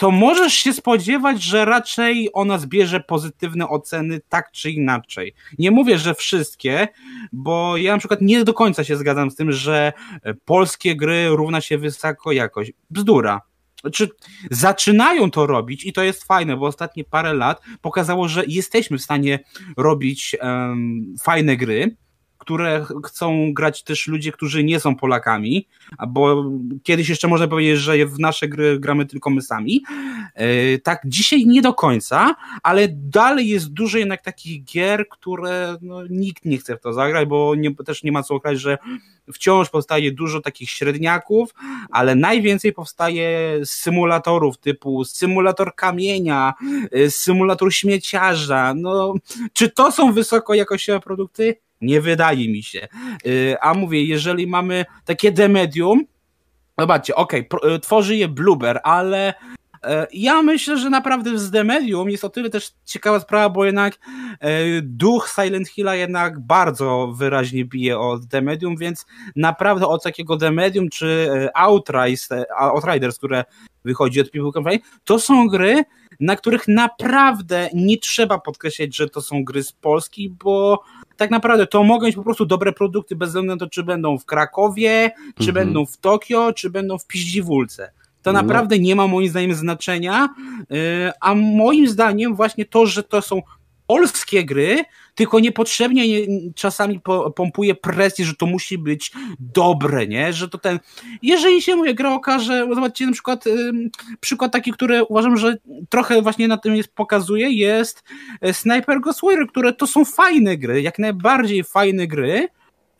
[0.02, 5.34] to możesz się spodziewać, że raczej ona zbierze pozytywne oceny tak czy inaczej.
[5.58, 6.88] Nie mówię, że wszystkie,
[7.32, 9.92] bo ja na przykład nie do końca się zgadzam z tym, że
[10.44, 12.72] polskie gry równa się wysoko jakość.
[12.90, 13.40] Bzdura.
[13.92, 14.08] Czy
[14.50, 19.02] zaczynają to robić i to jest fajne, bo ostatnie parę lat pokazało, że jesteśmy w
[19.02, 19.38] stanie
[19.76, 21.96] robić um, fajne gry
[22.42, 25.68] które chcą grać też ludzie, którzy nie są Polakami,
[26.08, 26.44] bo
[26.82, 29.82] kiedyś jeszcze można powiedzieć, że w nasze gry gramy tylko my sami.
[30.34, 36.06] E, tak, dzisiaj nie do końca, ale dalej jest dużo jednak takich gier, które no,
[36.10, 38.78] nikt nie chce w to zagrać, bo nie, też nie ma co okraść, że
[39.32, 41.54] wciąż powstaje dużo takich średniaków,
[41.90, 46.54] ale najwięcej powstaje symulatorów typu symulator kamienia,
[46.92, 48.74] e, symulator śmieciarza.
[48.76, 49.14] No,
[49.52, 51.56] czy to są wysokojakościowe produkty?
[51.82, 52.88] Nie wydaje mi się.
[53.26, 56.04] Y, a mówię, jeżeli mamy takie demedium,
[56.78, 62.10] zobaczcie, okej, okay, tworzy je Blueber, ale y, ja myślę, że naprawdę z The Medium
[62.10, 67.64] jest o tyle też ciekawa sprawa, bo jednak y, duch Silent Hilla jednak bardzo wyraźnie
[67.64, 69.06] bije od The Medium, więc
[69.36, 72.28] naprawdę od takiego The Medium czy Outriders,
[72.58, 73.44] Outriders które
[73.84, 75.84] wychodzi od People Company, to są gry,
[76.20, 80.82] na których naprawdę nie trzeba podkreślać, że to są gry z Polski, bo
[81.22, 84.18] tak naprawdę to mogą być po prostu dobre produkty bez względu na to, czy będą
[84.18, 85.54] w Krakowie, czy mhm.
[85.54, 87.92] będą w Tokio, czy będą w Piździwólce.
[88.22, 88.42] To no.
[88.42, 90.28] naprawdę nie ma moim zdaniem znaczenia,
[90.60, 93.42] y, a moim zdaniem właśnie to, że to są
[93.86, 94.84] polskie gry,
[95.14, 96.04] tylko niepotrzebnie
[96.54, 97.00] czasami
[97.36, 100.32] pompuje presję, że to musi być dobre, nie?
[100.32, 100.78] Że to ten.
[101.22, 103.44] Jeżeli się mówię, gra okaże, zobaczcie na przykład
[104.20, 105.56] przykład taki, który uważam, że
[105.88, 108.02] trochę właśnie na tym jest pokazuje, jest
[108.40, 112.48] e, Sniper Ghostwire, które to są fajne gry, jak najbardziej fajne gry.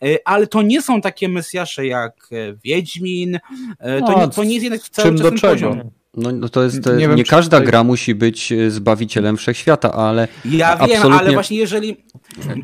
[0.02, 3.38] E, ale to nie są takie mesjasze jak e, Wiedźmin.
[3.78, 5.40] To, no, nie, to nie jest jednak cały czas czego?
[5.40, 6.01] poziom.
[6.16, 7.70] No, no to jest, nie, nie wiem, każda tutaj...
[7.70, 11.18] gra musi być e, zbawicielem wszechświata, ale Ja wiem, absolutnie...
[11.18, 11.96] ale właśnie jeżeli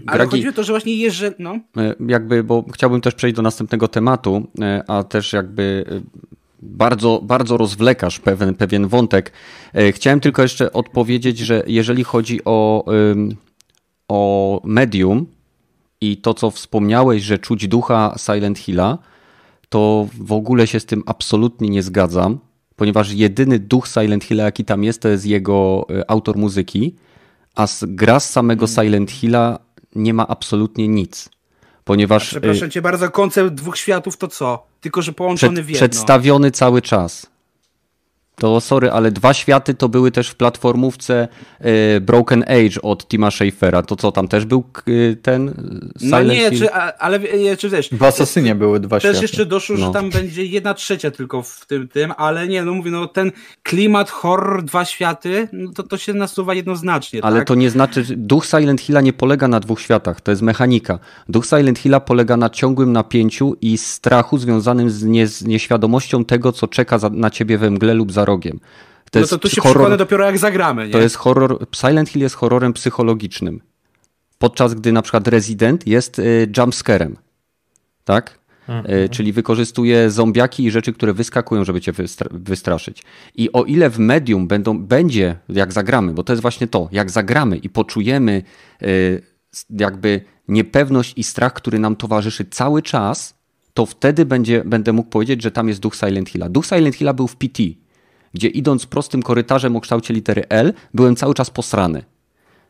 [0.06, 0.30] ale Gragi...
[0.30, 1.58] chodzi o to, że właśnie jeżeli no.
[1.76, 5.84] E, jakby, bo chciałbym też przejść do następnego tematu, e, a też jakby
[6.62, 9.32] bardzo, bardzo rozwlekasz pewien, pewien wątek.
[9.92, 12.84] Chciałem tylko jeszcze odpowiedzieć, że jeżeli chodzi o,
[14.08, 15.26] o medium
[16.00, 18.98] i to, co wspomniałeś, że czuć ducha Silent Hilla,
[19.68, 22.38] to w ogóle się z tym absolutnie nie zgadzam
[22.78, 26.94] ponieważ jedyny duch Silent Hilla, jaki tam jest, to jest jego e, autor muzyki,
[27.54, 28.84] a z gra z samego hmm.
[28.84, 29.58] Silent Hilla
[29.94, 31.28] nie ma absolutnie nic.
[31.84, 32.22] Ponieważ.
[32.22, 34.66] A przepraszam e, cię bardzo, koncept dwóch światów to co?
[34.80, 35.88] Tylko, że połączony przed, w jedno.
[35.88, 37.26] Przedstawiony cały czas.
[38.38, 41.28] To sorry, ale dwa światy to były też w platformówce
[41.96, 43.82] y, Broken Age od Tima Schafera.
[43.82, 44.64] To co, tam też był
[45.22, 45.54] ten
[45.98, 47.20] Silent No nie, czy, ale
[47.58, 47.88] czy też...
[47.92, 49.14] W Asasynie były dwa też światy.
[49.14, 49.86] Też jeszcze doszło, no.
[49.86, 53.32] że tam będzie jedna trzecia tylko w tym, tym, ale nie, no mówię, no ten
[53.62, 57.24] klimat horror, dwa światy, no to, to się nasuwa jednoznacznie.
[57.24, 57.48] Ale tak?
[57.48, 60.98] to nie znaczy, duch Silent Hilla nie polega na dwóch światach, to jest mechanika.
[61.28, 66.52] Duch Silent Hilla polega na ciągłym napięciu i strachu związanym z, nie, z nieświadomością tego,
[66.52, 68.60] co czeka za, na ciebie we mgle lub za rogiem.
[69.10, 70.92] To no to tu się horror, dopiero jak zagramy, nie?
[70.92, 73.60] To jest horror, Silent Hill jest horrorem psychologicznym.
[74.38, 77.16] Podczas gdy na przykład Resident jest y, jumpscarem.
[78.04, 78.38] Tak?
[78.68, 79.08] Mhm.
[79.08, 81.92] Czyli wykorzystuje zombiaki i rzeczy, które wyskakują, żeby cię
[82.30, 83.02] wystraszyć.
[83.34, 87.10] I o ile w medium będą, będzie, jak zagramy, bo to jest właśnie to, jak
[87.10, 88.42] zagramy i poczujemy
[88.82, 89.22] y,
[89.70, 93.34] jakby niepewność i strach, który nam towarzyszy cały czas,
[93.74, 96.48] to wtedy będzie, będę mógł powiedzieć, że tam jest duch Silent Hilla.
[96.48, 97.62] Duch Silent Hilla był w PT,
[98.34, 102.04] gdzie idąc prostym korytarzem o kształcie litery L, byłem cały czas posrany.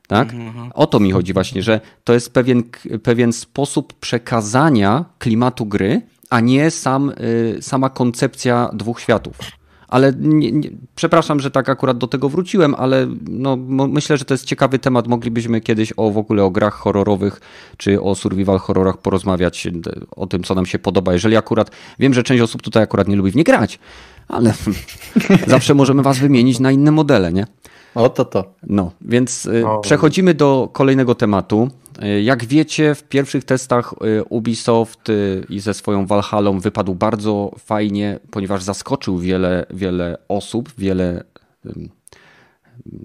[0.06, 0.32] Tak?
[0.32, 0.70] Mhm, mhm.
[0.74, 2.62] O to mi chodzi właśnie, że to jest pewien,
[3.02, 7.12] pewien sposób przekazania klimatu gry, a nie sam,
[7.56, 9.36] y, sama koncepcja dwóch światów.
[9.88, 13.56] Ale nie, nie, przepraszam, że tak akurat do tego wróciłem, ale no,
[13.88, 15.08] myślę, że to jest ciekawy temat.
[15.08, 17.40] Moglibyśmy kiedyś o w ogóle o grach horrorowych
[17.76, 19.68] czy o survival horrorach porozmawiać,
[20.10, 21.12] o tym, co nam się podoba.
[21.12, 23.78] Jeżeli akurat wiem, że część osób tutaj akurat nie lubi w nie grać,
[24.28, 24.54] ale
[25.46, 27.46] zawsze możemy was wymienić na inne modele, nie?
[27.94, 28.54] O to to.
[28.62, 29.78] No, więc y, o.
[29.78, 31.68] przechodzimy do kolejnego tematu.
[32.02, 35.08] Y, jak wiecie, w pierwszych testach y, Ubisoft
[35.48, 41.24] i ze swoją Valhallą wypadł bardzo fajnie, ponieważ zaskoczył wiele, wiele osób, wiele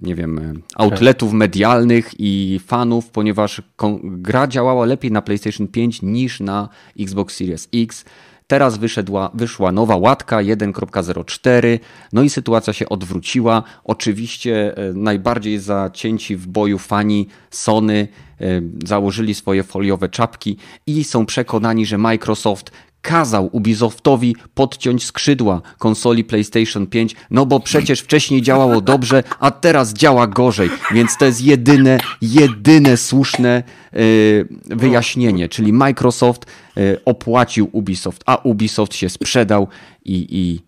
[0.02, 3.62] nie wiem, outletów medialnych i fanów, ponieważ
[4.04, 6.70] gra działała lepiej na PlayStation 5 niż na
[7.00, 8.06] Xbox Series X.
[8.48, 11.80] Teraz wyszedła, wyszła nowa łatka 1.04,
[12.14, 13.64] no i sytuacja się odwróciła.
[13.84, 18.08] Oczywiście e, najbardziej zacięci w boju fani Sony
[18.42, 22.72] e, założyli swoje foliowe czapki i są przekonani, że Microsoft
[23.04, 29.94] kazał Ubisoftowi podciąć skrzydła konsoli PlayStation 5, no bo przecież wcześniej działało dobrze, a teraz
[29.94, 36.46] działa gorzej, więc to jest jedyne, jedyne słuszne yy, wyjaśnienie, czyli Microsoft
[36.76, 39.68] yy, opłacił Ubisoft, a Ubisoft się sprzedał
[40.06, 40.62] i, i,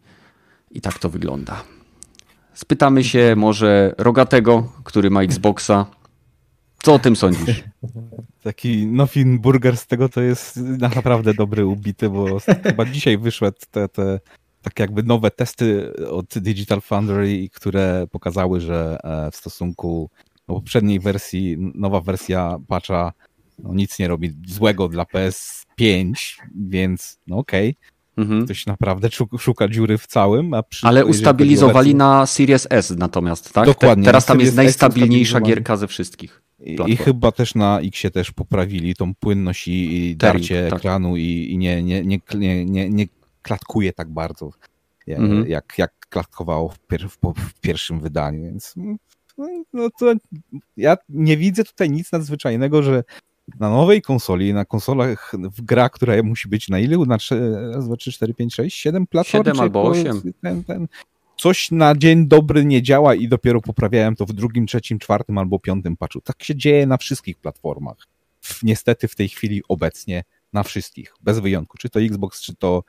[0.77, 1.63] i tak to wygląda.
[2.53, 5.85] Spytamy się może Rogatego, który ma Xboxa,
[6.85, 7.63] co o tym sądzisz?
[8.43, 10.57] Taki Nothing Burger z tego to jest
[10.95, 14.19] naprawdę dobry ubity, bo chyba dzisiaj wyszły te, te
[14.61, 20.09] tak jakby nowe testy od Digital Foundry, które pokazały, że e, w stosunku
[20.47, 23.13] do poprzedniej wersji, nowa wersja patcha
[23.59, 26.13] no, nic nie robi złego dla PS5,
[26.55, 27.69] więc no okej.
[27.69, 28.25] Okay.
[28.25, 28.45] Mhm.
[28.45, 29.09] Ktoś naprawdę
[29.39, 30.53] szuka dziury w całym.
[30.53, 33.65] A przy, Ale ustabilizowali na Series S natomiast, tak?
[33.65, 34.05] Dokładnie.
[34.05, 36.44] teraz tam jest najstabilniejsza gierka ze wszystkich.
[36.59, 40.79] I, I, chyba też na Xie też poprawili tą płynność i, i darcie tak.
[40.79, 42.19] ekranu i, i nie, nie, nie,
[42.65, 43.05] nie, nie,
[43.41, 44.51] klatkuje tak bardzo,
[45.07, 45.47] mhm.
[45.47, 48.73] jak, jak klatkowało w, pier, w, w, pierwszym wydaniu, więc
[49.37, 50.13] no, no to
[50.77, 53.03] ja nie widzę tutaj nic nadzwyczajnego, że
[53.59, 57.05] na nowej konsoli, na konsolach w gra, która musi być na ilu?
[57.05, 59.43] Na 3, 2, 3, 4, 5, 6, 7 platform?
[59.43, 60.33] 7 albo 8.
[60.41, 60.87] Ten, ten,
[61.37, 65.59] coś na dzień dobry nie działa i dopiero poprawiałem to w drugim, trzecim, czwartym albo
[65.59, 66.21] piątym patchu.
[66.21, 67.97] Tak się dzieje na wszystkich platformach.
[68.63, 70.23] Niestety w tej chwili obecnie
[70.53, 71.77] na wszystkich, bez wyjątku.
[71.77, 72.83] Czy to Xbox, czy to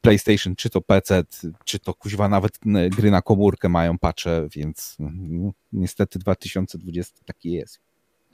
[0.00, 1.24] PlayStation, czy to PC,
[1.64, 2.58] czy to kuźwa nawet
[2.90, 7.80] gry na komórkę mają patche, więc no, niestety 2020 taki jest.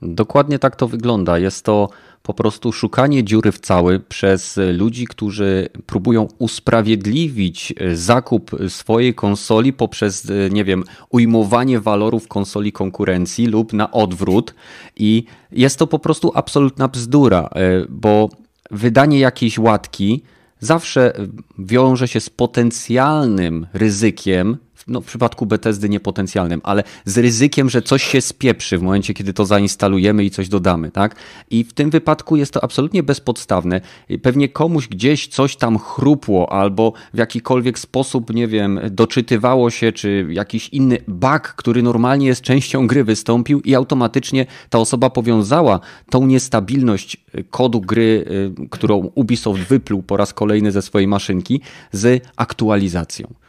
[0.05, 1.39] Dokładnie tak to wygląda.
[1.39, 1.89] Jest to
[2.23, 10.27] po prostu szukanie dziury w cały przez ludzi, którzy próbują usprawiedliwić zakup swojej konsoli poprzez,
[10.51, 14.55] nie wiem, ujmowanie walorów konsoli konkurencji lub na odwrót.
[14.97, 17.51] I jest to po prostu absolutna bzdura,
[17.89, 18.29] bo
[18.71, 20.23] wydanie jakiejś łatki
[20.61, 21.13] zawsze
[21.59, 24.57] wiąże się z potencjalnym ryzykiem
[24.87, 29.33] no w przypadku Bethesdy niepotencjalnym, ale z ryzykiem, że coś się spieprzy w momencie, kiedy
[29.33, 31.17] to zainstalujemy i coś dodamy, tak?
[31.51, 33.81] I w tym wypadku jest to absolutnie bezpodstawne.
[34.23, 40.27] Pewnie komuś gdzieś coś tam chrupło albo w jakikolwiek sposób, nie wiem, doczytywało się, czy
[40.31, 45.81] jakiś inny bug, który normalnie jest częścią gry wystąpił i automatycznie ta osoba powiązała
[46.11, 47.17] tą niestabilność
[47.51, 48.25] kodu gry,
[48.63, 51.61] y, którą Ubisoft wypluł po raz kolejny ze swojej maszynki
[51.93, 53.44] z aktualizacją.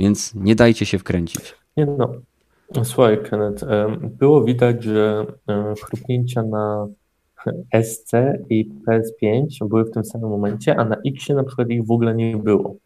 [0.00, 1.54] Więc nie dajcie się wkręcić.
[1.76, 2.12] Nie no.
[2.84, 3.64] Słuchaj, Kenneth,
[4.02, 5.26] było widać, że
[5.84, 6.86] chrupnięcia na
[7.82, 8.12] SC
[8.50, 12.14] i PS5 były w tym samym momencie, a na X na przykład ich w ogóle
[12.14, 12.76] nie było.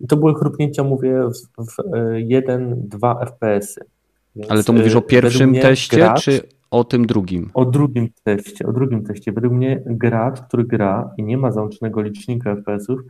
[0.00, 1.22] I to były chrupnięcia, mówię,
[1.58, 1.76] w, w
[2.28, 3.84] 1-2 FPS-y.
[4.36, 6.40] Więc Ale to mówisz o e, pierwszym teście, gracz, czy
[6.70, 7.50] o tym drugim?
[7.54, 9.32] O drugim teście, o drugim teście.
[9.32, 13.00] Według mnie gracz, który gra i nie ma załączonego licznika FPS-ów,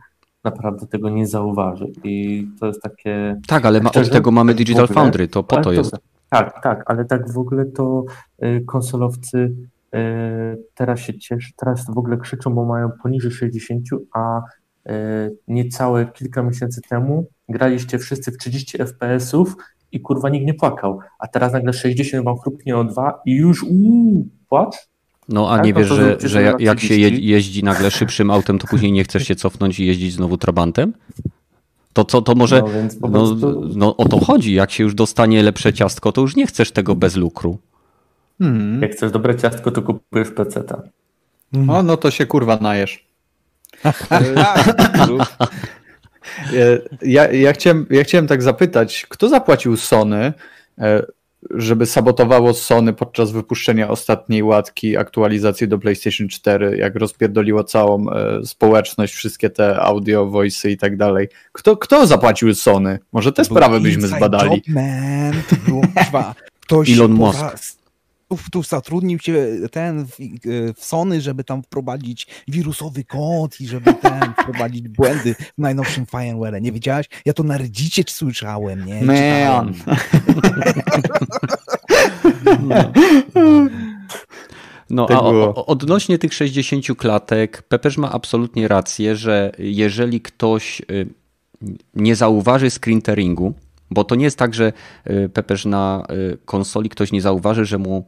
[0.43, 1.91] naprawdę tego nie zauważy.
[2.03, 3.41] I to jest takie.
[3.47, 5.95] Tak, ale ma, od tego mamy Digital ogóle, Foundry, to po to jest.
[6.29, 8.03] Tak, tak, ale tak w ogóle to
[8.43, 9.55] y, konsolowcy
[9.95, 9.99] y,
[10.73, 13.83] teraz się cieszą, teraz w ogóle krzyczą, bo mają poniżej 60,
[14.13, 14.41] a
[14.89, 19.55] y, niecałe kilka miesięcy temu graliście wszyscy w 30 FPS-ów
[19.91, 20.99] i kurwa nikt nie płakał.
[21.19, 24.90] A teraz nagle 60 wam chrupnie o 2 i już uuu, płacz?
[25.31, 27.25] No a Tak, nie no wiesz, to że, że jak, jak się 30.
[27.25, 30.93] je, jeździ nagle szybszym autem, to później nie chcesz się cofnąć i jeździć znowu trabantem?
[31.93, 34.83] To co, to może, No więc po no, prostu- no o to chodzi, jak się
[34.83, 37.57] już dostanie lepsze ciastko, to już nie chcesz tego bez lukru.
[38.39, 38.81] Hmm.
[38.81, 40.81] Jak chcesz dobre ciastko, to kupujesz peceta.
[41.67, 43.05] O, no to się kurwa najesz.
[47.01, 50.33] Ja, ja, chciałem, ja chciałem tak zapytać, kto zapłacił Sony,
[50.79, 51.05] e,
[51.49, 58.45] żeby sabotowało Sony podczas wypuszczenia ostatniej łatki aktualizacji do PlayStation 4, jak rozpierdoliło całą e,
[58.45, 61.27] społeczność, wszystkie te audio, voice i tak dalej.
[61.51, 62.99] Kto, kto zapłacił Sony?
[63.11, 64.51] Może te sprawy byśmy zbadali.
[64.51, 65.33] Job, man.
[65.49, 65.81] To było,
[66.61, 67.80] ktoś Elon Musk.
[68.31, 69.33] Tu, tu zatrudnił się
[69.71, 70.17] ten w,
[70.75, 76.61] w Sony, żeby tam wprowadzić wirusowy kod i żeby ten wprowadzić błędy w najnowszym firmware.
[76.61, 77.05] Nie wiedziałaś?
[77.25, 79.03] Ja to na Reddicie słyszałem, nie?
[79.03, 79.73] Man.
[84.89, 90.81] No Tak a o, odnośnie tych 60 klatek, Pepeż ma absolutnie rację, że jeżeli ktoś
[90.91, 91.07] y,
[91.95, 93.53] nie zauważy screenteringu,
[93.91, 94.73] bo to nie jest tak, że
[95.09, 96.03] y, Pepeż na
[96.33, 98.05] y, konsoli ktoś nie zauważy, że mu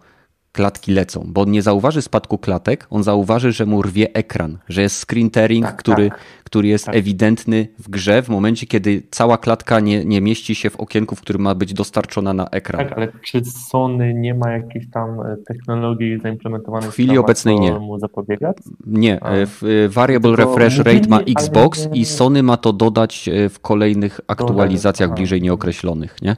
[0.54, 4.82] klatki lecą, bo on nie zauważy spadku klatek, on zauważy, że mu rwie ekran, że
[4.82, 6.20] jest screentering, Tak, który, tak.
[6.44, 6.96] który jest Tak.
[6.96, 11.22] ewidentny w grze w momencie, kiedy cała klatka nie, nie mieści się w okienku, w
[11.22, 12.88] którym ma być dostarczona na ekran.
[12.88, 16.90] Tak, ale czy Sony nie ma jakiejś tam e, technologii zaimplementowanych?
[16.90, 17.72] W chwili obecnej nie.
[17.80, 18.58] mu zapobiegać?
[18.88, 23.30] Nie, e, w- e, Variable Refresh Rate ma Xbox nie- i Sony ma to dodać
[23.50, 26.36] w kolejnych aktualizacjach bliżej nieokreślonych, nie?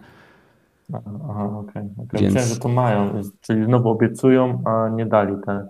[0.94, 1.84] Aha, aha, okej.
[1.98, 2.22] okej.
[2.22, 5.66] Więc- Myślałem, że to mają, czyli znowu obiecują, a nie dali, tak?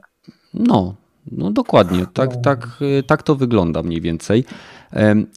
[0.53, 0.95] No,
[1.31, 2.41] no dokładnie, tak, No.
[2.41, 2.67] tak,
[3.07, 4.45] tak to wygląda mniej więcej.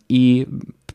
[0.09, 0.47] I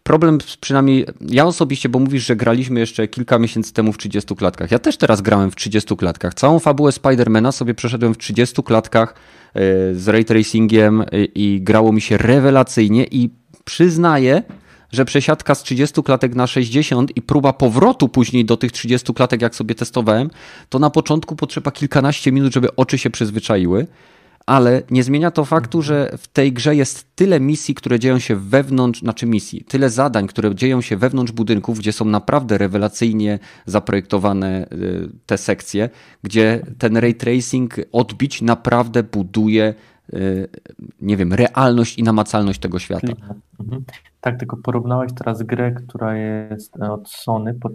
[0.03, 4.71] problem przynajmniej, ja osobiście, bo mówisz, że graliśmy jeszcze kilka miesięcy temu w 30 klatkach.
[4.71, 6.33] Ja też teraz grałem w 30 klatkach.
[6.33, 9.13] Całą fabułę Spidermana sobie przeszedłem w 30 klatkach
[9.53, 9.59] e,
[9.95, 13.29] z ray tracingiem e, i grało mi się rewelacyjnie i
[13.65, 14.43] przyznaję,
[14.93, 19.41] że przesiadka z 30 klatek na 60 i próba powrotu później do tych 30 klatek,
[19.41, 20.29] jak sobie testowałem,
[20.69, 23.87] to na początku potrzeba kilkanaście minut, żeby oczy się przyzwyczaiły,
[24.45, 28.35] ale nie zmienia to faktu, że w tej grze jest tyle misji, które dzieją się
[28.35, 34.67] wewnątrz, znaczy misji, tyle zadań, które dzieją się wewnątrz budynków, gdzie są naprawdę rewelacyjnie zaprojektowane
[34.71, 35.89] y, te sekcje,
[36.23, 39.73] gdzie ten ray tracing odbić naprawdę buduje
[40.13, 40.47] y,
[41.01, 43.13] nie wiem, realność i namacalność tego świata.
[44.23, 47.71] Tak, tylko porównałeś teraz grę, która jest e, od Sony, pod,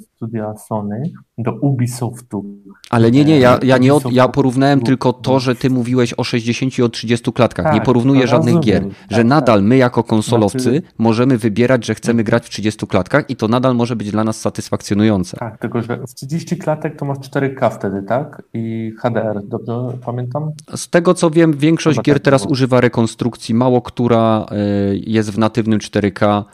[0.00, 1.02] studia Sony,
[1.42, 2.44] do Ubisoftu.
[2.90, 6.78] Ale nie, nie, ja, ja, nie ja porównałem tylko to, że ty mówiłeś o 60
[6.78, 7.66] i o 30 klatkach.
[7.66, 8.82] nie Tak, porównuję to żadnych rozumiem.
[8.82, 8.92] gier.
[8.92, 13.30] Tak, Że nadal my jako konsolowcy Znaczy- możemy wybierać, że chcemy grać w 30 klatkach
[13.30, 15.36] i to nadal może być dla nas satysfakcjonujące.
[15.36, 18.42] Tak, tylko że w 30 klatek to masz 4K wtedy, tak?
[18.54, 20.50] I HDR, dobrze pamiętam?
[20.76, 22.52] Z tego co wiem, większość Chyba gier tak teraz było.
[22.52, 24.46] używa rekonstrukcji, mało która
[24.92, 26.44] y, jest w natywnym 4K,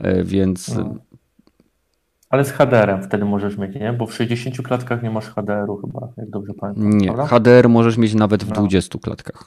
[0.00, 0.94] y, więc No.
[2.30, 3.92] Ale z HDR-em wtedy możesz mieć, nie?
[3.92, 6.98] Bo w 60 klatkach nie masz HDR-u chyba, jak dobrze pamiętam.
[6.98, 7.06] nie.
[7.12, 7.26] prawda?
[7.26, 8.54] HDR możesz mieć nawet w No.
[8.54, 9.44] 20 klatkach.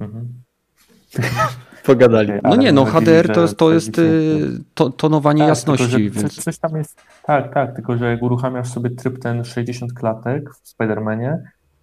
[0.00, 0.28] Mhm.
[1.86, 2.28] Pogadali.
[2.28, 4.00] No ale nie, no HDR to jest, to jest 40.
[4.60, 5.90] y, to, tonowanie Tak, jasności.
[5.90, 6.44] Tylko, więc...
[6.44, 7.00] coś tam jest.
[7.24, 11.38] Tak, tak, tylko że jak uruchamiasz sobie tryb ten 60 klatek w Spider-Manie,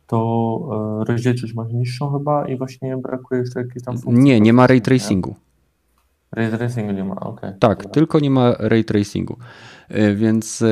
[0.08, 4.24] to e, rozdzielczość masz niższą chyba i właśnie brakuje jeszcze jakiejś tam funkcji.
[4.24, 5.36] Nie, nie ma ray tracingu.
[6.34, 7.52] Ray tracingu nie ma, okej.
[7.60, 7.92] Tak, Dobra.
[7.94, 9.38] tylko nie ma ray tracingu.
[9.92, 10.64] Y, Więc.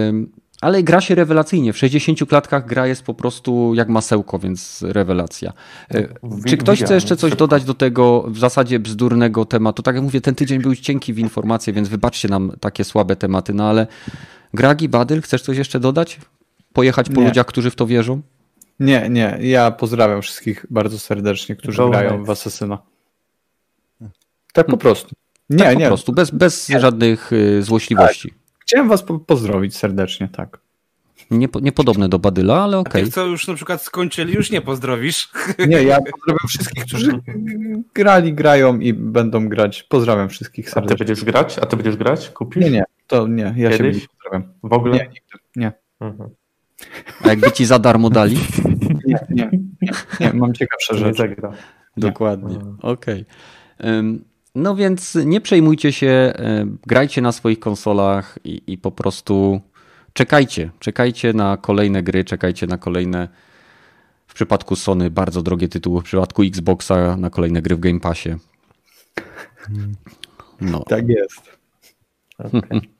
[0.62, 1.74] Ale gra się rewelacyjnie.
[1.74, 5.53] W 60 klatkach gra jest po prostu jak masełko, więc rewelacja.
[6.24, 9.84] Wi- Czy ktoś chce jeszcze coś dodać do tego w zasadzie bzdurnego tematu?
[9.84, 13.53] Tak jak mówię, ten tydzień był cienki w informacje, więc wybaczcie nam takie słabe tematy,
[13.53, 13.88] no ale
[14.53, 16.20] Gragi, Badyl, chcesz coś jeszcze dodać?
[16.74, 17.28] Pojechać po Nie.
[17.28, 18.22] ludziach, którzy w to wierzą?
[18.80, 22.78] Nie, nie, ja pozdrawiam wszystkich bardzo serdecznie, którzy Go grają w Asasyna.
[24.53, 25.16] Tak po prostu.
[25.52, 25.88] Nie, tak po nie.
[25.88, 28.34] prostu, bez, bez żadnych y, złośliwości.
[28.60, 30.60] Chciałem was po pozdrowić serdecznie, tak.
[31.32, 33.04] Niepo, niepodobne do Badyla, ale A okej.
[33.04, 35.30] tych, co już na przykład skończyli, już nie pozdrowisz.
[35.68, 37.12] Nie, ja pozdrawiam wszystkich, którzy
[37.93, 39.84] grali, grają i będą grać.
[39.84, 41.06] Pozdrawiam wszystkich A ty serdecznie.
[41.06, 41.60] będziesz grać?
[41.60, 42.30] A ty będziesz grać?
[42.30, 42.64] Kupisz?
[42.64, 44.02] Nie, nie, to nie, ja Kiedyś?
[44.02, 44.54] się pozdrawiam.
[44.64, 44.93] W ogóle?
[44.93, 45.22] Nie, nigdy.
[45.56, 46.30] Nie, Mhm.
[47.24, 48.38] A jakby ci za darmo dali?
[49.06, 49.49] nie, nie,
[49.82, 51.36] nie, nie mam ciekawsze Nie rzeczy.
[51.97, 52.60] Dokładnie.
[52.82, 53.26] Okej.
[53.86, 54.24] Ym,
[54.56, 59.62] No więc nie przejmujcie się, ym, grajcie na swoich konsolach i, i po prostu
[60.14, 60.70] czekajcie.
[60.80, 63.28] Czekajcie na kolejne gry, czekajcie na kolejne.
[64.28, 68.30] W przypadku Sony bardzo drogie tytuły, w przypadku Xboxa na kolejne gry w Game Passie.
[70.62, 70.80] No.
[70.80, 71.58] Tak jest.
[72.39, 72.82] Okej.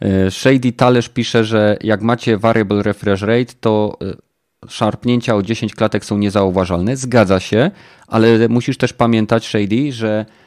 [0.00, 5.74] E, Shady Talerz pisze, że jak macie variable refresh rate, to e, szarpnięcia o 10
[5.74, 6.96] klatek są niezauważalne.
[6.96, 7.70] Zgadza się,
[8.06, 10.41] ale musisz też pamiętać, Shady, że E,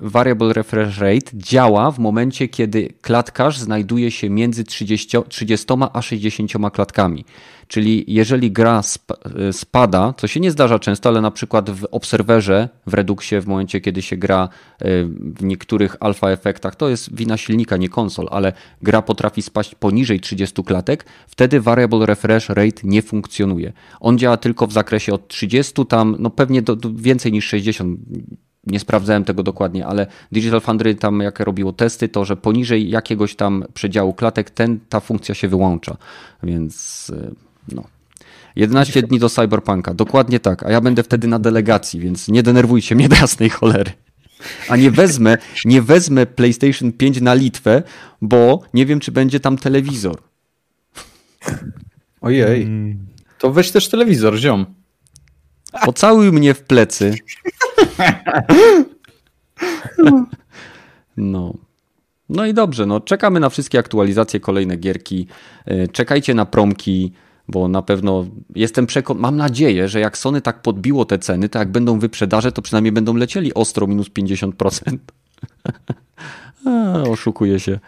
[0.00, 6.52] variable refresh rate działa w momencie, kiedy klatkarz znajduje się między 30, 30 a 60
[6.72, 7.24] klatkami.
[7.68, 12.68] Czyli jeżeli gra e, spada, co się nie zdarza często, ale na przykład w obserwerze,
[12.86, 14.48] w Reduxie, w momencie kiedy się gra
[14.78, 18.52] e, w niektórych alfa efektach, to jest wina silnika, nie konsol, ale
[18.82, 23.72] gra potrafi spaść poniżej 30 klatek, wtedy variable refresh rate nie funkcjonuje.
[24.00, 28.00] On działa tylko w zakresie od 30 tam, no pewnie do, do więcej niż 60
[28.70, 33.36] nie sprawdzałem tego dokładnie, ale Digital Foundry tam jak robiło testy, to że poniżej jakiegoś
[33.36, 35.96] tam przedziału klatek ten, ta funkcja się wyłącza.
[36.42, 37.30] Więc e,
[37.74, 37.84] no.
[38.56, 42.94] 11 dni do Cyberpunka, dokładnie tak, a ja będę wtedy na delegacji, więc nie denerwujcie
[42.94, 43.92] mnie do jasnej cholery.
[44.68, 47.82] A nie wezmę, nie wezmę PlayStation 5 na Litwę,
[48.22, 50.22] bo nie wiem, czy będzie tam telewizor.
[52.20, 52.68] Ojej.
[53.38, 54.66] To weź też telewizor, ziom.
[55.84, 57.14] Pocałuj mnie w plecy.
[61.16, 61.54] No.
[62.28, 65.26] No i dobrze, no czekamy na wszystkie aktualizacje, kolejne gierki.
[65.64, 67.12] E, czekajcie na promki,
[67.48, 71.58] bo na pewno jestem przekonany, mam nadzieję, że jak Sony tak podbiło te ceny, to
[71.58, 74.98] jak będą wyprzedaże, to przynajmniej będą lecieli ostro minus 50%.
[76.66, 77.78] A, oszukuję się.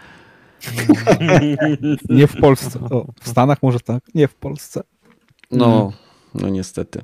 [2.08, 2.80] Nie w Polsce.
[2.90, 4.82] O, w Stanach może tak, nie w Polsce.
[5.50, 5.92] No,
[6.34, 7.02] no niestety.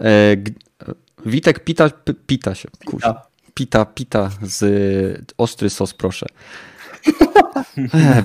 [0.00, 0.36] E,
[1.26, 1.90] Witek pita,
[2.26, 3.26] pita się, kuźwa.
[3.54, 6.26] Pita, pita z ostry sos, proszę.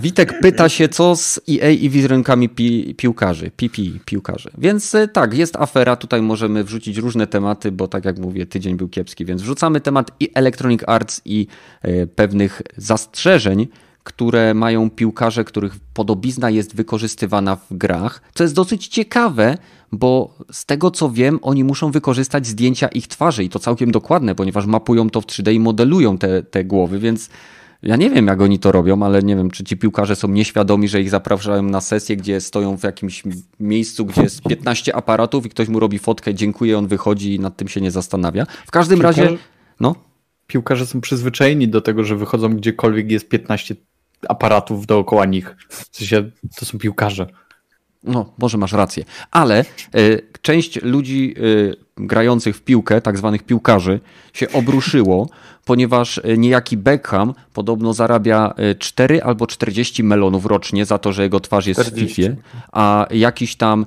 [0.02, 4.50] Witek pyta się, co z EA i wizerunkami pi piłkarzy, PP piłkarzy.
[4.58, 8.76] Więc e, tak, jest afera, tutaj możemy wrzucić różne tematy, bo tak jak mówię, tydzień
[8.76, 11.48] był kiepski, więc wrzucamy temat i Electronic Arts i
[11.82, 13.68] e, pewnych zastrzeżeń,
[14.04, 19.58] które mają piłkarze, których podobizna jest wykorzystywana w grach, co jest dosyć ciekawe,
[19.92, 24.36] bo z tego co wiem, oni muszą wykorzystać zdjęcia ich twarzy i to całkiem dokładne,
[24.36, 27.30] ponieważ mapują to w 3D i modelują te, te głowy, więc
[27.84, 30.88] ja nie wiem, jak oni to robią, ale nie wiem, czy ci piłkarze są nieświadomi,
[30.88, 33.24] że ich zapraszają na sesję, gdzie stoją w jakimś
[33.60, 37.58] miejscu, gdzie jest 15 aparatów i ktoś mu robi fotkę, dziękuję, on wychodzi i nad
[37.58, 38.46] tym się nie zastanawia.
[38.66, 39.38] W każdym razie,
[39.80, 39.96] no.
[40.48, 43.76] Piłkarze są przyzwyczajeni do tego, że wychodzą gdziekolwiek jest 15
[44.30, 45.56] aparatów dookoła nich.
[45.70, 47.28] W sensie, to są piłkarze.
[48.04, 49.06] No, może masz rację.
[49.32, 54.00] Ale y, część ludzi y, grających w piłkę, tak zwanych piłkarzy,
[54.34, 55.30] się obruszyło,
[55.66, 61.40] ponieważ e, niejaki Beckham podobno zarabia 4 albo 40 melonów rocznie za to, że jego
[61.40, 62.14] twarz jest 40.
[62.14, 62.42] w FIFA,
[62.72, 63.86] a jakiś tam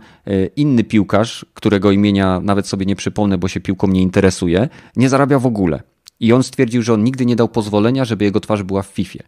[0.57, 5.39] inny piłkarz, którego imienia nawet sobie nie przypomnę, bo się piłką nie interesuje, nie zarabia
[5.39, 5.83] w ogóle.
[6.21, 9.25] I on stwierdził, że on nigdy nie dał pozwolenia, żeby jego twarz była w FIFA.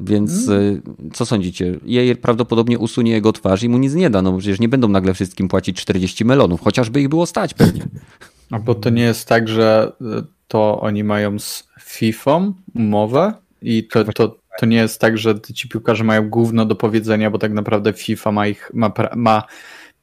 [0.00, 0.82] Więc hmm.
[1.12, 1.78] co sądzicie?
[1.84, 5.14] Jej prawdopodobnie usunie jego twarz i mu nic nie da, no przecież nie będą nagle
[5.14, 7.82] wszystkim płacić 40 melonów, chociażby ich było stać pewnie.
[8.50, 10.04] A bo to nie jest tak, że y,
[10.48, 12.40] to oni mają z FIFA
[12.74, 13.32] umowę
[13.62, 17.38] i to, to, to nie jest tak, że ci piłkarze mają gówno do powiedzenia, bo
[17.38, 19.42] tak naprawdę FIFA ma ich, ma, ma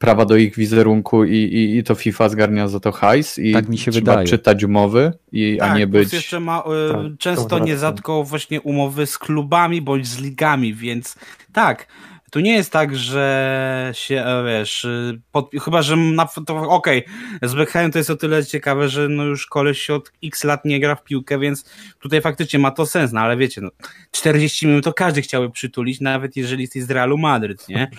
[0.00, 3.68] prawa do ich wizerunku i, i, i to FIFA zgarnia za to hajs i tak
[3.68, 4.28] mi się trzeba wydaje.
[4.28, 6.12] czytać umowy, i, tak, a nie być...
[6.12, 11.16] jeszcze ma y, tak, często nierzadko właśnie umowy z klubami bądź z ligami, więc
[11.52, 11.86] tak,
[12.30, 17.06] tu nie jest tak, że się, e, wiesz, y, pod, chyba, że na, to okej,
[17.42, 20.64] okay, z to jest o tyle ciekawe, że no już koleś się od x lat
[20.64, 21.64] nie gra w piłkę, więc
[21.98, 23.70] tutaj faktycznie ma to sens, no ale wiecie, no
[24.10, 27.90] 40 minut to każdy chciałby przytulić, nawet jeżeli jesteś z Realu Madryt, nie?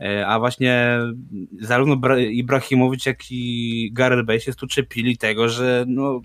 [0.00, 0.98] E, a właśnie
[1.60, 6.20] zarówno Ibrahimowicz, jak i Gareth Bale się tu czepili tego, że no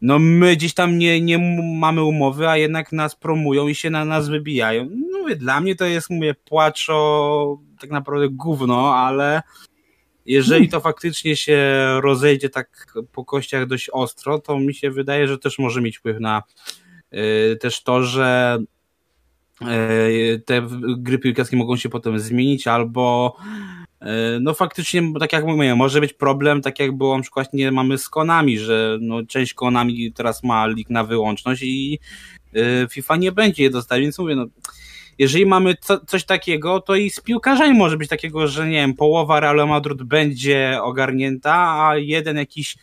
[0.00, 1.38] no my gdzieś tam nie, nie
[1.78, 4.88] mamy umowy, a jednak nas promują i się na nas wybijają.
[5.10, 9.42] No mówię, dla mnie to jest, mówię, płaczo tak naprawdę gówno, ale
[10.26, 11.60] jeżeli to faktycznie się
[12.02, 16.20] rozejdzie tak po kościach dość ostro, to mi się wydaje, że też może mieć wpływ
[16.20, 16.42] na
[17.14, 18.58] y, też to, że
[19.62, 20.68] y, te
[20.98, 23.36] gry piłkarskie mogą się potem zmienić albo
[24.40, 27.98] no faktycznie, tak jak mówię, może być problem, tak jak było na przykład nie mamy
[27.98, 31.98] z Konami, że no, część Konami teraz ma lik na wyłączność i
[32.54, 34.46] e, FIFA nie będzie je dostać, więc mówię, no
[35.18, 38.94] jeżeli mamy co, coś takiego, to i z piłkarzami może być takiego, że nie wiem,
[38.94, 42.76] połowa Real Madrid będzie ogarnięta, a jeden jakiś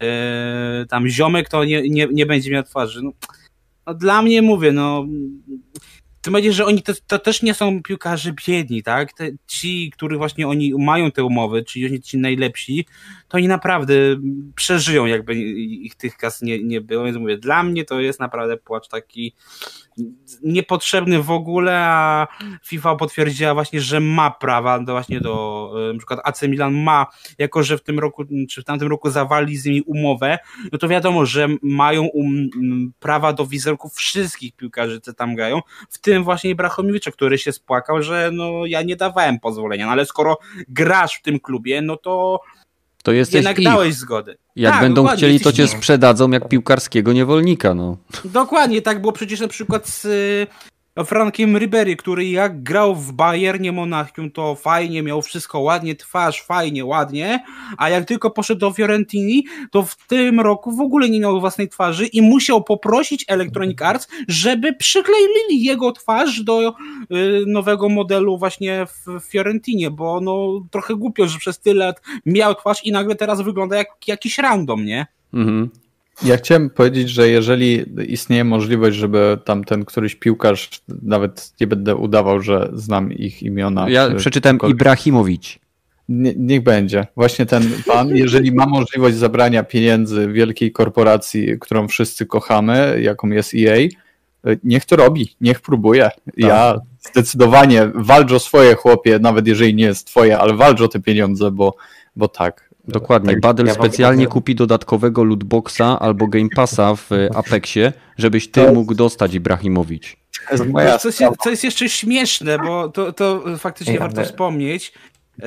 [0.00, 3.02] e, tam ziomek to nie, nie, nie będzie miał twarzy.
[3.02, 3.12] No,
[3.86, 5.06] no dla mnie mówię, no
[6.22, 9.12] tym bardziej, że oni to, to, też nie są piłkarze biedni, tak?
[9.12, 12.86] Te, ci, których właśnie oni mają te umowy, czyli oni ci najlepsi,
[13.30, 13.94] to oni naprawdę
[14.54, 17.04] przeżyją, jakby ich tych kas nie, nie było.
[17.04, 19.34] Więc mówię, dla mnie to jest naprawdę płacz taki
[20.42, 22.28] niepotrzebny w ogóle, a
[22.64, 27.06] FIFA potwierdziła właśnie, że ma prawa do właśnie do, e, na przykład AC Milan ma,
[27.38, 30.38] jako że w tym roku, czy w tamtym roku zawali z nimi umowę,
[30.72, 32.50] no to wiadomo, że mają um,
[33.00, 38.02] prawa do wizerunków wszystkich piłkarzy, co tam grają, w tym właśnie Ibrahimowicza, który się spłakał,
[38.02, 40.38] że no ja nie dawałem pozwolenia, no ale skoro
[40.68, 42.40] grasz w tym klubie, no to
[43.02, 43.64] to jesteś jednak ich.
[43.64, 44.34] dałeś zgodę.
[44.56, 47.74] Jak Tak, będą chcieli, to cię sprzedadzą jak piłkarskiego niewolnika.
[47.74, 47.96] No.
[48.24, 50.46] Dokładnie, tak było przecież na przykład z y,
[51.04, 56.84] Frankiem Ribery, który jak grał w Bayernie Monachium, to fajnie, miał wszystko ładnie, twarz fajnie,
[56.84, 57.44] ładnie,
[57.76, 61.68] a jak tylko poszedł do Fiorentini, to w tym roku w ogóle nie miał własnej
[61.68, 66.74] twarzy i musiał poprosić Electronic Arts, żeby przykleili jego twarz do y,
[67.46, 72.84] nowego modelu właśnie w Fiorentinie, bo no trochę głupio, że przez tyle lat miał twarz
[72.84, 75.06] i nagle teraz wygląda jak jakiś random, nie?
[75.34, 75.70] Mhm.
[76.22, 80.70] Ja chciałem powiedzieć, że jeżeli istnieje możliwość, żeby tam ten któryś piłkarz,
[81.02, 83.88] nawet nie będę udawał, że znam ich imiona.
[83.88, 84.08] Ja
[84.58, 85.58] kogokolwiek- Ibrahimowicz.
[86.08, 87.06] Nie, niech będzie.
[87.16, 93.54] Właśnie ten pan, jeżeli ma możliwość zabrania pieniędzy wielkiej korporacji, którą wszyscy kochamy, jaką jest
[93.54, 93.76] EA,
[94.64, 96.10] niech to robi, niech próbuje.
[96.36, 96.74] Ja
[97.10, 101.50] zdecydowanie walcz o swoje chłopie, nawet jeżeli nie jest twoje, ale walcz o te pieniądze,
[101.50, 101.74] bo,
[102.16, 102.69] bo tak.
[102.92, 103.30] Dokładnie.
[103.32, 108.72] Tak, Badel ja specjalnie kupi dodatkowego lootboxa albo Game Passa w Apexie, żebyś ty To-
[108.74, 110.16] mógł dostać Ibrahimowicz.
[110.52, 110.64] Jest
[111.02, 114.92] Co, jest, co jest jeszcze śmieszne, bo to, to faktycznie Ej, warto ale- wspomnieć,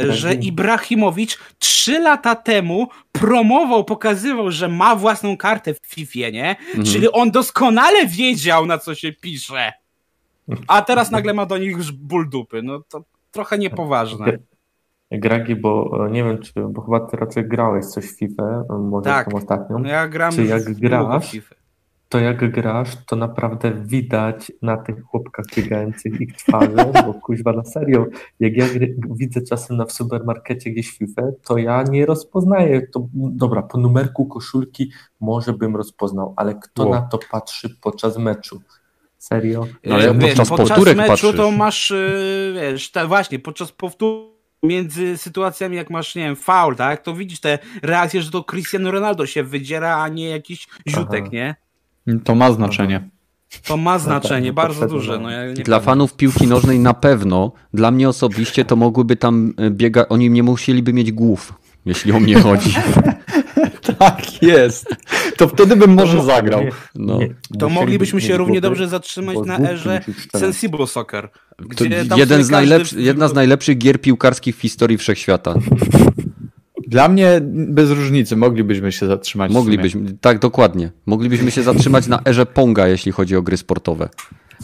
[0.10, 6.56] że Ibrahimowicz trzy lata temu promował, pokazywał, że ma własną kartę w FIFA, nie?
[6.86, 9.74] Czyli on doskonale wiedział, na co się pisze.
[10.68, 12.62] A teraz nagle ma do nich już ból dupy.
[12.64, 14.38] No to trochę niepoważne.
[15.20, 18.74] Gragi, bo e, nie wiem, czy, bo chyba ty raczej grałeś coś w FIFA, e,
[18.78, 19.30] może Tak.
[19.32, 19.80] tą ostatnią.
[19.80, 21.32] No ja gram Czy jak grasz?
[21.32, 21.56] FIFA.
[22.10, 26.76] To jak grasz, to naprawdę widać na tych chłopkach biegających ich twarzy,
[27.06, 28.06] bo kuźwa na serio,
[28.40, 28.66] jak ja
[29.16, 34.26] widzę czasem na w supermarkecie gdzieś FIFA, to ja nie rozpoznaję, to dobra, po numerku
[34.26, 36.92] koszulki może bym rozpoznał, ale kto Wow.
[36.92, 38.62] na to patrzy podczas meczu?
[39.18, 39.66] Serio?
[39.86, 41.36] No, ale E, wiesz, podczas podczas meczu patrzysz.
[41.36, 41.98] to masz, e,
[42.54, 44.33] wiesz, te, właśnie, podczas powtórek
[44.64, 48.92] między sytuacjami, jak masz, nie wiem, faul, tak, to widzisz te reakcje, że to Cristiano
[48.92, 51.30] Ronaldo się wydziera, a nie jakiś ziutek, Aha.
[51.34, 51.56] nie?
[52.24, 53.10] To ma znaczenie.
[53.68, 55.14] To ma znaczenie, tak, bardzo duże.
[55.14, 55.20] no.
[55.20, 55.82] No, ja Dla pamiętam.
[55.82, 57.52] fanów piłki nożnej na pewno.
[57.74, 61.54] Dla mnie osobiście to mogłyby tam e, biegać, oni nie musieliby mieć głów,
[61.86, 62.74] jeśli o mnie chodzi.
[64.00, 64.96] Tak jest.
[65.38, 66.64] To wtedy bym może zagrał.
[66.96, 67.20] No.
[67.60, 70.02] To moglibyśmy się równie dobrze zatrzymać na erze.
[70.36, 71.30] Sensible Soccer.
[71.60, 71.86] Gdzie
[72.16, 75.54] jeden z każdy- najlepszy, jedna z najlepszych gier piłkarskich w historii wszechświata.
[76.88, 79.52] Dla mnie bez różnicy moglibyśmy się zatrzymać.
[79.52, 80.92] Moglibyśmy, tak dokładnie.
[81.06, 84.10] Moglibyśmy się zatrzymać na erze Ponga, jeśli chodzi o gry sportowe.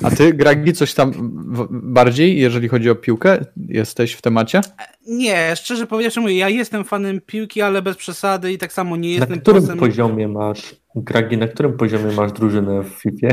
[0.03, 1.11] A ty, Gragi, coś tam
[1.53, 3.45] w- bardziej, jeżeli chodzi o piłkę?
[3.67, 4.61] Jesteś w temacie?
[5.07, 9.09] Nie, szczerze powiedziawszy, mówię, ja jestem fanem piłki, ale bez przesady i tak samo nie
[9.09, 13.27] Na jestem którym posem- poziomie masz, Gragi, na którym poziomie masz drużynę w FIFA?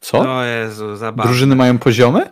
[0.00, 0.36] Co?
[0.36, 1.30] O Jezu, zabawne.
[1.30, 2.22] Drużyny mają poziomy?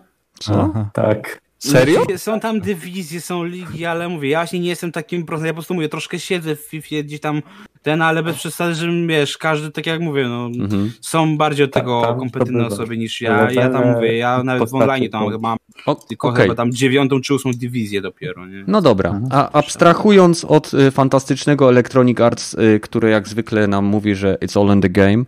[0.41, 0.71] Co?
[0.71, 0.91] Aha.
[0.93, 1.41] Tak.
[1.59, 2.05] Serio?
[2.17, 5.57] Są tam dywizje, są ligi, ale mówię, ja właśnie nie jestem takim prostym, ja po
[5.57, 7.43] prostu mówię, troszkę siedzę w FIFA gdzieś tam
[7.85, 10.93] ten, ale bez przesady, że wiesz, każdy, tak jak mówię, no, Mhm.
[11.01, 14.61] są bardziej od Tak, tego tam kompetentne osoby niż ja, ja tam mówię, ja nawet
[14.63, 15.57] w postaci online tam mam
[15.87, 16.43] O, tylko okej.
[16.43, 18.65] chyba tam dziewiątą czy ósmą dywizję dopiero, nie?
[18.67, 24.15] No dobra, a abstrahując od y, fantastycznego Electronic Arts, y, które jak zwykle nam mówi,
[24.15, 25.25] że it's all in the game,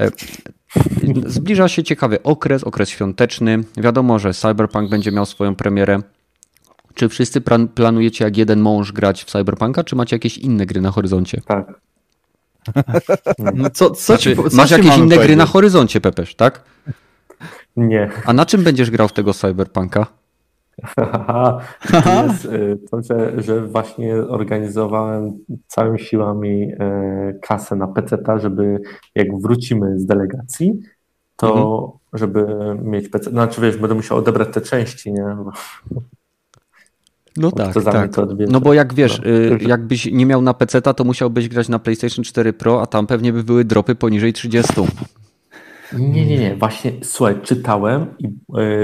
[0.00, 0.10] e,
[1.26, 3.64] zbliża się ciekawy okres, okres świąteczny.
[3.76, 5.98] Wiadomo, że Cyberpunk będzie miał swoją premierę.
[6.94, 10.80] Czy wszyscy plan- planujecie jak jeden mąż grać w Cyberpunka, czy macie jakieś inne gry
[10.80, 11.40] na horyzoncie?
[11.46, 11.80] Tak.
[13.54, 16.64] No co, co Znaczy, ci, co masz jakieś inne gry na horyzoncie, Pepesz, tak?
[17.76, 18.10] Nie.
[18.26, 20.06] A na czym będziesz grał w tego Cyberpunka?
[20.82, 21.60] Haha,
[22.04, 28.80] to jest y, to, że, że właśnie organizowałem całymi siłami y, kasę na PC, żeby
[29.14, 30.80] jak wrócimy z delegacji,
[31.36, 32.46] to żeby
[32.82, 33.30] mieć PC.
[33.30, 35.36] Znaczy wiesz, będę musiał odebrać te części, nie?
[37.36, 38.10] No tak, tak.
[38.48, 41.78] No bo jak wiesz, No, y, jakbyś nie miał na PC, to musiałbyś grać na
[41.78, 44.72] PlayStation 4 Pro, a tam pewnie by były dropy poniżej 30.
[45.98, 46.56] Nie, nie, nie.
[46.56, 48.26] Właśnie, słuchaj, czytałem i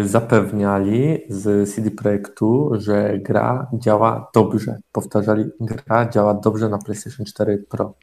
[0.00, 4.76] y, zapewniali z CD Projektu, że gra działa dobrze.
[4.92, 7.94] Powtarzali, gra działa dobrze na PlayStation 4 Pro.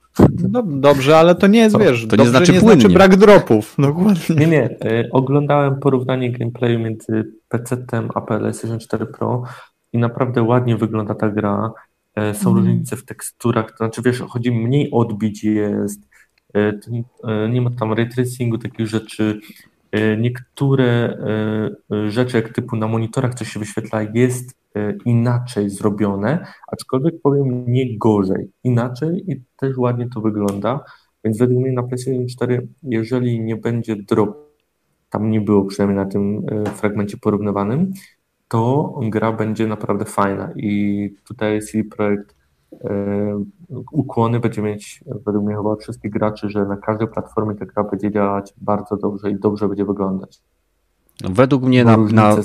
[0.51, 2.81] No, dobrze, ale to nie jest, To- wiesz, to nie znaczy nie płynnie.
[2.81, 3.75] znaczy brak dropów.
[3.79, 4.35] Dokładnie.
[4.35, 4.69] Nie, nie.
[4.85, 9.43] y, Oglądałem porównanie gameplayu między PC-tem a PlayStation 4 Pro
[9.97, 11.71] i naprawdę ładnie wygląda ta gra.
[12.15, 12.55] e, są Mhm.
[12.67, 16.01] różnice w teksturach, to znaczy wiesz, chodzi mniej odbić jest,
[16.55, 19.39] e, nie- e, nie ma tam ray tracingu, takich rzeczy,
[20.17, 21.17] niektóre
[22.07, 24.55] rzeczy, jak typu na monitorach coś się wyświetla, jest
[25.05, 30.83] inaczej zrobione, aczkolwiek powiem nie gorzej, inaczej i też ładnie to wygląda,
[31.23, 34.37] więc według mnie na PlayStation 4, jeżeli nie będzie drop,
[35.09, 36.45] tam nie było przynajmniej na tym
[36.75, 37.91] fragmencie porównywanym,
[38.47, 42.35] to gra będzie naprawdę fajna i tutaj CD Projekt
[42.83, 43.43] e,
[43.91, 48.11] ukłony będzie mieć według mnie chyba wszystkich graczy, że na każdej platformie ta gra będzie
[48.11, 50.41] działać bardzo dobrze i dobrze będzie wyglądać.
[51.23, 52.35] No, Według mnie na, na,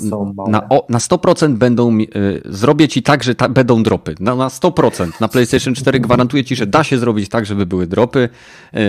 [0.47, 2.07] na, o, na 100% będą, y,
[2.45, 4.15] zrobię ci tak, że ta, będą dropy.
[4.19, 5.11] Na, na 100%.
[5.21, 8.29] Na PlayStation 4 gwarantuję ci, że da się zrobić tak, żeby były dropy.
[8.75, 8.79] Y,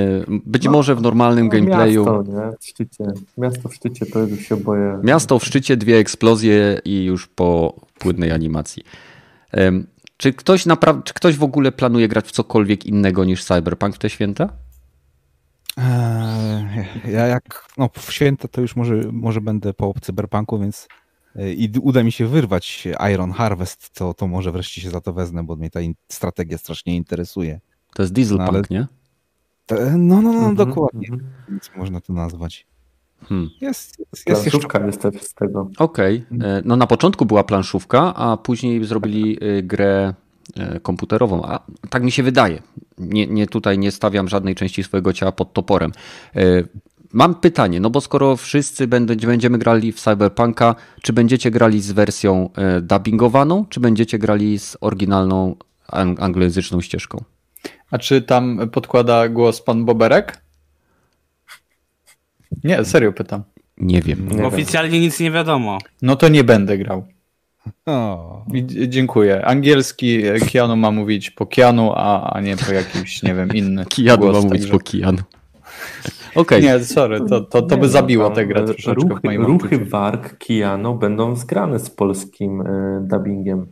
[0.46, 2.04] być No, może w normalnym gameplayu.
[2.04, 2.56] Miasto, nie?
[2.60, 3.04] W szczycie.
[3.38, 4.98] Miasto w szczycie to już się boję.
[5.02, 8.82] Miasto w szczycie, dwie eksplozje i już po płynnej animacji.
[10.16, 13.98] Czy ktoś, napra- czy ktoś w ogóle planuje grać w cokolwiek innego niż Cyberpunk w
[13.98, 14.48] te święta?
[15.78, 20.88] Eee, Ja jak no, w święta to już może, może będę po cyberpunku, więc
[21.36, 25.12] e, i uda mi się wyrwać Iron Harvest, to, to może wreszcie się za to
[25.12, 27.60] wezmę, bo mnie ta in- strategia strasznie interesuje.
[27.94, 28.86] To jest Dieselpunk, No, ale- nie?
[29.66, 31.08] Te- No, no, no, Mhm, dokładnie.
[31.12, 31.30] mhm.
[31.48, 32.66] Nic można to nazwać.
[33.28, 33.50] Hmm.
[33.60, 34.50] Jest, jest, jest jeszcze...
[34.50, 35.70] Planszówka jest też z tego.
[35.78, 36.24] Okej.
[36.42, 40.23] E, No na początku była planszówka, a później zrobili grę e,
[40.82, 41.42] komputerową.
[41.44, 41.60] A
[41.90, 42.62] tak mi się wydaje.
[42.98, 45.92] Nie, nie tutaj nie stawiam żadnej części swojego ciała pod toporem.
[46.36, 46.40] E,
[47.12, 52.50] Mam pytanie, no bo skoro wszyscy będziemy grali w Cyberpunka, czy będziecie grali z wersją
[52.56, 55.56] e, dubbingowaną, czy będziecie grali z oryginalną
[55.92, 57.24] ang- anglojęzyczną ścieżką?
[57.90, 60.42] A czy tam podkłada głos pan Boberek?
[62.64, 63.42] Nie, serio pytam.
[63.78, 64.28] Nie wiem.
[64.28, 64.46] Nie wiem.
[64.46, 65.78] Oficjalnie nic nie wiadomo.
[66.02, 67.06] No to nie będę grał.
[68.88, 69.44] Dziękuję.
[69.46, 73.84] Angielski e, Keanu ma mówić po Keanu, a, a nie po jakimś, nie wiem, inny
[74.18, 74.36] głos.
[74.36, 75.18] ma mówić także- po Kijanu.
[76.34, 76.62] Okej.
[76.62, 79.42] Nie, sorry, to, to, to by Nie, zabiło tę grę e, troszeczkę ruchy, w moim
[79.42, 79.90] Ruchy odczuciu.
[79.90, 83.66] warg Kijano będą zgrane z polskim e, dubbingiem.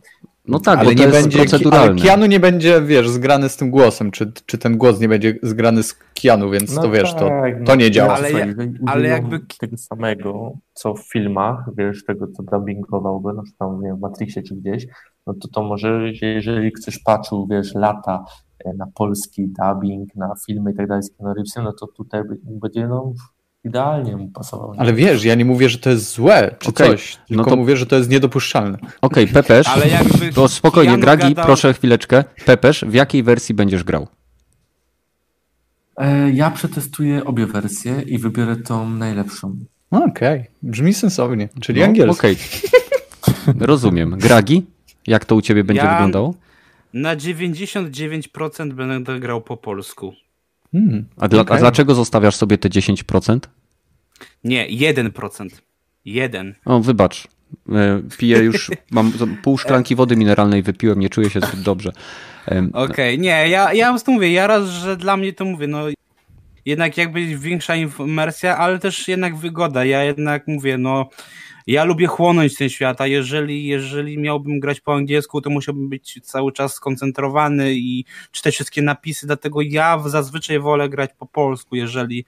[0.49, 2.03] No tak, ale bo to nie jest będzie, ale proceduralne.
[2.03, 5.83] Keanu nie będzie, wiesz, zgrany z tym głosem, czy, czy ten głos nie będzie zgrany
[5.83, 8.15] z Keanu, więc to wiesz, to, tak, to nie działa.
[8.15, 13.43] Ale ja- jeżeli ale jakby- tego samego, co w filmach, wiesz, tego, co dubbingowałby, no
[13.47, 14.87] czy tam, nie wiem, w Matrixie czy gdzieś,
[15.27, 18.25] no to to może, jeżeli ktoś patrzył, wiesz, lata
[18.65, 22.23] e, na polski dubbing, na filmy i tak dalej z Keanu Reevesem, no to tutaj
[22.45, 23.13] będzie, no,
[23.65, 24.75] idealnie mu pasował.
[24.79, 27.57] Ale wiesz, ja nie mówię, że to jest złe, czy Okej, coś, no tylko to-
[27.57, 28.79] mówię, że to jest niedopuszczalne.
[29.03, 29.67] Okej, Pepesz.
[29.69, 32.25] Ale jakby To spokojnie, Gragi, gadał- proszę chwileczkę.
[32.45, 34.07] Pepesz, w jakiej wersji będziesz grał?
[35.97, 39.57] E, Ja przetestuję obie wersje i wybiorę tą najlepszą.
[39.91, 42.19] Okej, brzmi sensownie, czyli No, angielski.
[42.19, 42.37] Okej.
[43.61, 44.19] Rozumiem.
[44.19, 44.63] Gragi,
[45.07, 46.35] jak to u ciebie będzie Ja- wyglądało?
[46.95, 50.13] na 99% będę grał po polsku.
[50.73, 51.57] Hmm, A, dla, okej.
[51.57, 53.39] a dlaczego zostawiasz sobie te 10%?
[54.45, 55.49] Nie, 1%.
[56.05, 56.55] Jeden.
[56.65, 57.29] O, wybacz.
[57.73, 59.13] E, Piję już, mam
[59.43, 61.93] pół szklanki wody mineralnej wypiłem, nie czuję się zbyt dobrze.
[62.73, 65.85] Okej, nie, ja, ja po prostu mówię, ja raz, że dla mnie to mówię, no
[66.65, 69.85] jednak jakby większa imersja, ale też jednak wygoda.
[69.85, 71.09] Ja jednak mówię, no
[71.67, 76.21] ja lubię chłonąć ten świat, a jeżeli, jeżeli miałbym grać po angielsku, to musiałbym być
[76.23, 82.25] cały czas skoncentrowany i czytać wszystkie napisy, dlatego ja zazwyczaj wolę grać po polsku, jeżeli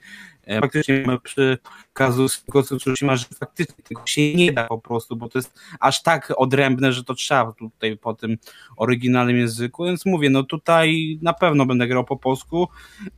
[0.61, 1.57] faktycznie mamy przy
[1.93, 2.43] kazus
[2.79, 6.93] Tsushima, że faktycznie tego się nie da po prostu, bo to jest aż tak odrębne,
[6.93, 8.37] że to trzeba tutaj po tym
[8.77, 12.67] oryginalnym języku, więc mówię, no tutaj na pewno będę grał po polsku.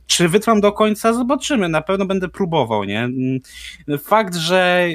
[0.06, 1.12] Czy wytrwam do końca?
[1.12, 3.00] Zobaczymy, na pewno będę próbował, nie?
[3.00, 3.40] Mm,
[3.98, 4.88] Fakt, że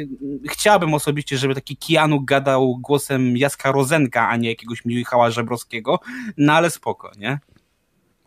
[0.49, 5.99] chciałbym osobiście, żeby taki Kianu gadał głosem Jaska Rozenka, a nie jakiegoś Michała Żebrowskiego,
[6.38, 7.39] no ale spoko, nie?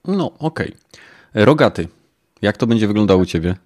[0.05, 0.73] No, okej.
[1.35, 1.89] Rogaty,
[2.43, 3.57] jak to będzie wyglądało u ciebie?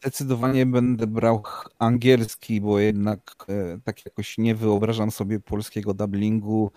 [0.00, 1.42] Zdecydowanie będę brał
[1.78, 6.70] angielski, bo jednak e, tak jakoś nie wyobrażam sobie polskiego dubbingu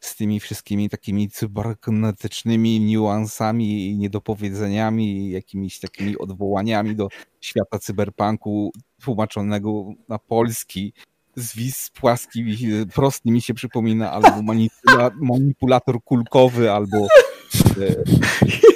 [0.00, 7.08] z tymi wszystkimi takimi cybernetycznymi niuansami i niedopowiedzeniami, jakimiś takimi odwołaniami do
[7.40, 8.72] świata cyberpunku
[9.02, 10.92] tłumaczonego na polski.
[11.36, 17.06] Zwis płaski, mi- prosty mi się przypomina, albo manipula manipulator kulkowy, albo e,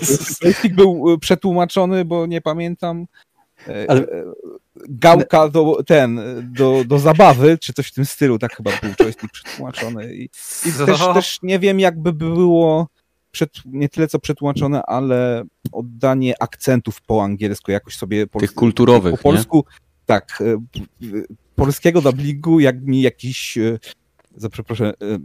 [0.43, 3.07] Joystick był przetłumaczony, bo nie pamiętam.
[3.69, 4.25] E, Ale- e,
[4.89, 6.21] Gałka do, ten,
[6.57, 10.15] do, do zabawy, czy coś w tym stylu, tak chyba był joystick przetłumaczony.
[10.15, 10.25] I,
[10.67, 12.89] i też, też nie wiem, jakby było
[13.31, 19.17] przed, nie tyle co przetłumaczone, ale oddanie akcentów po angielsku, jakoś sobie po, Tych kulturowych,
[19.17, 19.65] po polsku,
[20.07, 20.63] tak, e,
[21.55, 23.59] polskiego dubbingu, jak mi jakiś,
[24.37, 25.19] za przeproszę, e,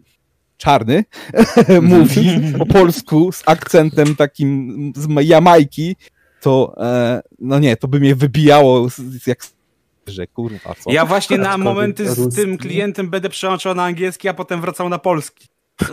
[0.57, 1.03] czarny,
[1.81, 5.95] mówi po polsku z akcentem takim z Jamajki,
[6.47, 8.87] to e, no nie, to by mnie wybijało
[9.27, 9.39] jak
[10.07, 10.91] że kurwa co.
[10.91, 14.97] Ja właśnie na momenty z tym klientem będę przełączał na angielski, a potem wracał na
[14.97, 15.47] polski.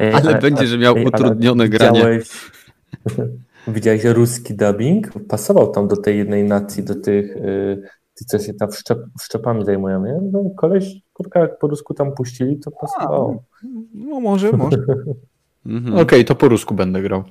[0.00, 1.98] Ej, ale a, będzie, że miał ej, utrudnione granie.
[1.98, 2.28] Widziałeś,
[3.76, 5.08] widziałeś ruski dubbing?
[5.28, 7.82] Pasował tam do tej jednej nacji, do tych, yy,
[8.26, 10.18] co się tam wszczep, wszczepami zajmują, nie?
[10.32, 13.42] No, koleś, kurka, jak po rusku tam puścili, to pasowało.
[13.94, 14.78] no może, może.
[15.66, 15.94] mhm.
[15.94, 17.24] Okej, okay, to po rusku będę grał.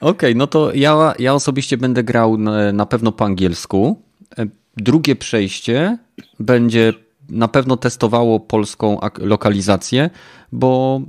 [0.00, 4.02] Okej, okay, no to ja, ja osobiście będę grał na, na pewno po angielsku.
[4.38, 4.46] E,
[4.76, 5.98] drugie przejście
[6.38, 6.92] będzie
[7.28, 10.10] na pewno testowało polską lokalizację,
[10.52, 11.00] bo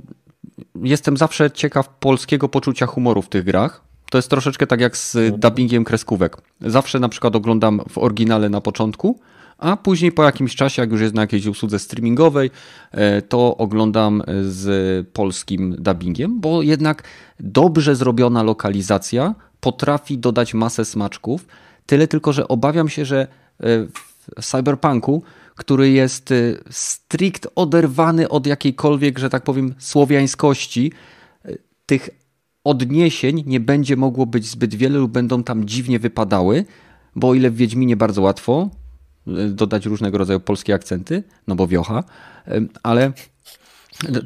[0.82, 3.84] jestem zawsze ciekaw polskiego poczucia humoru w tych grach.
[4.10, 5.40] To jest troszeczkę tak jak z mhm.
[5.40, 6.36] dubbingiem kreskówek.
[6.60, 9.20] Zawsze na przykład oglądam w oryginale na początku,
[9.62, 12.50] a później po jakimś czasie, jak już jest na jakiejś usłudze streamingowej,
[12.90, 17.02] e, to oglądam z polskim dubbingiem, bo jednak
[17.40, 21.46] dobrze zrobiona lokalizacja potrafi dodać masę smaczków.
[21.86, 23.26] Tyle tylko, że obawiam się, że e,
[24.40, 25.22] w cyberpunku,
[25.54, 26.34] który jest e,
[26.70, 30.92] strict oderwany od jakiejkolwiek, że tak powiem, słowiańskości,
[31.86, 32.10] tych
[32.64, 36.64] odniesień nie będzie mogło być zbyt wiele lub będą tam dziwnie wypadały,
[37.16, 38.70] bo o ile w Wiedźminie bardzo łatwo,
[39.50, 42.04] dodać różnego rodzaju polskie akcenty, no bo wiocha,
[42.82, 43.12] ale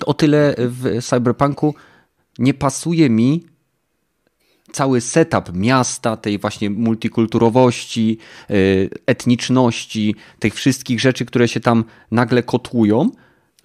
[0.07, 1.75] o tyle w Cyberpunku
[2.39, 3.47] nie pasuje mi
[4.73, 8.19] cały setup miasta, tej właśnie multikulturowości,
[8.51, 8.55] e,
[9.07, 13.11] etniczności, tych wszystkich rzeczy, które się tam nagle kotłują.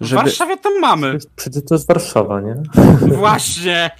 [0.00, 0.22] Żeby...
[0.22, 1.18] W Warszawie tam mamy.
[1.36, 2.62] Przecież to jest Warszawa, nie?
[3.16, 3.90] Właśnie.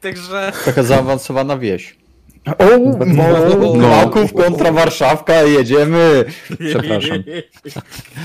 [0.00, 0.52] Także...
[0.64, 1.99] Taka zaawansowana wieś.
[2.46, 6.24] O, no, Kraków kontra Warszawka, jedziemy.
[6.68, 7.22] Przepraszam.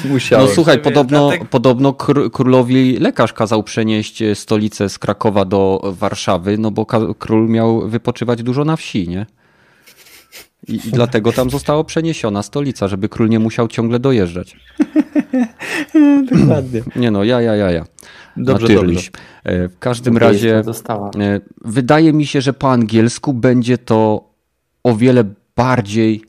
[0.06, 0.46] Musiałem.
[0.48, 1.94] No słuchaj, podobno, podobno
[2.34, 6.86] królowi lekarz kazał przenieść stolicę z Krakowa do Warszawy, no bo
[7.20, 9.26] król miał wypoczywać dużo na wsi, nie?
[10.68, 14.56] I, I, dlatego tam została przeniesiona stolica, żeby król nie musiał ciągle dojeżdżać.
[16.32, 16.82] Dokładnie.
[16.96, 17.86] Nie no, ja, ja, ja, ja.
[18.38, 19.10] Dobrze, dobrze.
[19.44, 20.64] E, w każdym razie
[21.20, 24.30] e, wydaje mi się, że po angielsku będzie to
[24.84, 25.24] o wiele
[25.56, 26.24] bardziej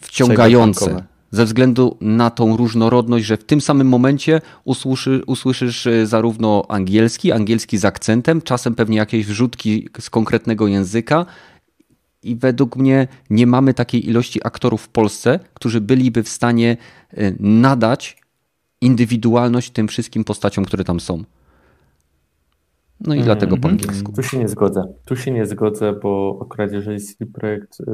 [0.00, 1.04] wciągające.
[1.30, 7.32] Ze względu na tą różnorodność, że w tym samym momencie usłyszy, usłyszysz e, zarówno angielski,
[7.32, 11.26] angielski z akcentem, czasem pewnie jakieś wrzutki z konkretnego języka,
[12.24, 16.76] i według mnie nie mamy takiej ilości aktorów w Polsce, którzy byliby w stanie
[17.40, 18.21] nadać
[18.82, 21.22] indywidualność tym wszystkim postaciom, które tam są.
[23.00, 24.12] No i mm dlatego po angielsku.
[24.12, 24.84] Tu się nie zgodzę.
[25.04, 27.84] Tu się nie zgodzę, bo akurat jeżeli CD Projekt y,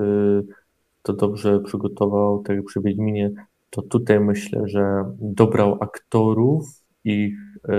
[1.02, 3.30] to dobrze przygotował, tak jak przy Wiedźminie,
[3.70, 7.70] to tutaj myślę, że dobrał aktorów, ich y,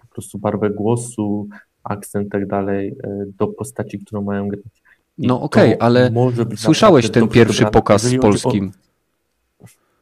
[0.00, 1.48] po prostu barwę głosu,
[1.84, 4.82] akcent i tak dalej y, do postaci, którą mają grać.
[5.18, 6.10] I no okej, okay, ale
[6.56, 8.72] słyszałeś ten pierwszy pokaz z polskim.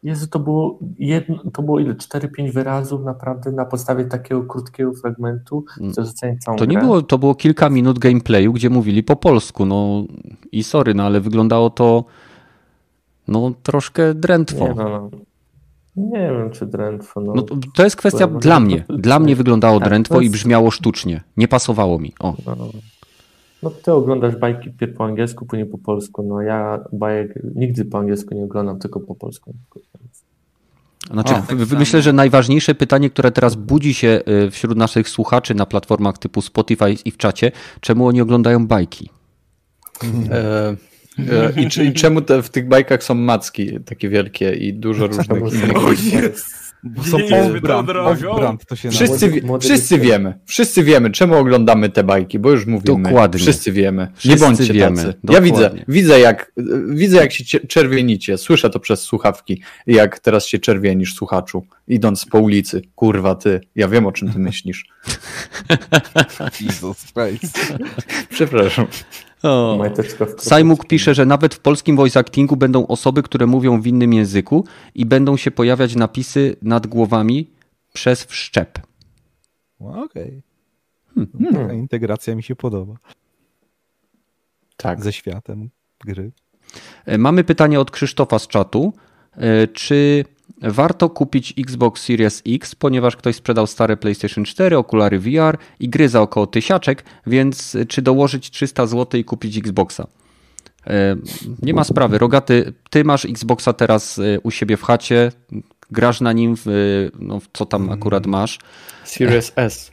[0.02, 1.94] Jezu, to było jedno, to było ile?
[1.94, 5.64] 4-5 wyrazów naprawdę na podstawie takiego krótkiego fragmentu.
[5.80, 5.92] Mm.
[6.40, 9.66] całą to nie było, to było kilka minut gameplayu, gdzie mówili po polsku.
[9.66, 10.04] No
[10.52, 12.04] i sorry, no ale wyglądało to
[13.28, 14.68] no troszkę drętwo.
[14.68, 15.10] Nie, no, no.
[15.96, 17.20] nie wiem, czy drętwo.
[17.20, 18.84] No, no to, to jest kwestia dla mnie.
[18.88, 20.34] Dla mnie wyglądało tak, drętwo jest...
[20.34, 21.22] i brzmiało sztucznie.
[21.36, 22.12] Nie pasowało mi.
[22.20, 22.34] O.
[22.46, 22.56] No.
[23.62, 26.22] No ty oglądasz bajki pierw po angielsku, później po polsku.
[26.22, 29.54] No ja bajek nigdy po angielsku nie oglądam, tylko po polsku.
[31.10, 35.54] Znaczy, o, tak myślę, że najważniejsze pytanie, które teraz budzi się y, wśród naszych słuchaczy
[35.54, 39.10] na platformach typu Spotify i w czacie, czemu oni oglądają bajki?
[40.30, 40.76] E,
[41.18, 45.28] e, i, i, czemu te, w tych bajkach są macki takie wielkie i dużo różnych
[45.28, 45.72] innych.
[45.72, 45.90] Bo
[47.10, 52.66] są off-brand, to się wszyscy, wszyscy wiemy, wszyscy wiemy, czemu oglądamy te bajki, bo już
[52.66, 53.02] mówimy.
[53.02, 53.40] Dokładnie.
[53.40, 54.08] Wszyscy wiemy.
[54.14, 54.96] Wszyscy nie bądźcie wiemy.
[54.96, 55.14] tacy.
[55.24, 55.34] Dokładnie.
[55.34, 56.52] Ja widzę, widzę jak,
[56.88, 62.38] widzę jak się czerwienicie, słyszę to przez słuchawki, jak teraz się czerwienisz, słuchaczu, idąc po
[62.38, 62.82] ulicy.
[62.94, 64.84] Kurwa ty, ja wiem o czym ty myślisz.
[66.60, 67.74] Jesus Christ.
[68.30, 68.86] Przepraszam.
[70.38, 74.64] Sajmuk pisze, że nawet w polskim voice actingu będą osoby, które mówią w innym języku
[74.94, 77.50] i będą się pojawiać napisy nad głowami
[77.92, 78.78] przez wszczep.
[79.80, 80.02] Okej.
[80.04, 80.42] Okay.
[81.14, 81.54] Hmm.
[81.54, 82.94] Taka integracja mi się podoba.
[84.76, 85.02] Tak.
[85.02, 85.70] Ze światem
[86.00, 86.32] gry.
[87.06, 88.92] E, mamy pytanie od Krzysztofa z czatu.
[89.36, 90.24] E, czy
[90.62, 96.08] Warto kupić Xbox Series X, ponieważ ktoś sprzedał stare PlayStation 4, okulary VR i gry
[96.08, 100.06] za około tysiaczek, więc czy dołożyć 300 zł i kupić Xboxa?
[100.86, 101.16] E,
[101.62, 102.18] nie ma sprawy.
[102.18, 105.32] Rogaty, ty masz Xboxa teraz e, u siebie w chacie.
[105.90, 108.58] grasz na nim, w, no, co tam akurat masz.
[109.04, 109.92] Series S.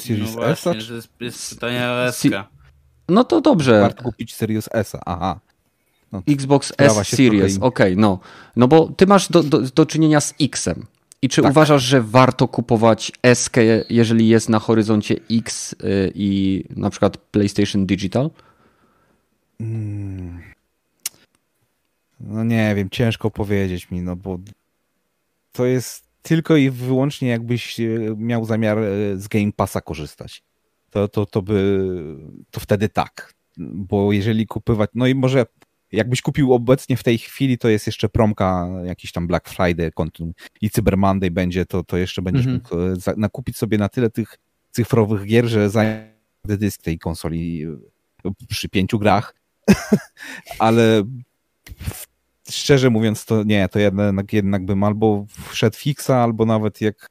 [0.00, 0.64] Series no S?
[0.64, 2.26] właśnie, jest, jest pytanie o SK.
[3.08, 3.80] No to dobrze.
[3.80, 4.96] Warto kupić Series S.
[5.06, 5.40] Aha.
[6.16, 8.18] No, Xbox S Series, okej, no.
[8.56, 10.86] No bo ty masz do, do, do czynienia z X-em.
[11.22, 11.50] I czy Tak.
[11.50, 13.50] uważasz, że warto kupować S,
[13.90, 18.30] jeżeli jest na horyzoncie X y, i na przykład PlayStation Digital?
[22.20, 24.38] No nie wiem, ciężko powiedzieć mi, no bo
[25.52, 27.84] to jest tylko i wyłącznie jakbyś e,
[28.16, 30.42] miał zamiar e, z Game Passa korzystać.
[30.90, 32.16] To, to, to by,
[32.50, 33.34] to wtedy tak.
[33.58, 35.46] Bo jeżeli kupywać, no i może
[35.92, 40.32] jakbyś kupił obecnie w tej chwili, to jest jeszcze promka, jakiś tam Black Friday kontynu-
[40.60, 42.62] i Cyber Monday będzie, to, to jeszcze będziesz Mhm.
[42.62, 44.38] mógł e, za, nakupić sobie na tyle tych
[44.70, 46.12] cyfrowych gier, że zajmie
[46.44, 47.64] dysk tej konsoli
[48.24, 49.34] e, przy pięciu grach,
[50.58, 51.02] ale
[52.50, 57.10] szczerze mówiąc, to nie, to jednak, jednak bym albo wszedł fixa, albo nawet jak,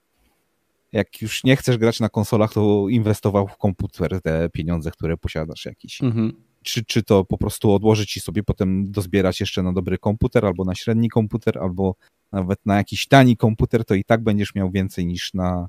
[0.92, 5.66] jak już nie chcesz grać na konsolach, to inwestował w komputer te pieniądze, które posiadasz
[5.66, 6.02] jakiś.
[6.02, 6.34] Mhm.
[6.66, 10.66] Czy, czy to po prostu odłożyć i sobie potem dozbierać jeszcze na dobry komputer, albo
[10.66, 11.96] na średni komputer, albo
[12.32, 15.68] nawet na jakiś tani komputer, to i tak będziesz miał więcej niż na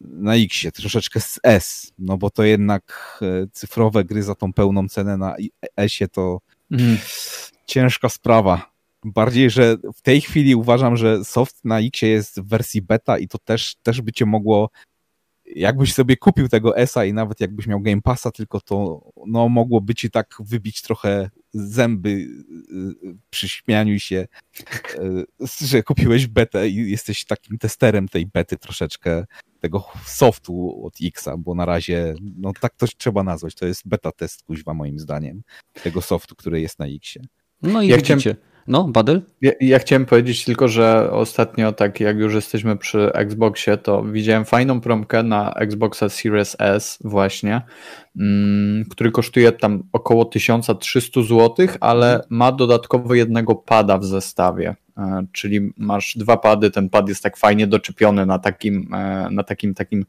[0.00, 4.88] na X, troszeczkę z S, no bo to jednak e, cyfrowe gry za tą pełną
[4.88, 5.36] cenę na
[5.76, 6.40] S-ie to
[6.70, 6.98] Mhm.
[7.66, 8.70] ciężka sprawa.
[9.04, 13.28] Bardziej, że w tej chwili uważam, że soft na X jest w wersji beta i
[13.28, 14.70] to też, też by cię mogło,
[15.46, 19.94] jakbyś sobie kupił tego S-a i nawet jakbyś miał Game Passa, tylko to no, mogłoby
[19.94, 22.14] ci tak wybić trochę zęby y,
[23.08, 24.26] y, przy śmianiu się,
[24.98, 29.24] y, że kupiłeś betę i jesteś takim testerem tej bety troszeczkę
[29.60, 34.12] tego softu od Xa, bo na razie, no tak to trzeba nazwać, to jest beta
[34.12, 35.42] test kuźwa moim zdaniem,
[35.82, 37.20] tego softu, który jest na Xie.
[37.62, 38.16] No i Ja widzicie.
[38.16, 39.22] chciałem- No, Badel?
[39.40, 44.44] Ja, ja chciałem powiedzieć tylko, że ostatnio, tak jak już jesteśmy przy Xboxie, to widziałem
[44.44, 47.62] fajną promkę na Xboxa Series S właśnie,
[48.20, 54.74] mm, który kosztuje tam około 1300 zł, ale ma dodatkowo jednego pada w zestawie.
[54.98, 59.42] E, Czyli masz dwa pady, ten pad jest tak fajnie doczepiony na takim, e, na
[59.42, 60.04] takim takim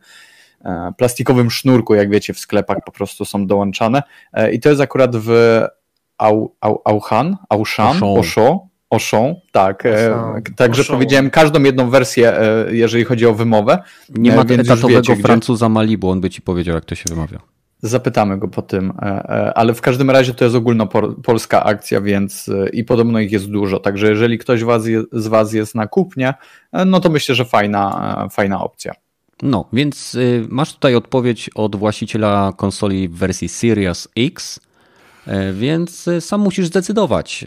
[0.65, 4.03] e, plastikowym sznurku, jak wiecie, w sklepach po prostu są dołączane.
[4.51, 5.29] I to jest akurat w
[6.17, 7.99] Au, Au, Auchan, Auchan,
[8.89, 9.85] Auchan, tak.
[9.85, 10.15] e.
[10.55, 13.83] Także powiedziałem każdą jedną wersję, e, jeżeli chodzi o wymowę.
[14.09, 17.03] Nie E, ma etatowego wiecie, gdzie- Francuza Malibu, on by ci powiedział, jak to się
[17.09, 17.39] wymawia.
[17.81, 18.93] Zapytamy go po tym,
[19.55, 24.09] ale w każdym razie to jest ogólnopolska akcja, więc i podobno ich jest dużo, także
[24.09, 26.33] jeżeli ktoś was je, z Was jest na kupnie,
[26.85, 28.93] no to myślę, że fajna, fajna opcja.
[29.43, 34.59] No, więc y, masz tutaj odpowiedź od właściciela konsoli w wersji Series X,
[35.53, 37.45] więc y, sam musisz zdecydować,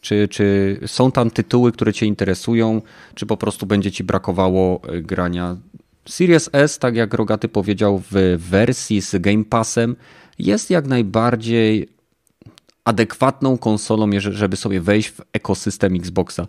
[0.00, 2.82] czy, czy są tam tytuły, które Cię interesują,
[3.14, 5.56] czy po prostu będzie Ci brakowało y, grania.
[6.08, 9.96] Series S, tak jak Rogaty powiedział, w wersji z Game Passem
[10.38, 11.88] jest jak najbardziej
[12.84, 16.46] adekwatną konsolą, żeby sobie wejść w ekosystem Xboxa.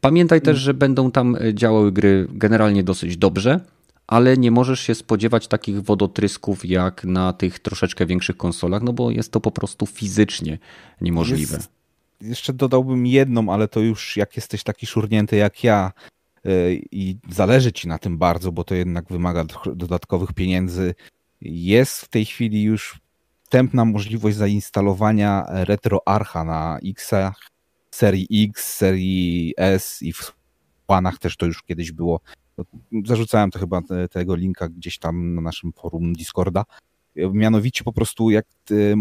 [0.00, 3.60] Pamiętaj też, że będą tam działały gry generalnie dosyć dobrze,
[4.08, 9.10] ale nie możesz się spodziewać takich wodotrysków jak na tych troszeczkę większych konsolach, no bo
[9.10, 10.58] jest to po prostu fizycznie
[11.00, 11.56] niemożliwe.
[11.56, 11.70] Jest,
[12.20, 15.92] jeszcze dodałbym jedną, ale to już jak jesteś taki szurnięty jak ja
[16.44, 19.44] yy, i zależy ci na tym bardzo, bo to jednak wymaga
[19.74, 20.94] dodatkowych pieniędzy.
[21.40, 23.00] Jest w tej chwili już
[23.42, 27.10] wstępna możliwość zainstalowania RetroArcha na X,
[27.90, 30.32] serii X, serii S i w
[30.86, 32.20] planach też to już kiedyś było.
[33.04, 36.64] Zarzucałem to chyba te, tego linka gdzieś tam na naszym forum Discorda.
[37.16, 38.94] Mianowicie po prostu jak ty,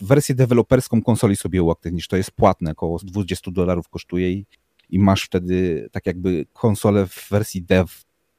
[0.00, 4.46] wersję deweloperską konsoli sobie uaktywnisz, to jest płatne, około 20 dolarów kosztuje i,
[4.90, 7.92] i masz wtedy tak jakby konsolę w wersji dev.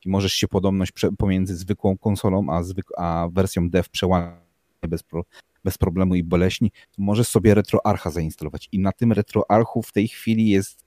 [0.05, 4.43] I możesz się podobność pomiędzy zwykłą konsolą a, zwyk, a wersją dev przełamać
[4.87, 5.23] bez, pro,
[5.63, 8.69] bez problemu i boleśni, możesz sobie RetroArcha zainstalować.
[8.71, 10.82] I na tym RetroArchu w tej chwili jest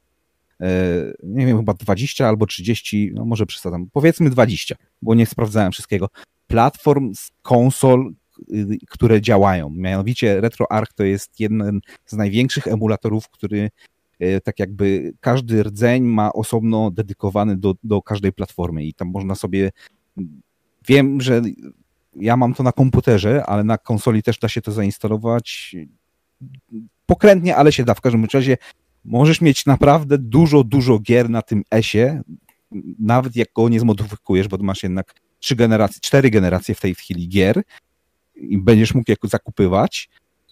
[1.23, 6.09] nie wiem, chyba 20 albo 30, no może przesadzam, powiedzmy 20, bo nie sprawdzałem wszystkiego,
[6.47, 8.12] platform z konsol,
[8.53, 9.70] y, które działają.
[9.70, 13.70] Mianowicie RetroArch to jest jeden z największych emulatorów, który
[14.23, 19.35] y, tak jakby każdy rdzeń ma osobno dedykowany do, do każdej platformy i tam można
[19.35, 19.70] sobie
[20.89, 21.43] wiem, że
[22.16, 25.77] ja mam to na komputerze, ale na konsoli też da się to zainstalować
[27.07, 27.95] pokrętnie, ale się da.
[27.95, 28.57] W każdym razie
[29.07, 32.23] możesz mieć naprawdę dużo, dużo gier na tym S-ie,
[32.99, 37.28] nawet jak go nie zmodyfikujesz, bo masz jednak trzy generacje, cztery generacje w tej chwili
[37.28, 37.62] gier
[38.35, 40.09] i będziesz mógł je zakupywać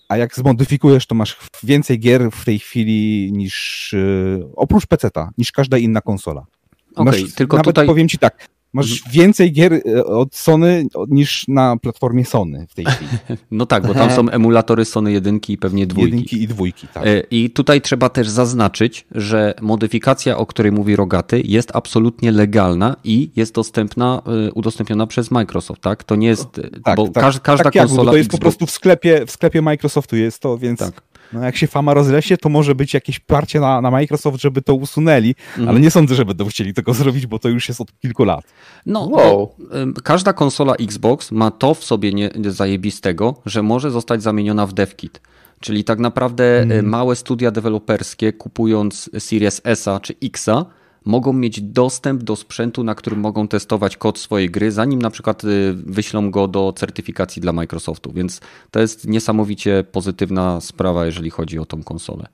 [0.08, 5.52] a jak zmodyfikujesz, to masz więcej gier w tej chwili niż yy, oprócz PC-ta, niż
[5.52, 6.46] każda inna konsola.
[6.94, 11.76] Okej, tylko nawet tutaj- powiem ci tak, masz więcej gier y, od Sony niż na
[11.76, 13.10] platformie Sony w tej chwili.
[13.50, 16.10] No tak, bo tam są emulatory Sony 1 i pewnie dwójki.
[16.10, 17.06] Jedynki i dwójki, tak.
[17.06, 22.96] E, I tutaj trzeba też zaznaczyć, że modyfikacja, o której mówi Rogaty, jest absolutnie legalna
[23.04, 26.04] i jest dostępna, e, udostępniona przez Microsoft, tak?
[26.04, 28.30] To nie jest, e, Tak, bo tak, każ, każda tak jak, konsola bo to jest
[28.30, 31.02] po Xbox- prostu w sklepie, w sklepie Microsoftu jest to, więc Tak.
[31.34, 34.74] No, jak się fama rozlesie, to może być jakieś parcie na, na Microsoft, żeby to
[34.74, 35.68] usunęli, Mhm.
[35.68, 38.44] ale nie sądzę, że będą chcieli tego zrobić, bo to już jest od kilku lat.
[38.86, 39.54] No, Wow.
[39.72, 44.66] em, każda konsola Xbox ma to w sobie nie, nie zajebistego, że może zostać zamieniona
[44.66, 45.20] w DevKit.
[45.60, 50.66] Czyli tak naprawdę e, małe studia deweloperskie kupując Series S czy Xa
[51.04, 55.44] mogą mieć dostęp do sprzętu, na którym mogą testować kod swojej gry, zanim na przykład
[55.44, 58.12] y, wyślą go do certyfikacji dla Microsoftu.
[58.12, 58.40] Więc
[58.70, 62.26] to jest niesamowicie pozytywna sprawa, jeżeli chodzi o tą konsolę.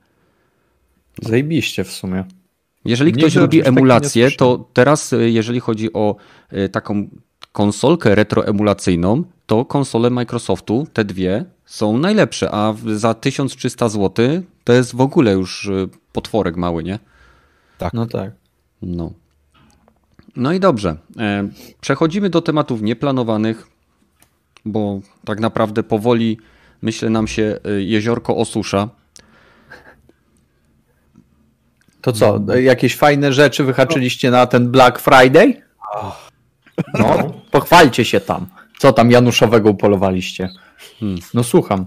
[1.21, 2.25] Zajebiście w sumie.
[2.85, 6.15] Jeżeli ktoś o lubi nie emulację, to teraz y, jeżeli chodzi o
[6.53, 7.07] y, taką
[7.51, 14.25] konsolkę retroemulacyjną, to konsole Microsoftu, te dwie, są najlepsze, a za 1300 zł
[14.63, 15.69] to jest w ogóle już
[16.13, 16.99] potworek mały, nie?
[17.93, 18.40] No tak.
[18.81, 19.11] No.
[20.35, 20.95] No i dobrze.
[21.19, 21.47] E,
[21.81, 23.67] Przechodzimy do tematów nieplanowanych,
[24.65, 26.37] bo tak naprawdę powoli,
[26.81, 28.89] myślę, nam się y, jeziorko osusza.
[32.01, 35.61] To co, jakieś fajne rzeczy wyhaczyliście na ten Black Friday?
[36.93, 38.47] No, pochwalcie się tam.
[38.79, 40.49] Co tam Januszowego upolowaliście?
[40.99, 41.17] Hmm.
[41.33, 41.85] No słucham.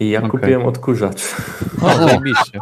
[0.00, 0.30] I ja Okej.
[0.30, 1.34] kupiłem odkurzacz.
[1.82, 2.58] O, zajebiście.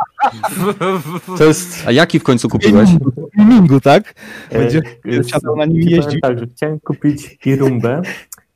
[1.39, 1.85] To jest...
[1.87, 2.91] A jaki w końcu kupiłeś?
[3.39, 4.15] Gamingu, tak?
[4.51, 6.21] E, Będzie e, na nim jeździł.
[6.21, 8.03] Tak, że chciałem kupić Irumbę,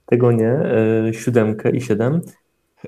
[0.06, 0.50] tego nie,
[1.08, 2.20] e, siódemkę i siedem,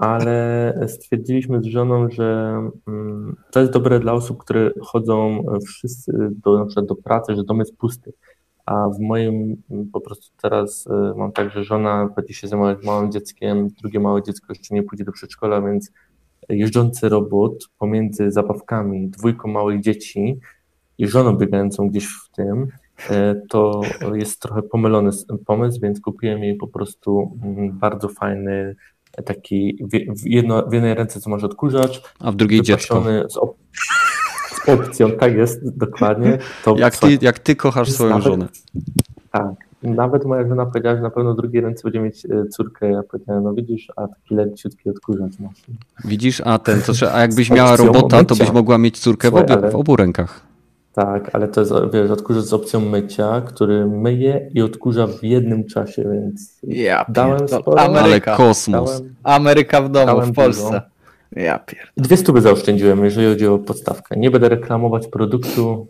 [0.00, 2.58] ale stwierdziliśmy z żoną, że
[2.88, 6.12] mm, to jest dobre dla osób, które chodzą wszyscy
[6.44, 8.12] do, na przykład do pracy, że dom jest pusty.
[8.66, 9.62] A w moim
[9.92, 14.22] po prostu teraz e, mam tak, że żona będzie się zajmować małym dzieckiem, drugie małe
[14.22, 15.92] dziecko jeszcze nie pójdzie do przedszkola, więc
[16.48, 20.40] jeżdżący robot pomiędzy zabawkami, dwójką małych dzieci
[20.98, 22.66] i żoną biegającą gdzieś w tym,
[23.10, 23.80] e, to
[24.14, 25.10] jest trochę pomylony
[25.46, 28.76] pomysł, więc kupiłem jej po prostu mm, bardzo fajny
[29.24, 33.02] taki w, jedno, w jednej ręce co masz odkurzacz, A w drugiej dziecko.
[33.28, 33.54] z, op-
[34.68, 36.38] opcją, tak jest, dokładnie.
[36.64, 38.48] To Jak ty, jak ty kochasz swoją nawet- żonę.
[39.32, 39.54] Tak.
[39.82, 42.90] Nawet moja żona powiedziała, że na pewno w drugiej ręce będzie mieć e, córkę.
[42.90, 45.62] Ja powiedziałem, no widzisz, a taki leciutki odkurzacz masz.
[46.04, 49.44] Widzisz, a ten, to a jakbyś miała robota, to byś mogła mieć córkę w, Słuchaj,
[49.46, 50.40] obie, ale- w obu rękach.
[50.92, 55.64] Tak, ale to jest, wiesz, odkurzacz z opcją mycia, który myje i odkurza w jednym
[55.64, 57.80] czasie, więc Ja Dałem sporo.
[57.80, 58.36] Ale Ameryka.
[58.36, 58.90] kosmos.
[59.00, 60.64] dałem, Ameryka w domu, w Polsce.
[60.66, 60.80] dużo.
[61.36, 61.92] Ja pierdolę.
[61.96, 64.20] dwie stówy zaoszczędziłem, jeżeli chodzi o podstawkę.
[64.20, 65.86] Nie będę reklamować produktu.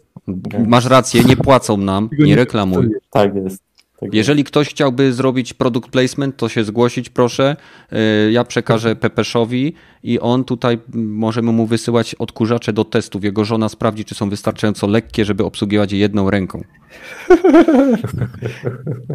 [0.66, 2.88] Masz rację, nie płacą nam, nie reklamuj.
[3.10, 3.62] Tak jest.
[4.00, 4.14] Tak jest.
[4.14, 7.56] Jeżeli ktoś chciałby zrobić product placement, to się zgłosić proszę.
[7.92, 13.24] Yy, Ja przekażę Pepeszowi i on tutaj możemy mu wysyłać odkurzacze do testów.
[13.24, 16.62] Jego żona sprawdzi, czy są wystarczająco lekkie, żeby obsługiwać je jedną ręką.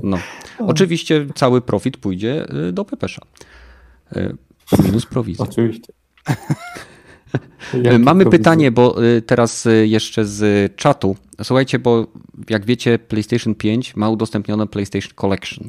[0.03, 0.18] No.
[0.60, 3.22] Oczywiście cały profit pójdzie yy, do Pepesza.
[4.84, 5.45] Minus prowizja.
[5.45, 5.93] Oczywiście.
[7.74, 11.16] Y, Mamy pytanie, bo y, teraz y, jeszcze z czatu.
[11.44, 12.08] Słuchajcie, bo
[12.50, 15.68] jak wiecie, PlayStation 5 ma udostępnione PlayStation Collection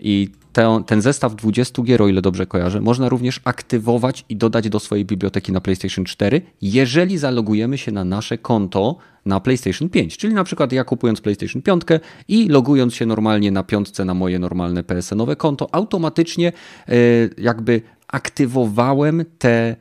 [0.00, 4.68] i te, ten zestaw 20 gier, o ile dobrze kojarzę, można również aktywować i dodać
[4.68, 8.96] do swojej biblioteki na PlayStation 4, jeżeli zalogujemy się na nasze konto
[9.26, 10.16] na PlayStation 5.
[10.16, 11.82] Czyli na przykład ja kupując PlayStation 5
[12.28, 16.52] i logując się normalnie na piątce na moje normalne PSN-owe konto, automatycznie
[16.88, 19.76] y, jakby aktywowałem te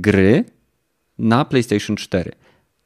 [0.00, 0.44] gry
[1.18, 2.32] na PlayStation 4.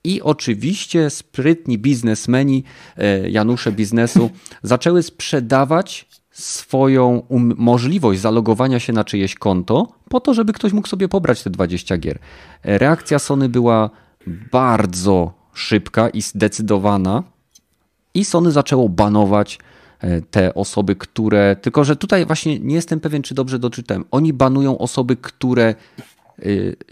[0.05, 2.65] I oczywiście sprytni biznesmeni,
[2.97, 4.31] e, Janusze biznesu,
[4.63, 10.89] zaczęły sprzedawać swoją um- możliwość zalogowania się na czyjeś konto, po to, żeby ktoś mógł
[10.89, 12.19] sobie pobrać te 20 gier.
[12.63, 13.91] E, Reakcja Sony była
[14.53, 17.23] bardzo szybka i zdecydowana,
[18.15, 19.59] i Sony zaczęło banować
[20.01, 21.57] e, te osoby, które.
[21.57, 24.05] Tylko, że tutaj właśnie nie jestem pewien, czy dobrze doczytałem.
[24.11, 25.75] Oni banują osoby, które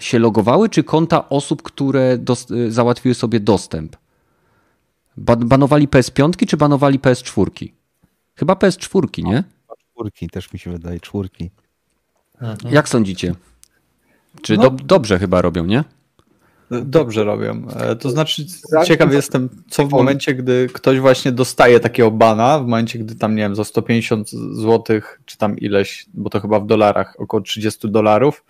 [0.01, 3.97] się logowały, czy konta osób, które dos- y, załatwiły sobie dostęp?
[5.17, 7.69] Ba- banowali PS5 czy banowali PS4?
[8.35, 9.45] Chyba PS4, nie?
[9.93, 11.51] Czwórki też mi się wydaje, czwórki.
[12.71, 13.35] Jak sądzicie?
[14.43, 14.63] Czy No.
[14.63, 15.85] do- dobrze chyba robią, nie?
[16.71, 17.63] Dobrze robią.
[17.77, 18.47] E, to znaczy,
[18.87, 23.35] ciekaw jestem, co w momencie, gdy ktoś właśnie dostaje takiego bana, w momencie, gdy tam,
[23.35, 27.91] nie wiem, za 150 zł, czy tam ileś, bo to chyba w dolarach, około 30
[27.91, 28.45] dolarów,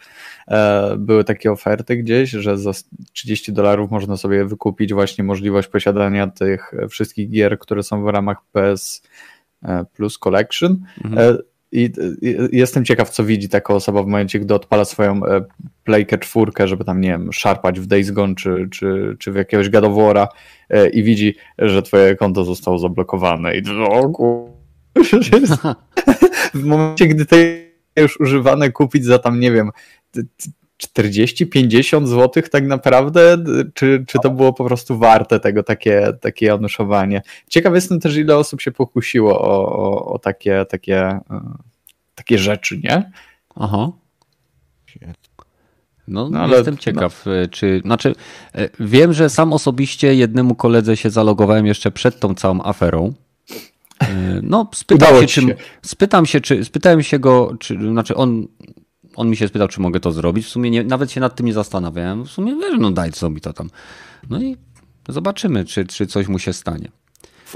[0.49, 2.73] e, były takie oferty gdzieś, że za
[3.13, 8.39] 30 dolarów można sobie wykupić właśnie możliwość posiadania tych wszystkich gier, które są w ramach
[8.53, 9.03] PS
[9.97, 10.77] Plus Collection.
[11.05, 11.39] Mhm.
[11.73, 11.93] I,
[12.53, 15.45] jestem ciekaw, co widzi taka osoba w momencie, gdy odpala swoją e,
[15.85, 19.69] playkę czwórkę, żeby tam, nie wiem, szarpać w Days Gone czy, czy, czy w jakiegoś
[19.69, 20.29] gadowora
[20.71, 23.57] e, i widzi, że twoje konto zostało zablokowane.
[23.57, 24.13] I o
[26.55, 27.37] w momencie, gdy to
[27.97, 29.71] już używane kupić za tam, nie wiem,
[30.82, 33.44] 40-50 zł tak naprawdę,
[33.74, 37.23] czy, czy to było po prostu warte tego takie, takie anuszowanie?
[37.48, 41.20] Ciekaw jestem też, ile osób się pokusiło o, o, o takie, takie, e,
[42.15, 43.12] takie rzeczy, nie?
[43.57, 43.93] Aha.
[46.09, 47.36] No, no ale, jestem ciekaw, no.
[47.36, 47.81] E, czy.
[47.85, 48.15] Znaczy,
[48.55, 53.12] e, wiem, że sam osobiście jednemu koledze się zalogowałem jeszcze przed tą całą aferą.
[54.43, 58.47] No, spytał się, czy, spytam się, czy spytałem się go, czy, znaczy on
[59.17, 60.47] on mi się spytał, czy mogę to zrobić.
[60.47, 62.25] W sumie nie, nawet się nad tym nie zastanawiałem.
[62.25, 63.71] W sumie wiesz, no daj co mi to tam.
[64.31, 64.57] No i
[65.09, 66.89] zobaczymy, czy, czy coś mu się stanie.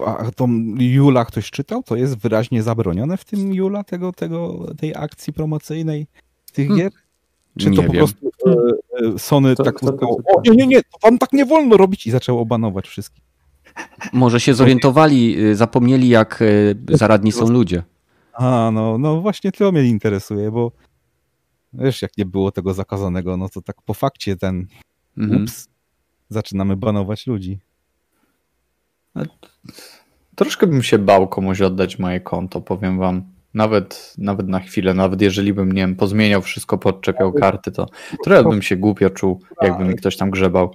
[0.06, 1.82] A to Jula ktoś czytał?
[1.82, 6.06] To jest wyraźnie zabronione w tym Jula, tego, tego, tej akcji promocyjnej
[6.52, 6.78] tych hmm.
[6.78, 6.92] gier?
[7.58, 8.06] Czy nie to po wiem.
[8.06, 11.32] prostu e, e Sony to, tak to, to, o nie, nie, nie, to wam tak
[11.32, 13.24] nie wolno robić i zaczęło banować wszystkich.
[14.12, 16.42] Może się zorientowali, y, zapomnieli jak
[16.88, 17.82] zaradni są ludzie.
[18.32, 20.72] A, no, no właśnie to mnie interesuje, bo
[21.72, 24.66] Wiesz, jak nie było tego zakazanego, no to tak po fakcie ten
[25.18, 25.42] mhm.
[25.42, 25.68] ups,
[26.28, 27.58] zaczynamy banować ludzi.
[30.34, 33.22] Troszkę bym się bał komuś oddać moje konto, powiem wam.
[33.54, 37.86] Nawet, nawet na chwilę, nawet jeżeli bym, nie wiem, pozmieniał wszystko, podczepiał karty, to
[38.24, 40.74] trochę bym się głupio czuł, jakby mi ktoś tam grzebał.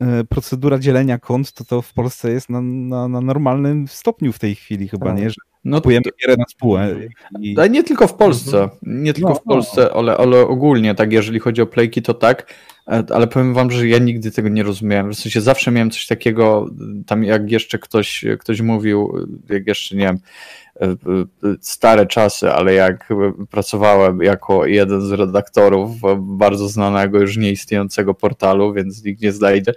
[0.00, 4.38] E, procedura dzielenia kont to, to w Polsce jest na, na, na normalnym stopniu w
[4.38, 5.16] tej chwili chyba, tak.
[5.18, 5.30] nie?
[5.30, 6.96] Że no, kupujemy gierę na spółę.
[7.40, 7.56] I...
[7.70, 9.04] nie tylko w Polsce, mhm.
[9.04, 9.98] nie tylko no, w Polsce, no.
[9.98, 12.54] Ale, ale ogólnie, tak, jeżeli chodzi o playki, to tak,
[12.88, 15.12] e, ale powiem wam, że ja nigdy tego nie rozumiałem.
[15.12, 16.70] W sensie zawsze miałem coś takiego,
[17.06, 20.18] tam jak jeszcze ktoś, ktoś mówił, jak jeszcze, nie wiem,
[20.80, 20.96] e, e,
[21.60, 23.08] stare czasy, ale jak
[23.50, 29.72] pracowałem jako jeden z redaktorów bardzo znanego, już nieistniejącego portalu, więc nikt nie znajdzie,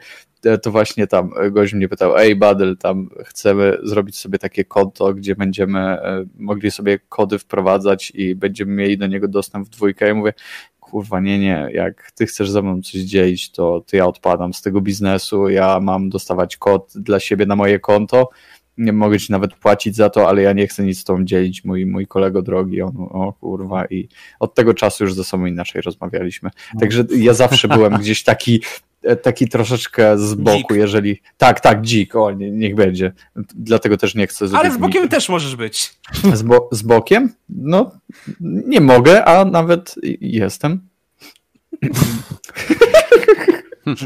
[0.62, 5.36] to właśnie tam gość mnie pytał, ej Badel, tam chcemy zrobić sobie takie konto, gdzie
[5.36, 10.08] będziemy e, mogli sobie kody wprowadzać i będziemy mieli do niego dostęp w dwójkę.
[10.08, 10.34] Ja mówię,
[10.80, 14.62] kurwa, nie, nie, jak ty chcesz ze mną coś dzielić, to, to ja odpadam z
[14.62, 18.30] tego biznesu, ja mam dostawać kod dla siebie na moje konto,
[18.78, 21.66] nie mogę ci nawet płacić za to, ale ja nie chcę nic z tą dzielić,
[21.66, 24.10] mój, mój kolego drogi, on, o kurwa, i
[24.40, 26.50] od tego czasu już ze sobą inaczej rozmawialiśmy.
[26.74, 26.80] No.
[26.80, 30.78] Także ja zawsze byłem gdzieś taki, e, taki troszeczkę z boku, dzik.
[30.78, 31.22] jeżeli...
[31.38, 33.14] Tak, tak, dzik, o, nie, niech będzie.
[33.56, 34.46] Dlatego też nie chcę...
[34.54, 35.94] Ale z bokiem też możesz być.
[36.34, 37.34] Z, bo, z bokiem?
[37.50, 37.92] No,
[38.42, 40.88] nie mogę, a nawet jestem.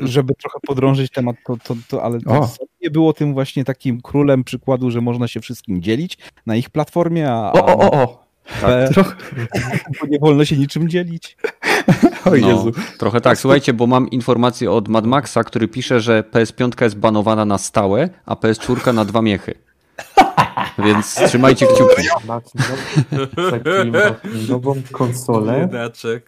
[0.04, 2.50] żeby trochę podrążyć temat, to, to, to ale to
[2.82, 7.30] nie było tym właśnie takim królem przykładu, że można się wszystkim dzielić na ich platformie,
[7.30, 8.26] a, o, o, o, o.
[8.62, 9.16] Tak, trochę...
[10.10, 11.38] nie wolno się niczym dzielić.
[12.26, 12.66] O Jezu.
[12.66, 13.38] No, trochę tak.
[13.42, 18.10] Słuchajcie, bo mam informację od Mad Maxa, który pisze, że PS5 jest banowana na stałe,
[18.26, 19.54] a PS4 na dwa miechy.
[20.78, 22.08] Więc trzymajcie kciuki.
[24.50, 25.70] nową konsolę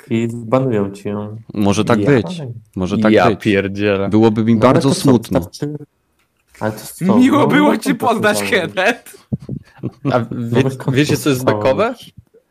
[0.09, 1.37] i zbanują ci ją.
[1.53, 2.41] Może tak ja, być.
[2.75, 3.39] Może tak ja być.
[3.39, 4.09] pierdzielę.
[4.09, 5.49] Byłoby mi no, bardzo smutno.
[6.59, 9.27] Ale to Miło no, było no, ci poznać, Kenneth.
[10.11, 11.95] A wie, wiecie, co jest bekowe?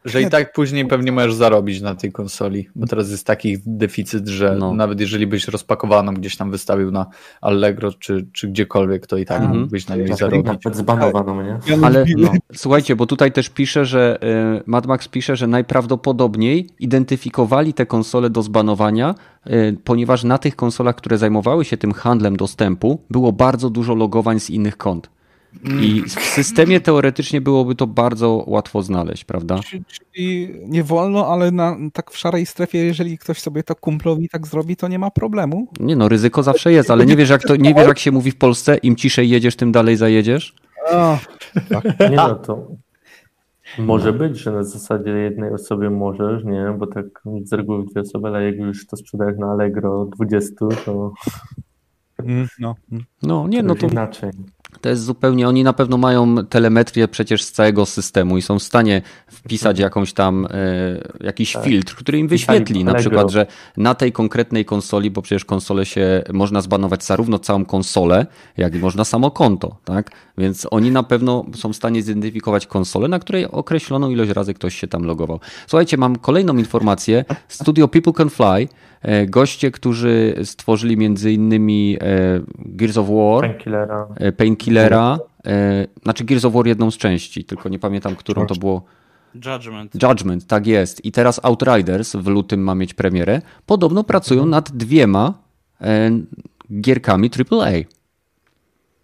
[0.05, 4.29] Że i tak później pewnie możesz zarobić na tej konsoli, bo teraz jest taki deficyt,
[4.29, 4.75] że no.
[4.75, 7.07] nawet jeżeli byś rozpakowaną gdzieś tam wystawił na
[7.41, 9.61] Allegro czy, czy gdziekolwiek, to i tak mhm.
[9.61, 10.47] mógłbyś na niej tak, zarobić.
[10.47, 11.59] Nawet zbanowaną, nie?
[11.83, 14.19] Ale no, słuchajcie, bo tutaj też pisze, że
[14.59, 19.15] y, Mad Max pisze, że najprawdopodobniej identyfikowali te konsole do zbanowania,
[19.47, 24.41] y, ponieważ na tych konsolach, które zajmowały się tym handlem dostępu, było bardzo dużo logowań
[24.41, 25.11] z innych kont.
[25.81, 29.61] I w systemie teoretycznie byłoby to bardzo łatwo znaleźć, prawda?
[30.13, 34.47] Czyli nie wolno, ale na, tak w szarej strefie, jeżeli ktoś sobie to kumplowi tak
[34.47, 35.69] zrobi, to nie ma problemu.
[35.81, 38.31] Nie no, ryzyko zawsze jest, ale nie wiesz jak to, nie wiesz jak się mówi
[38.31, 40.55] w Polsce, im ciszej jedziesz, tym dalej zajedziesz?
[40.93, 41.19] O,
[41.69, 41.85] tak.
[42.11, 42.67] Nie no, to
[43.79, 47.07] może być, że na zasadzie jednej osoby możesz, nie, bo tak
[47.45, 50.55] z reguły dwie osoby, ale jak już to sprzedajesz na Allegro 20,
[50.85, 51.13] to
[52.19, 52.75] mm, no,
[53.23, 54.31] no nie, no to inaczej.
[54.81, 58.63] To jest zupełnie, oni na pewno mają telemetrię przecież z całego systemu i są w
[58.63, 61.65] stanie wpisać jakąś tam, e, jakiś tak.
[61.65, 63.47] filtr, który im wyświetli na przykład, że
[63.77, 68.27] na tej konkretnej konsoli, bo przecież konsole się, można zbanować zarówno całą konsolę,
[68.57, 70.11] jak i można samo konto, tak?
[70.39, 74.75] Więc oni na pewno są w stanie zidentyfikować konsolę, na której określoną ilość razy ktoś
[74.75, 75.41] się tam logował.
[75.67, 77.25] Słuchajcie, mam kolejną informację.
[77.49, 78.69] Studio People Can Fly
[79.03, 84.07] E, goście, którzy stworzyli między innymi e, Gears of War, Painkillera,
[84.63, 85.19] e, Painkillera
[86.03, 88.83] znaczy Gears of War jedną z części, tylko nie pamiętam, którą to było.
[89.35, 90.03] Judgment.
[90.03, 91.05] Judgment, tak jest.
[91.05, 93.43] I teraz Outriders w lutym ma mieć premierę.
[93.67, 95.35] Podobno pracują nad dwiema
[96.81, 97.73] gierkami AAA.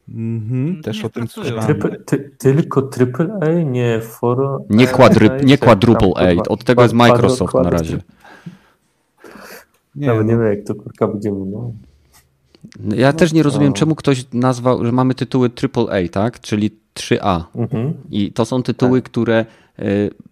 [0.09, 1.81] Mhm, też o tym słyszałem.
[2.07, 4.63] Ty, tylko AAA, nie for...
[4.71, 7.99] Nie, quadru, nie quadruple A, od tego jest Microsoft na razie.
[9.95, 10.33] Nie, Nawet no.
[10.33, 11.33] nie wiem, jak to kurka będzie.
[12.97, 16.41] Ja też nie rozumiem, czemu ktoś nazwał, że mamy tytuły AAA, tak?
[16.41, 17.45] Czyli 3A.
[17.55, 17.95] Mhm.
[18.11, 19.11] I to są tytuły, tak.
[19.11, 19.47] które
[19.79, 19.85] e,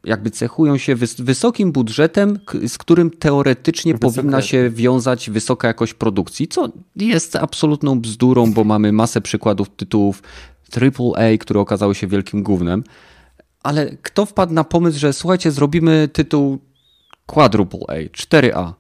[0.05, 2.39] jakby cechują się wysokim budżetem,
[2.69, 4.16] z którym teoretycznie Wysoka.
[4.16, 10.23] powinna się wiązać wysoka jakość produkcji, co jest absolutną bzdurą, bo mamy masę przykładów tytułów
[10.77, 12.85] AAA, które okazały się wielkim gównem.
[13.62, 16.59] Ale kto wpadł na pomysł, że słuchajcie, zrobimy tytuł
[17.27, 18.73] Quadruple A, 4A.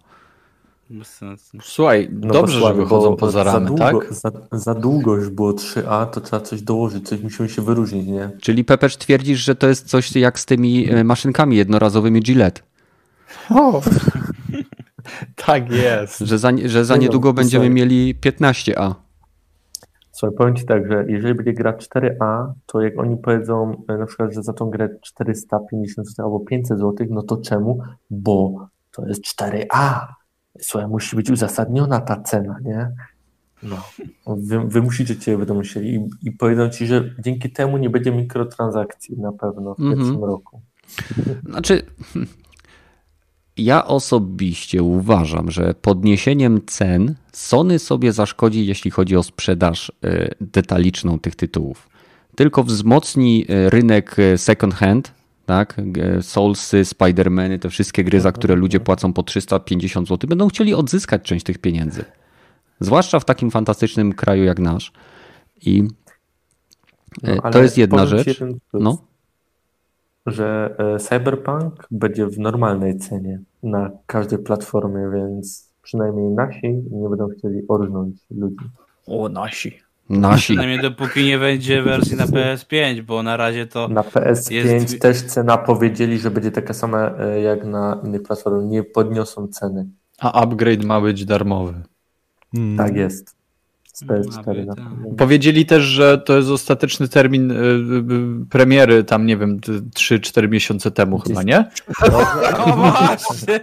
[1.62, 4.14] Słuchaj, no dobrze, że wychodzą poza ramy, za długo, tak?
[4.14, 8.30] Za, za, długo już było 3A, to trzeba coś dołożyć, coś musimy się wyróżnić, nie?
[8.40, 12.62] Czyli Pepecz twierdzisz, że to jest coś jak z tymi e, maszynkami jednorazowymi Gillette.
[13.50, 13.82] O,
[15.46, 16.18] tak jest.
[16.18, 18.94] Że za, że za niedługo będziemy mieli 15A.
[20.12, 24.06] Słuchaj, powiem Ci tak, że jeżeli będzie gra 4A, to jak oni powiedzą e, na
[24.06, 27.78] przykład, że za tą grę 450 zł albo 500 zł, no to czemu?
[28.10, 30.06] Bo to jest 4A
[30.60, 32.90] słuchaj, musi być uzasadniona ta cena, nie?
[33.62, 33.76] No.
[34.26, 38.12] Wy, wy musicie cię będą musieli i, i powiedzą ci, że dzięki temu nie będzie
[38.12, 39.96] mikrotransakcji na pewno w mm -hmm.
[39.96, 40.60] pierwszym roku.
[41.44, 41.82] Znaczy,
[43.56, 51.18] ja osobiście uważam, że podniesieniem cen Sony sobie zaszkodzi, jeśli chodzi o sprzedaż e, detaliczną
[51.18, 51.88] tych tytułów.
[52.34, 55.12] Tylko wzmocni e, rynek e, second hand,
[55.46, 55.76] tak?
[56.20, 61.22] Soulsy, Spidermany, te wszystkie gry, za które ludzie płacą po 350 zł, będą chcieli odzyskać
[61.22, 62.04] część tych pieniędzy.
[62.80, 64.92] Zwłaszcza w takim fantastycznym kraju jak nasz.
[65.62, 65.88] I
[67.22, 68.40] e, no, to jest jedna rzecz.
[68.72, 68.98] no.
[70.26, 77.28] Że e, Cyberpunk będzie w normalnej cenie na każdej platformie, więc przynajmniej nasi nie będą
[77.38, 78.64] chcieli orznąć ludzi.
[79.06, 79.85] O, nasi.
[80.08, 80.42] Nasi.
[80.42, 83.88] Przynajmniej dopóki nie będzie wersji na PS5, bo na razie to.
[83.88, 85.00] Na PS5 jest...
[85.00, 88.64] też cena powiedzieli, że będzie taka sama e, jak na innych platformach.
[88.64, 89.86] Nie podniosą ceny.
[90.20, 91.74] A upgrade ma być darmowy.
[92.54, 92.76] Hmm.
[92.76, 93.36] Tak jest.
[93.92, 94.66] Z PS4.
[94.74, 94.84] Tak.
[95.18, 100.90] Powiedzieli też, że to jest ostateczny termin y, y, premiery, tam nie wiem, 3-4 miesiące
[100.90, 101.64] temu chyba, nie?
[102.12, 102.18] No
[102.76, 103.60] właśnie!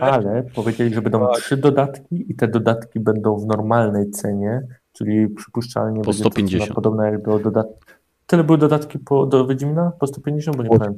[0.00, 4.62] Ale powiedzieli, że będą trzy dodatki i te dodatki będą w normalnej cenie
[5.02, 6.72] czyli przypuszczalnie po 150.
[6.72, 7.92] podobne jak do dodatki.
[8.26, 9.92] Tyle były dodatki po, do Wiedźmina?
[10.00, 10.56] Po 150?
[10.56, 10.94] Bo nie pamiętam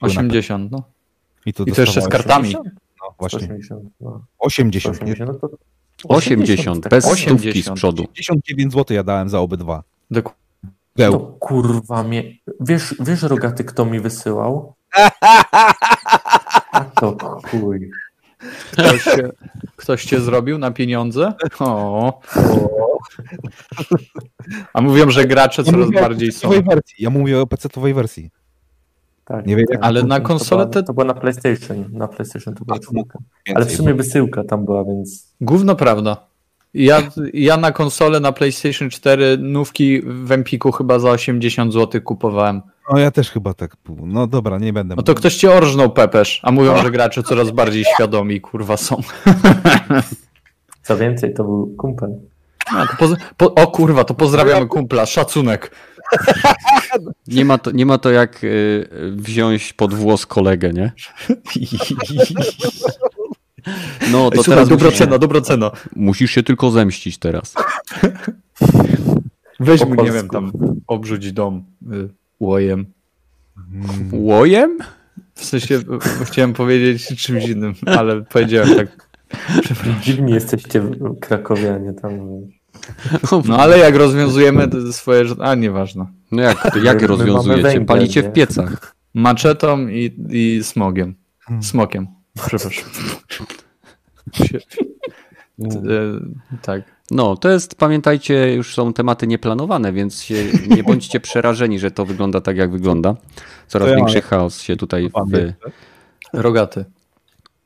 [0.00, 0.82] 80, no.
[1.46, 2.48] I to, I to jeszcze z kartami.
[2.48, 2.74] 80?
[3.02, 3.38] No właśnie.
[3.38, 4.20] 180, no.
[4.38, 4.96] 80.
[4.96, 5.56] 180, no to
[6.08, 6.90] 80, tak.
[6.90, 7.40] bez 80.
[7.40, 8.04] stówki z przodu.
[8.06, 9.82] 59 zł ja dałem za obydwa.
[10.10, 10.38] Dokładnie.
[10.96, 12.24] To kurwa mnie.
[12.60, 14.74] Wiesz, wiesz, rogaty, kto mi wysyłał?
[16.72, 17.16] A to
[17.50, 17.90] chuj.
[18.72, 19.08] Ktoś,
[19.76, 21.32] ktoś cię zrobił na pieniądze?
[21.60, 22.20] O.
[24.72, 26.48] A mówią, że gracze ja coraz bardziej są.
[26.48, 26.94] Wersji.
[26.98, 28.30] Ja mówię o PC-owej wersji.
[29.24, 29.78] Tak, nie wiem, tak.
[29.82, 31.84] ale na konsolę to, to była na PlayStation.
[31.92, 33.18] Na PlayStation to była wysyłka.
[33.54, 35.34] Ale w sumie wysyłka tam była, więc.
[35.40, 36.26] Gówno prawda.
[36.74, 37.02] Ja,
[37.34, 42.62] ja na konsolę na PlayStation 4 nówki w Empiku chyba za 80 zł kupowałem.
[42.92, 43.76] No ja też chyba tak.
[44.02, 44.94] No dobra, nie będę.
[44.96, 49.00] No to ktoś cię orżnął, Pepesz, a mówią, że gracze coraz bardziej świadomi, kurwa, są.
[50.82, 52.10] Co więcej, to był kumpel.
[52.66, 52.86] A,
[53.36, 55.70] po, o kurwa, to pozdrawiamy kumpla, szacunek.
[57.26, 60.92] Nie ma to, nie ma to jak y, wziąć pod włos kolegę, nie?
[64.12, 65.70] No to Ej, teraz dobra musisz, cena, dobra cena.
[65.96, 67.54] Musisz się tylko zemścić teraz.
[69.60, 70.52] Weź mu, nie wiem, tam
[70.86, 72.08] obrzuć dom y,
[72.40, 72.86] łojem.
[74.12, 74.78] Łojem?
[75.34, 75.80] W sensie
[76.24, 79.08] chciałem powiedzieć czymś innym, ale powiedziałem tak.
[80.02, 80.82] Dziwni jesteście
[81.20, 82.12] krakowianie tam.
[83.48, 85.24] No ale jak rozwiązujemy swoje...
[85.40, 86.06] A, nieważne.
[86.32, 87.80] No jak, jak je rozwiązujecie?
[87.80, 88.96] Palicie w piecach.
[89.14, 91.14] Maczetą i, i smogiem.
[91.40, 91.62] Hmm.
[91.62, 92.06] Smokiem.
[92.36, 92.84] Przepraszam.
[95.60, 95.66] E,
[96.62, 96.82] tak.
[97.10, 102.06] No, to jest, pamiętajcie, już są tematy nieplanowane, więc się, nie bądźcie przerażeni, że to
[102.06, 103.16] wygląda tak, jak wygląda.
[103.68, 105.54] Coraz ja większy mam- chaos się tutaj wy...
[106.32, 106.84] Rogaty.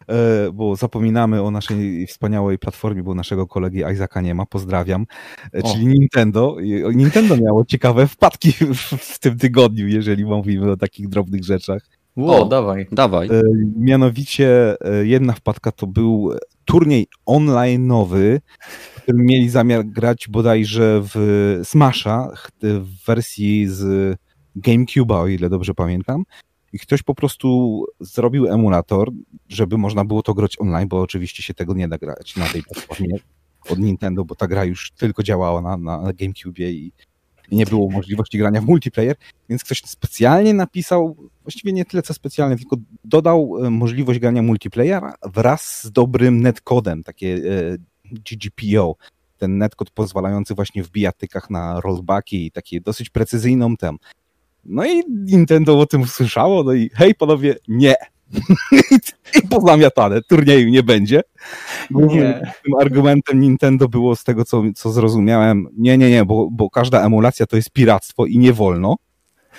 [0.09, 5.07] E, bo zapominamy o naszej wspaniałej platformie, bo naszego kolegi Isaaca nie ma, pozdrawiam,
[5.55, 5.73] E, O.
[5.73, 6.57] czyli Nintendo.
[6.95, 11.83] Nintendo miało ciekawe wpadki w, w tym tygodniu, jeżeli mówimy o takich drobnych rzeczach.
[12.19, 12.45] Ło, O.
[12.45, 12.87] dawaj.
[12.93, 13.29] Dawaj.
[13.29, 13.43] E,
[13.77, 16.33] Mianowicie e, jedna wpadka to był
[16.65, 18.41] turniej online'owy,
[18.97, 22.31] w którym mieli zamiar grać bodajże w Smasha
[22.63, 24.17] w wersji z
[24.57, 26.25] GameCube'a, o ile dobrze pamiętam.
[26.73, 29.11] I ktoś po prostu zrobił emulator,
[29.49, 32.63] żeby można było to grać online, bo oczywiście się tego nie da grać na tej
[32.63, 33.19] platformie
[33.71, 36.93] od Nintendo, bo ta gra już tylko działała na, na GameCube'ie i i
[37.53, 39.17] nie było możliwości grania w multiplayer,
[39.49, 45.15] więc ktoś specjalnie napisał, właściwie nie tyle co specjalnie, tylko dodał e, możliwość grania multiplayera
[45.23, 48.97] wraz z dobrym netcodem, takie e, GGPO,
[49.39, 53.97] ten netcode pozwalający właśnie w bijatykach na rollbacki i takie dosyć precyzyjną tem.
[54.65, 57.95] No i Nintendo o tym usłyszało, no i hej panowie, nie.
[59.45, 61.23] I pozamiatane, turnieju nie będzie.
[61.91, 62.53] Głównym Nie.
[62.65, 67.07] tym argumentem Nintendo było z tego, co, co zrozumiałem, nie, nie, nie, bo, bo każda
[67.07, 68.97] emulacja to jest piractwo i nie wolno.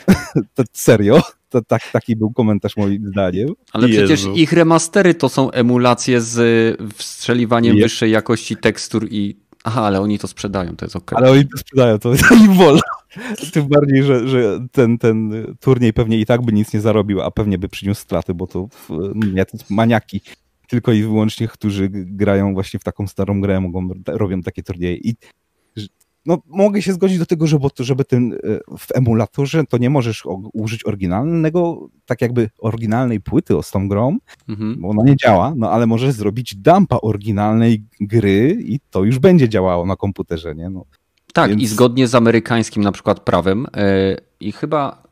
[0.56, 3.50] to serio, to, tak, taki był komentarz moim zdaniem.
[3.74, 4.34] Ale przecież Jezu.
[4.34, 6.38] ich remastery to są emulacje z
[6.82, 9.38] y, wstrzeliwaniem Je- wyższej jakości tekstur i...
[9.64, 11.18] Aha, ale oni to sprzedają, to jest okej.
[11.18, 12.82] Ale oni to sprzedają, to, to im wolno.
[13.54, 17.32] Tym bardziej, że, że ten, ten turniej pewnie i tak by nic nie zarobił, a
[17.32, 18.68] pewnie by przyniósł straty, bo to
[19.70, 20.22] maniaki
[20.68, 24.96] tylko i wyłącznie, którzy grają właśnie w taką starą grę, mogą, robią takie turnieje.
[24.96, 25.16] I
[25.76, 25.88] że-
[26.26, 28.38] no, mogę się zgodzić do tego, żeby, żeby ten, e,
[28.78, 30.24] w emulatorze to nie możesz
[30.54, 34.18] użyć oryginalnego, tak jakby oryginalnej płyty z tą grą,
[34.50, 34.82] Mhm.
[34.82, 39.50] bo ona nie działa, no ale możesz zrobić dumpa oryginalnej gry i to już będzie
[39.50, 40.70] działało na komputerze, nie?
[40.70, 40.86] No,
[41.34, 45.04] Tak, Więc- i zgodnie z amerykańskim na przykład prawem e, i chyba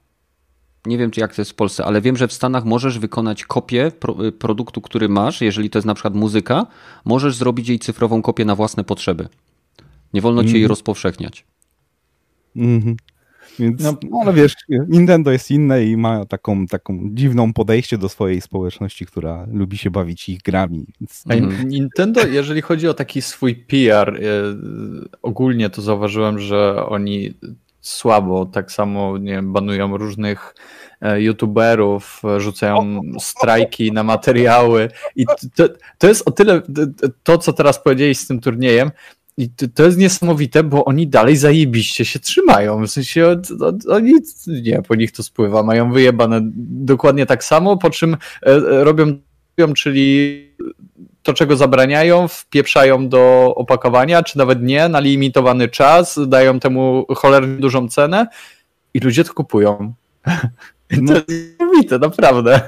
[0.85, 3.43] nie wiem, czy jak to jest w Polsce, ale wiem, że w Stanach możesz wykonać
[3.43, 6.67] kopię pro, y, produktu, który masz, jeżeli to jest na przykład muzyka,
[7.05, 9.27] możesz zrobić jej cyfrową kopię na własne potrzeby.
[10.13, 10.69] Nie wolno ci jej Mhm.
[10.69, 11.45] rozpowszechniać.
[12.55, 12.97] Mhm.
[13.59, 13.97] Więc, No.
[14.09, 14.55] no, ale wiesz,
[14.87, 19.91] Nintendo jest inne i ma taką, taką dziwną podejście do swojej społeczności, która lubi się
[19.91, 20.85] bawić ich grami.
[21.01, 21.69] Więc, Mhm.
[21.69, 24.19] Nintendo, jeżeli chodzi o taki swój PR, e,
[25.21, 27.33] ogólnie to zauważyłem, że oni
[27.81, 30.55] słabo tak samo nie wiem, banują różnych
[31.01, 35.25] e, youtuberów, rzucają strajki na materiały i
[35.55, 36.61] to, to jest o tyle
[37.23, 38.91] to, co teraz powiedziałeś z tym turniejem,
[39.37, 42.81] i to, jest niesamowite, bo oni dalej zajebiście się trzymają.
[42.85, 44.13] W sensie od- od- oni,
[44.47, 46.41] nie, po nich to spływa, mają wyjebane
[46.85, 49.05] dokładnie tak samo, po czym e, e, robią,
[49.75, 50.47] czyli
[51.23, 57.57] to, czego zabraniają, wpieprzają do opakowania, czy nawet nie, na limitowany czas, dają temu cholernie
[57.57, 58.27] dużą cenę
[58.93, 59.93] i ludzie to kupują.
[61.01, 61.13] No.
[61.13, 62.61] To jest niesamowite, naprawdę.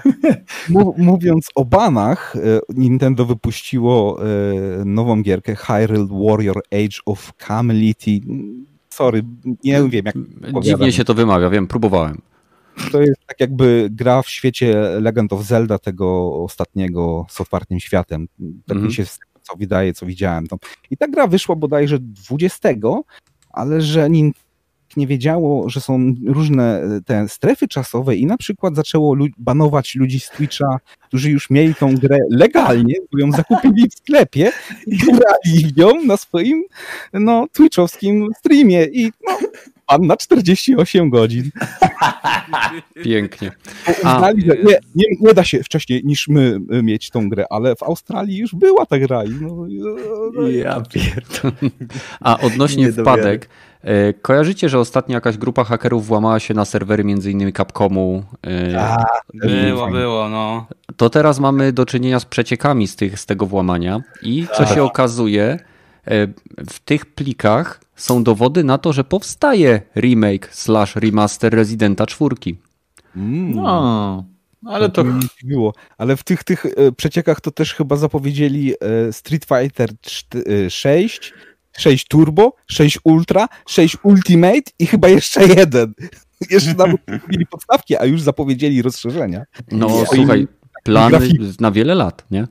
[0.70, 2.40] Mów- Mówiąc o banach, e,
[2.76, 4.26] Nintendo wypuściło e,
[4.86, 8.12] nową gierkę Hyrule Warrior Age of Camelity.
[8.90, 9.24] Sorry,
[9.64, 10.16] nie wiem jak
[10.64, 12.22] Dziwnie się to wymawia, wiem, próbowałem.
[12.92, 18.28] to jest tak jakby gra w świecie Legend of Zelda, tego ostatniego z otwartym światem.
[18.38, 18.88] Tak Mhm.
[18.88, 20.48] mi się z tego, co wydaje, co widziałem.
[20.48, 20.58] To.
[20.92, 22.70] I ta gra wyszła bodajże 20,
[23.52, 24.49] ale że Nintendo
[24.98, 29.96] nie wiedziało, że są różne e, te strefy czasowe i na przykład zaczęło lu- banować
[29.96, 34.52] ludzi z Twitcha, którzy już mieli tą grę legalnie, bo ją zakupili w sklepie
[34.88, 36.64] i grali nią na swoim
[37.14, 39.38] no, twitchowskim streamie i no,
[39.86, 41.50] pan na 48 godzin.
[43.04, 43.52] Pięknie.
[43.98, 47.76] Uznali, że nie, nie, nie da się wcześniej niż my y, mieć tą grę, ale
[47.76, 49.24] w Australii już była ta gra.
[49.24, 49.82] I no, i-
[50.34, 51.72] no, i- Ja pierdolę.
[52.20, 53.48] A odnośnie wpadek, e,
[54.22, 58.24] kojarzycie, że ostatnio jakaś grupa hakerów włamała się na serwery między innymi Capcomu?
[58.74, 60.68] e, A, Było, było, no.
[60.98, 64.84] To teraz mamy do czynienia z przeciekami z, tych, z tego włamania i co się
[64.84, 65.44] okazuje,
[66.08, 66.28] e,
[66.70, 72.36] w tych plikach są dowody na to, że powstaje remake slash remaster Residenta 4.
[73.16, 73.56] Mm.
[73.56, 74.24] No,
[74.66, 75.74] ale to mi nie dziwiło.
[75.98, 80.70] Ale w tych, tych e, przeciekach to też chyba zapowiedzieli e, Street Fighter czt- e,
[80.70, 81.34] 6,
[81.78, 85.94] 6 Turbo, 6 Ultra, 6 Ultimate i chyba jeszcze jeden.
[86.50, 89.44] Jeszcze nawet mieli podstawki, a już zapowiedzieli rozszerzenia.
[89.72, 90.48] No No, słuchaj, i-
[90.84, 91.20] plany
[91.60, 92.48] na wiele lat, nie?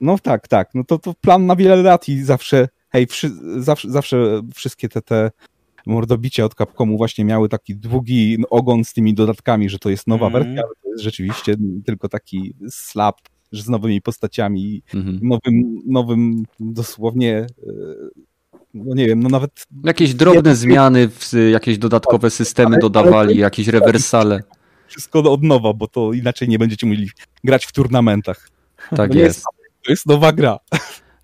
[0.00, 0.70] No tak, tak.
[0.74, 5.02] No to, to plan na wiele lat i zawsze, hej, wszy, zawsze, zawsze wszystkie te,
[5.02, 5.30] te
[5.86, 10.26] mordobicia od Capcomu właśnie miały taki długi ogon z tymi dodatkami, że to jest nowa
[10.26, 10.44] Mhm.
[10.44, 11.54] wersja, ale to jest rzeczywiście
[11.84, 13.16] tylko taki slap
[13.52, 15.18] że z nowymi postaciami, Mhm.
[15.22, 17.46] nowym, nowym dosłownie e,
[18.74, 24.42] no nie wiem, no nawet Jakieś drobne zmiany, w, jakieś dodatkowe systemy dodawali, jakieś rewersale.
[24.86, 27.10] wszystko od nowa, bo to inaczej nie będziecie mogli
[27.44, 28.48] grać w turnamentach.
[28.96, 29.44] Tak nie jest.
[29.84, 30.58] To jest nowa gra.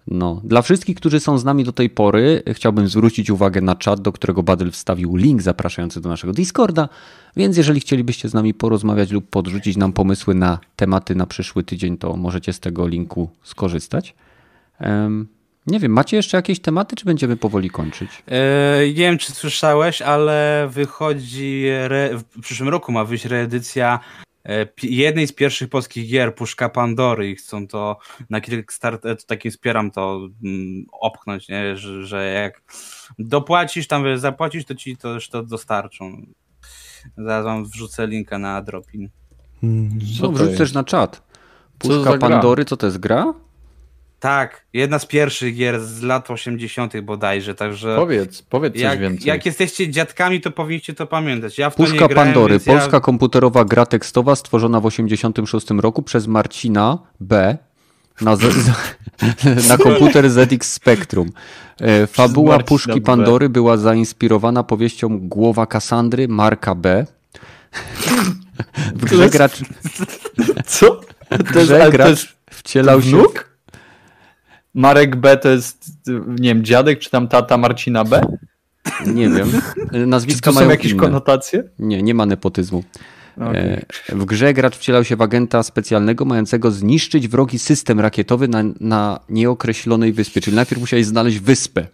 [0.06, 0.40] No.
[0.44, 4.12] Dla wszystkich, którzy są z nami do tej pory, chciałbym zwrócić uwagę na czat, do
[4.12, 6.88] którego Badel wstawił link zapraszający do naszego Discorda,
[7.36, 11.98] więc jeżeli chcielibyście z nami porozmawiać lub podrzucić nam pomysły na tematy na przyszły tydzień,
[11.98, 14.14] to możecie z tego linku skorzystać.
[15.66, 18.10] Nie wiem, macie jeszcze jakieś tematy, czy będziemy powoli kończyć?
[18.26, 24.00] E, nie wiem, czy słyszałeś, ale wychodzi, re, w przyszłym roku ma wyjść reedycja
[24.44, 27.98] e, jednej z pierwszych polskich gier, Puszka Pandory i chcą to
[28.30, 31.76] na Kickstarter, to takim wspieram to mm, opchnąć, nie?
[31.76, 32.62] Że, że jak
[33.18, 36.26] dopłacisz, tam wiesz, zapłacisz, to ci to już to dostarczą.
[37.16, 39.10] Zaraz wam wrzucę linka na Dropin.
[40.20, 41.22] Co No, wrzuć też na czat.
[41.78, 42.18] Puszka?
[42.18, 43.34] Pandory, co to jest gra?
[44.26, 47.00] Tak, jedna z pierwszych gier z lat 80.
[47.00, 49.28] bodajże, także Powiedz, powiedz coś jak, więcej.
[49.28, 51.58] jak jesteście dziadkami, to powinniście to pamiętać.
[51.58, 53.00] Ja w to Puszka nie grałem, Pandory, polska ja...
[53.00, 57.56] komputerowa gra tekstowa stworzona w 1986 roku przez Marcina B.
[58.20, 58.42] Na, z,
[59.68, 61.30] na komputer ZX Spectrum.
[61.80, 63.00] E, Fabuła Puszki.
[63.00, 67.06] Pandory była zainspirowana powieścią Głowa Kasandry Marka B.
[68.94, 69.60] W grze gracz,
[70.66, 71.00] Co?
[71.30, 73.08] W grze gracz wcielał się...
[73.08, 73.55] wnuk?
[74.76, 75.90] Marek B to jest,
[76.26, 78.20] nie wiem, dziadek czy tam tata Marcina B?
[79.06, 79.52] Nie wiem.
[79.92, 81.00] Czy Nazwiska to są mają jakieś inne.
[81.02, 81.64] konotacje?
[81.78, 82.84] Nie, nie ma nepotyzmu.
[83.36, 83.56] Okej.
[84.08, 88.62] E, W grze gracz wcielał się w agenta specjalnego mającego zniszczyć wrogi system rakietowy na,
[88.80, 90.40] na nieokreślonej wyspie.
[90.40, 91.86] Czyli najpierw musiałeś znaleźć wyspę.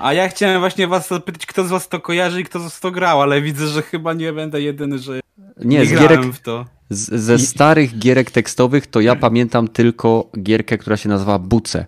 [0.00, 2.80] A ja chciałem właśnie was zapytać, kto z was to kojarzy i kto z was
[2.80, 5.20] to grał, ale widzę, że chyba nie będę jedyny, że
[5.64, 6.64] Nie, nie z grałem gierek, w to.
[6.90, 11.86] Z, ze starych gierek tekstowych to ja pamiętam tylko gierkę, która się nazywa Buce.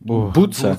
[0.00, 0.32] Buce.
[0.32, 0.76] Buce.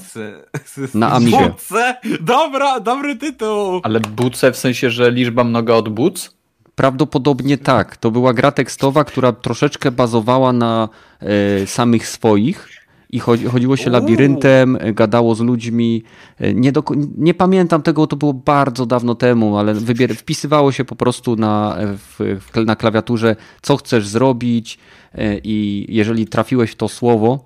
[0.94, 1.50] Na Amigę.
[1.50, 1.96] Buce!
[2.22, 3.82] Dobra, dobry tytuł!
[3.84, 6.38] Ale buce w sensie, że liczba mnoga od buc?
[6.76, 7.98] Prawdopodobnie tak.
[7.98, 10.90] To była gra tekstowa, która troszeczkę bazowała na
[11.20, 12.70] e, samych swoich
[13.10, 16.04] i chodzi, chodziło się labiryntem, e, gadało z ludźmi.
[16.40, 16.84] E, Nie, do,
[17.18, 21.78] nie pamiętam tego, to było bardzo dawno temu, ale wybier, wpisywało się po prostu na,
[21.78, 24.80] e, w, w, na klawiaturze, co chcesz zrobić
[25.14, 27.46] e, i jeżeli trafiłeś w to słowo,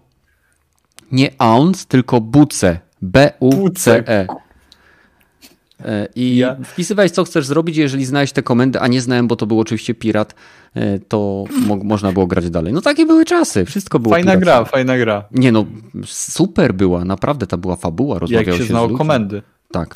[1.11, 2.79] nie ounce, tylko buce.
[3.01, 4.27] B-U-C-E.
[5.85, 9.35] E, I Ja- wpisywałeś, co chcesz zrobić, jeżeli znałeś te komendy, a nie znałem, bo
[9.35, 10.35] to był oczywiście pirat,
[10.73, 12.73] e, to mo można było grać dalej.
[12.73, 15.23] No takie były czasy, wszystko było Fajna gra, fajna gra.
[15.31, 15.65] Nie no,
[16.05, 19.41] super była, naprawdę ta była fabuła, Jak rozmawiało się się, z znało komendy.
[19.71, 19.95] Tak.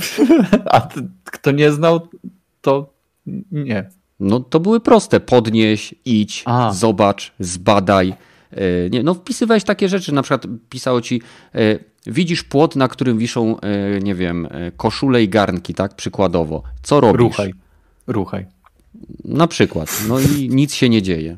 [0.70, 2.00] A ty, kto nie znał,
[2.60, 2.92] to
[3.52, 3.88] nie.
[4.20, 6.72] No to były proste, podnieś, idź, A.
[6.72, 8.14] zobacz, zbadaj.
[8.52, 11.22] E, Nie, no wpisywałeś takie rzeczy, na przykład pisało ci,
[12.06, 16.62] widzisz płot, na którym wiszą, e, nie wiem, e, koszule i garnki, tak, przykładowo.
[16.82, 17.18] Co robisz?
[17.20, 17.54] Ruchaj.
[18.06, 18.46] Ruchaj.
[19.24, 20.02] Na przykład.
[20.08, 21.36] No i nic się nie dzieje.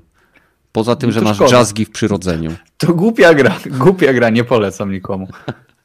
[0.72, 1.56] Poza tym, No że masz szkoda.
[1.56, 2.50] jazzgi w przyrodzeniu.
[2.78, 5.28] To głupia gra, głupia gra, nie polecam nikomu.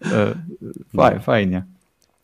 [0.05, 0.35] E,
[0.95, 1.63] Faj, fajnie.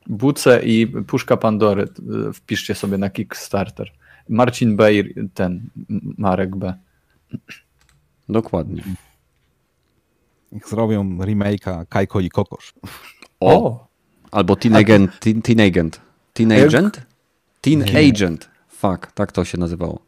[0.07, 1.87] Buce i Puszka Pandory
[2.33, 3.91] wpiszcie sobie na Kickstarter.
[4.29, 4.89] Marcin B
[5.33, 5.61] ten
[6.17, 6.73] Marek B.
[8.29, 8.83] Dokładnie.
[10.53, 12.73] Jak zrobią remake'a Kajko i Kokosz.
[13.39, 13.87] O!
[14.31, 15.19] Albo Teen Agent.
[15.19, 16.01] Teen, teen Agent.
[16.33, 17.01] Teen Agent?
[17.61, 18.49] Teen Agent.
[18.69, 19.99] Fuck, tak to się nazywało.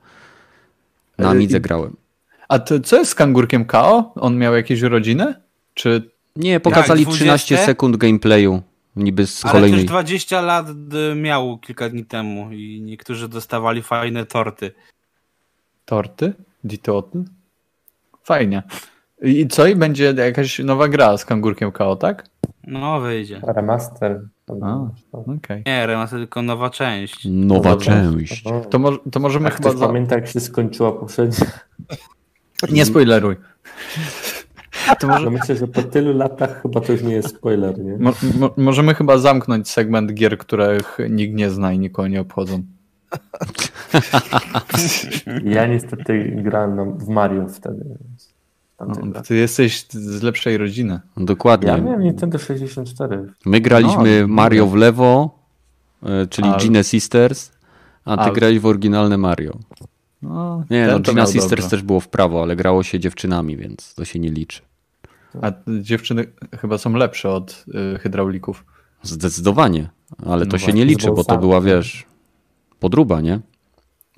[1.18, 1.96] Na Amidze grałem.
[2.50, 4.12] A to, co jest z kangurkiem KO?
[4.16, 5.36] On miał jakieś urodziny?
[5.74, 7.66] Czy Nie, pokazali Jak, 13 20?
[7.72, 8.62] sekund gameplayu.
[8.96, 9.80] Niby z Ale kolejnej.
[9.80, 10.68] też 20 lat
[11.16, 14.72] miał kilka dni temu i niektórzy dostawali fajne torty.
[15.86, 16.34] torty?
[16.64, 17.18] Ditotl?
[18.24, 18.64] Fajnie.
[19.22, 19.68] I co?
[19.68, 22.26] I będzie jakaś nowa gra z kangurkiem KO, tak?
[22.68, 23.42] No wyjdzie.
[23.48, 24.22] Remaster.
[24.64, 24.80] A.
[25.12, 25.64] Okej.
[25.66, 27.28] Nie, remaster tylko nowa część.
[27.32, 27.86] Nowa Dobra.
[27.86, 28.44] część.
[28.46, 28.62] No.
[28.62, 29.72] To, mo- to możemy A chyba...
[29.72, 29.88] Za...
[29.88, 31.46] pamięta, jak się skończyła poprzednia?
[32.72, 33.36] Nie spoileruj.
[35.00, 35.26] To może...
[35.26, 37.98] No myślę, że po tylu latach chyba to już nie jest spoiler, nie?
[37.98, 42.64] Mo- mo- możemy chyba zamknąć segment gier, których nikt nie zna i nikogo nie obchodzą.
[45.44, 47.86] Ja niestety grałem na- w Mario wtedy.
[48.00, 48.35] więc
[48.78, 51.00] tamtych No, ty jesteś z lepszej rodziny.
[51.18, 51.68] Dokładnie.
[51.70, 53.34] Ja miałem Nintendo 64.
[53.46, 55.40] My graliśmy No, Mario w lewo,
[56.04, 57.52] e, czyli A- Gina Sisters,
[58.06, 59.60] a ty grałeś w oryginalne Mario.
[60.22, 61.70] No, Nie, no to Gina Sisters dobrze.
[61.70, 64.62] też było w prawo, ale grało się dziewczynami, więc to się nie liczy.
[65.42, 66.26] A dziewczyny
[66.62, 67.66] chyba są lepsze od
[67.96, 68.66] y, hydraulików.
[69.04, 69.90] Zdecydowanie,
[70.26, 72.06] ale to No się właśnie, nie liczy, to bo to była, wiesz,
[72.80, 73.40] podruba, nie?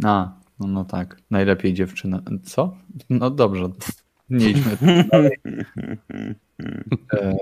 [0.04, 1.18] A, no, no tak.
[1.32, 2.22] Najlepiej dziewczyna.
[2.44, 2.76] Co?
[3.10, 3.70] No dobrze.
[4.30, 4.78] Nie idźmy
[5.12, 5.32] dalej.
[7.14, 7.38] E,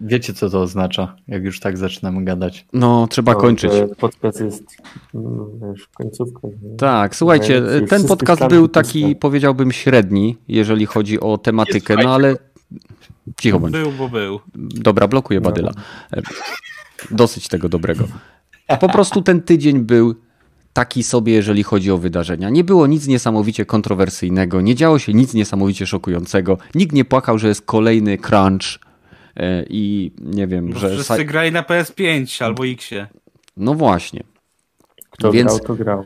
[0.00, 2.66] Wiecie, co to oznacza, jak już tak zaczynamy gadać.
[2.72, 3.72] No, trzeba No, kończyć.
[3.98, 4.64] Podcast jest
[5.14, 6.48] no, wiesz, końcówka.
[6.62, 6.76] nie?
[6.76, 12.14] Tak, słuchajcie, Więc już ten podcast był taki, powiedziałbym, średni, jeżeli chodzi o tematykę, no
[12.14, 12.36] ale
[13.40, 13.72] cicho bądź.
[13.72, 14.40] Był, bo był.
[14.54, 15.72] Dobra, blokuję Badyla.
[16.12, 16.22] E,
[17.10, 18.04] Dosyć tego dobrego.
[18.80, 20.14] Po prostu ten tydzień był
[20.76, 22.50] taki sobie, jeżeli chodzi o wydarzenia.
[22.50, 26.58] Nie było nic niesamowicie kontrowersyjnego, nie działo się nic niesamowicie szokującego.
[26.74, 28.78] Nikt nie płakał, że jest kolejny crunch
[29.36, 30.90] e, i nie wiem, Bo że...
[30.90, 33.06] wszyscy grali na PS5 albo Xie.
[33.56, 34.22] No właśnie.
[35.10, 36.04] Kto Więc- grał, to grał.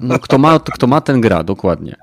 [0.00, 1.96] No, kto, ma, kto ma, ten gra, dokładnie.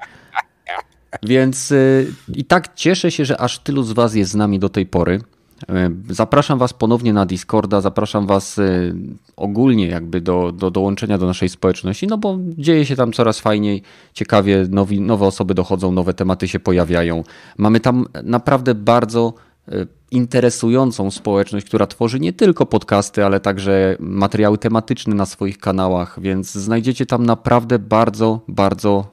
[1.23, 4.69] Więc y, i tak cieszę się, że aż tylu z Was jest z nami do
[4.69, 5.21] tej pory.
[5.64, 8.95] Y, Zapraszam Was ponownie na Discorda, zapraszam Was y,
[9.36, 13.82] ogólnie jakby do, do dołączenia do naszej społeczności, no bo dzieje się tam coraz fajniej,
[14.14, 17.23] ciekawie, nowi, nowe osoby dochodzą, nowe tematy się pojawiają.
[17.57, 19.34] Mamy tam naprawdę bardzo
[19.69, 26.19] y, interesującą społeczność, która tworzy nie tylko podcasty, ale także materiały tematyczne na swoich kanałach,
[26.22, 29.07] więc znajdziecie tam naprawdę bardzo, bardzo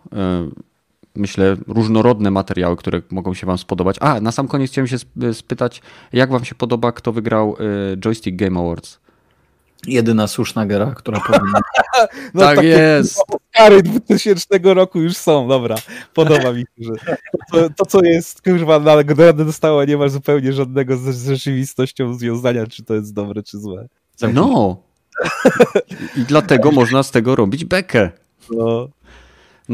[1.14, 3.96] myślę, różnorodne materiały, które mogą się Wam spodobać.
[4.00, 5.82] A, na sam koniec chciałem się sp- spytać,
[6.12, 7.56] jak Wam się podoba, kto wygrał
[7.92, 9.02] y, Joystick Game Awards?
[9.86, 11.60] Jedyna słuszna gra, która powinna...
[12.34, 13.22] No, tak jest.
[13.28, 15.76] Oscary 2000 roku już są, dobra.
[16.14, 17.14] Podoba mi się, że
[17.52, 22.14] to, to co jest, kurwa, na nagrodę dostała, nie ma zupełnie żadnego z, z rzeczywistością
[22.14, 23.88] związania, czy to jest dobre, czy złe.
[24.34, 24.76] No.
[26.16, 28.10] I dlatego można z tego robić bekę.
[28.50, 28.88] No.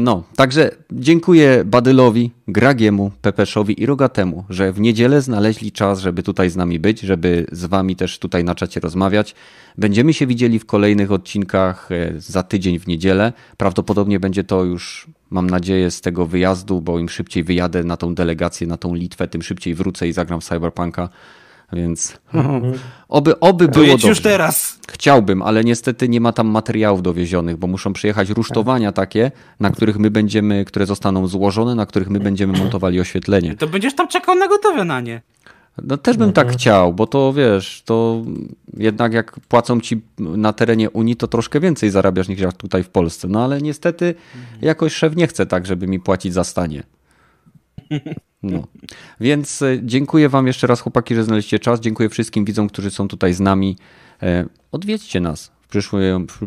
[0.01, 6.49] No, także dziękuję Badylowi, Gragiemu, Pepeszowi i Rogatemu, że w niedzielę znaleźli czas, żeby tutaj
[6.49, 9.35] z nami być, żeby z wami też tutaj na czacie rozmawiać.
[9.77, 13.33] Będziemy się widzieli w kolejnych odcinkach e, za tydzień w niedzielę.
[13.57, 18.15] Prawdopodobnie będzie to już, mam nadzieję, z tego wyjazdu, bo im szybciej wyjadę na tą
[18.15, 21.09] delegację, na tą Litwę, tym szybciej wrócę i zagram Cyberpunka.
[21.73, 22.17] Więc
[23.09, 24.07] oby, oby To było jedź dobrze.
[24.07, 24.79] już teraz.
[24.89, 29.99] Chciałbym, ale niestety nie ma tam materiałów dowiezionych, bo muszą przyjechać rusztowania takie, na których
[29.99, 33.55] my będziemy, które zostaną złożone, na których my będziemy montowali oświetlenie.
[33.55, 35.21] To będziesz tam czekał na gotowe na nie.
[35.83, 38.21] No też bym tak chciał, bo to wiesz, to
[38.77, 42.89] jednak jak płacą ci na terenie Unii, to troszkę więcej zarabiasz niż jak tutaj w
[42.89, 43.27] Polsce.
[43.27, 44.15] No ale niestety
[44.61, 46.83] jakoś szef nie chce tak, żeby mi płacić za stanie.
[48.43, 48.67] No.
[49.19, 51.79] Więc e, dziękuję Wam jeszcze raz, chłopaki, że znaleźliście czas.
[51.79, 53.77] Dziękuję wszystkim widzom, którzy są tutaj z nami.
[54.23, 55.99] E, Odwiedźcie nas w przyszłą,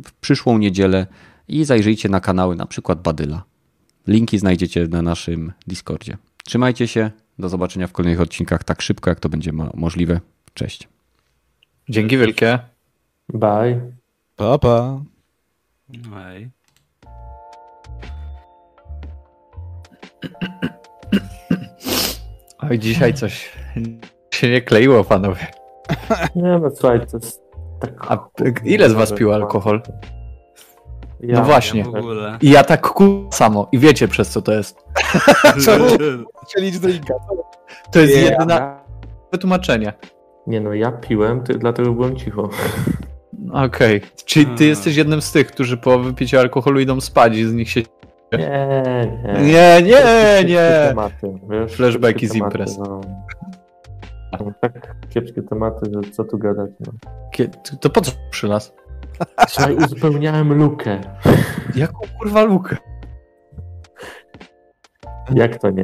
[0.05, 1.07] w przyszłą niedzielę
[1.49, 3.43] i zajrzyjcie na kanały, na przykład Badyla.
[4.07, 6.17] Linki znajdziecie na naszym Discordzie.
[6.45, 7.11] Trzymajcie się.
[7.39, 10.21] Do zobaczenia w kolejnych odcinkach tak szybko, jak to będzie ma- możliwe.
[10.55, 10.89] Cześć.
[11.89, 12.59] Dzięki wielkie.
[13.29, 13.81] Bye.
[14.37, 15.01] Pa, pa.
[16.17, 16.51] Ej.
[22.71, 23.51] Oj, dzisiaj coś
[24.35, 25.47] się nie kleiło, panowie.
[26.37, 27.43] Nie no słuchaj, to jest
[27.81, 28.07] tak...
[28.09, 28.29] A
[28.65, 29.83] ile z was piło alkohol?
[31.21, 31.81] Ja, No właśnie.
[31.81, 32.39] Ja w ogóle.
[32.41, 33.69] I ja tak ku samo.
[33.73, 34.85] I wiecie przez co to jest.
[35.65, 35.87] Czemu?
[36.47, 37.15] Strzelić drinka.
[37.93, 38.77] To jest Nie, jedyne
[39.33, 39.93] wytłumaczenie.
[40.47, 42.51] Nie no, ja piłem, ty, dlatego byłem cicho.
[43.53, 44.01] Okej.
[44.25, 44.69] Czyli ty Hmm.
[44.69, 47.83] jesteś jednym z tych, którzy po wypiciu alkoholu idą spać i z nich się...
[48.33, 49.43] Nie, nie.
[49.43, 50.87] Nie, nie, nie.
[50.89, 52.79] Tematy, wiesz, Flashbacki z imprez.
[52.79, 53.01] No.
[54.41, 56.71] No, tak kiepskie tematy, że co tu gadać.
[56.81, 56.93] No.
[57.81, 58.75] To po co przy nas?
[59.49, 61.01] Słuchaj, uzupełniałem lukę.
[61.75, 62.77] Jaką kurwa lukę?
[65.35, 65.83] Jak to nie?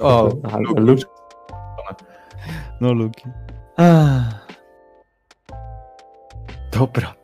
[0.00, 0.80] O, Ale lukę.
[0.80, 1.02] lukę.
[2.80, 3.24] No, Luki.
[3.76, 4.46] Ach.
[6.72, 7.14] Dobra.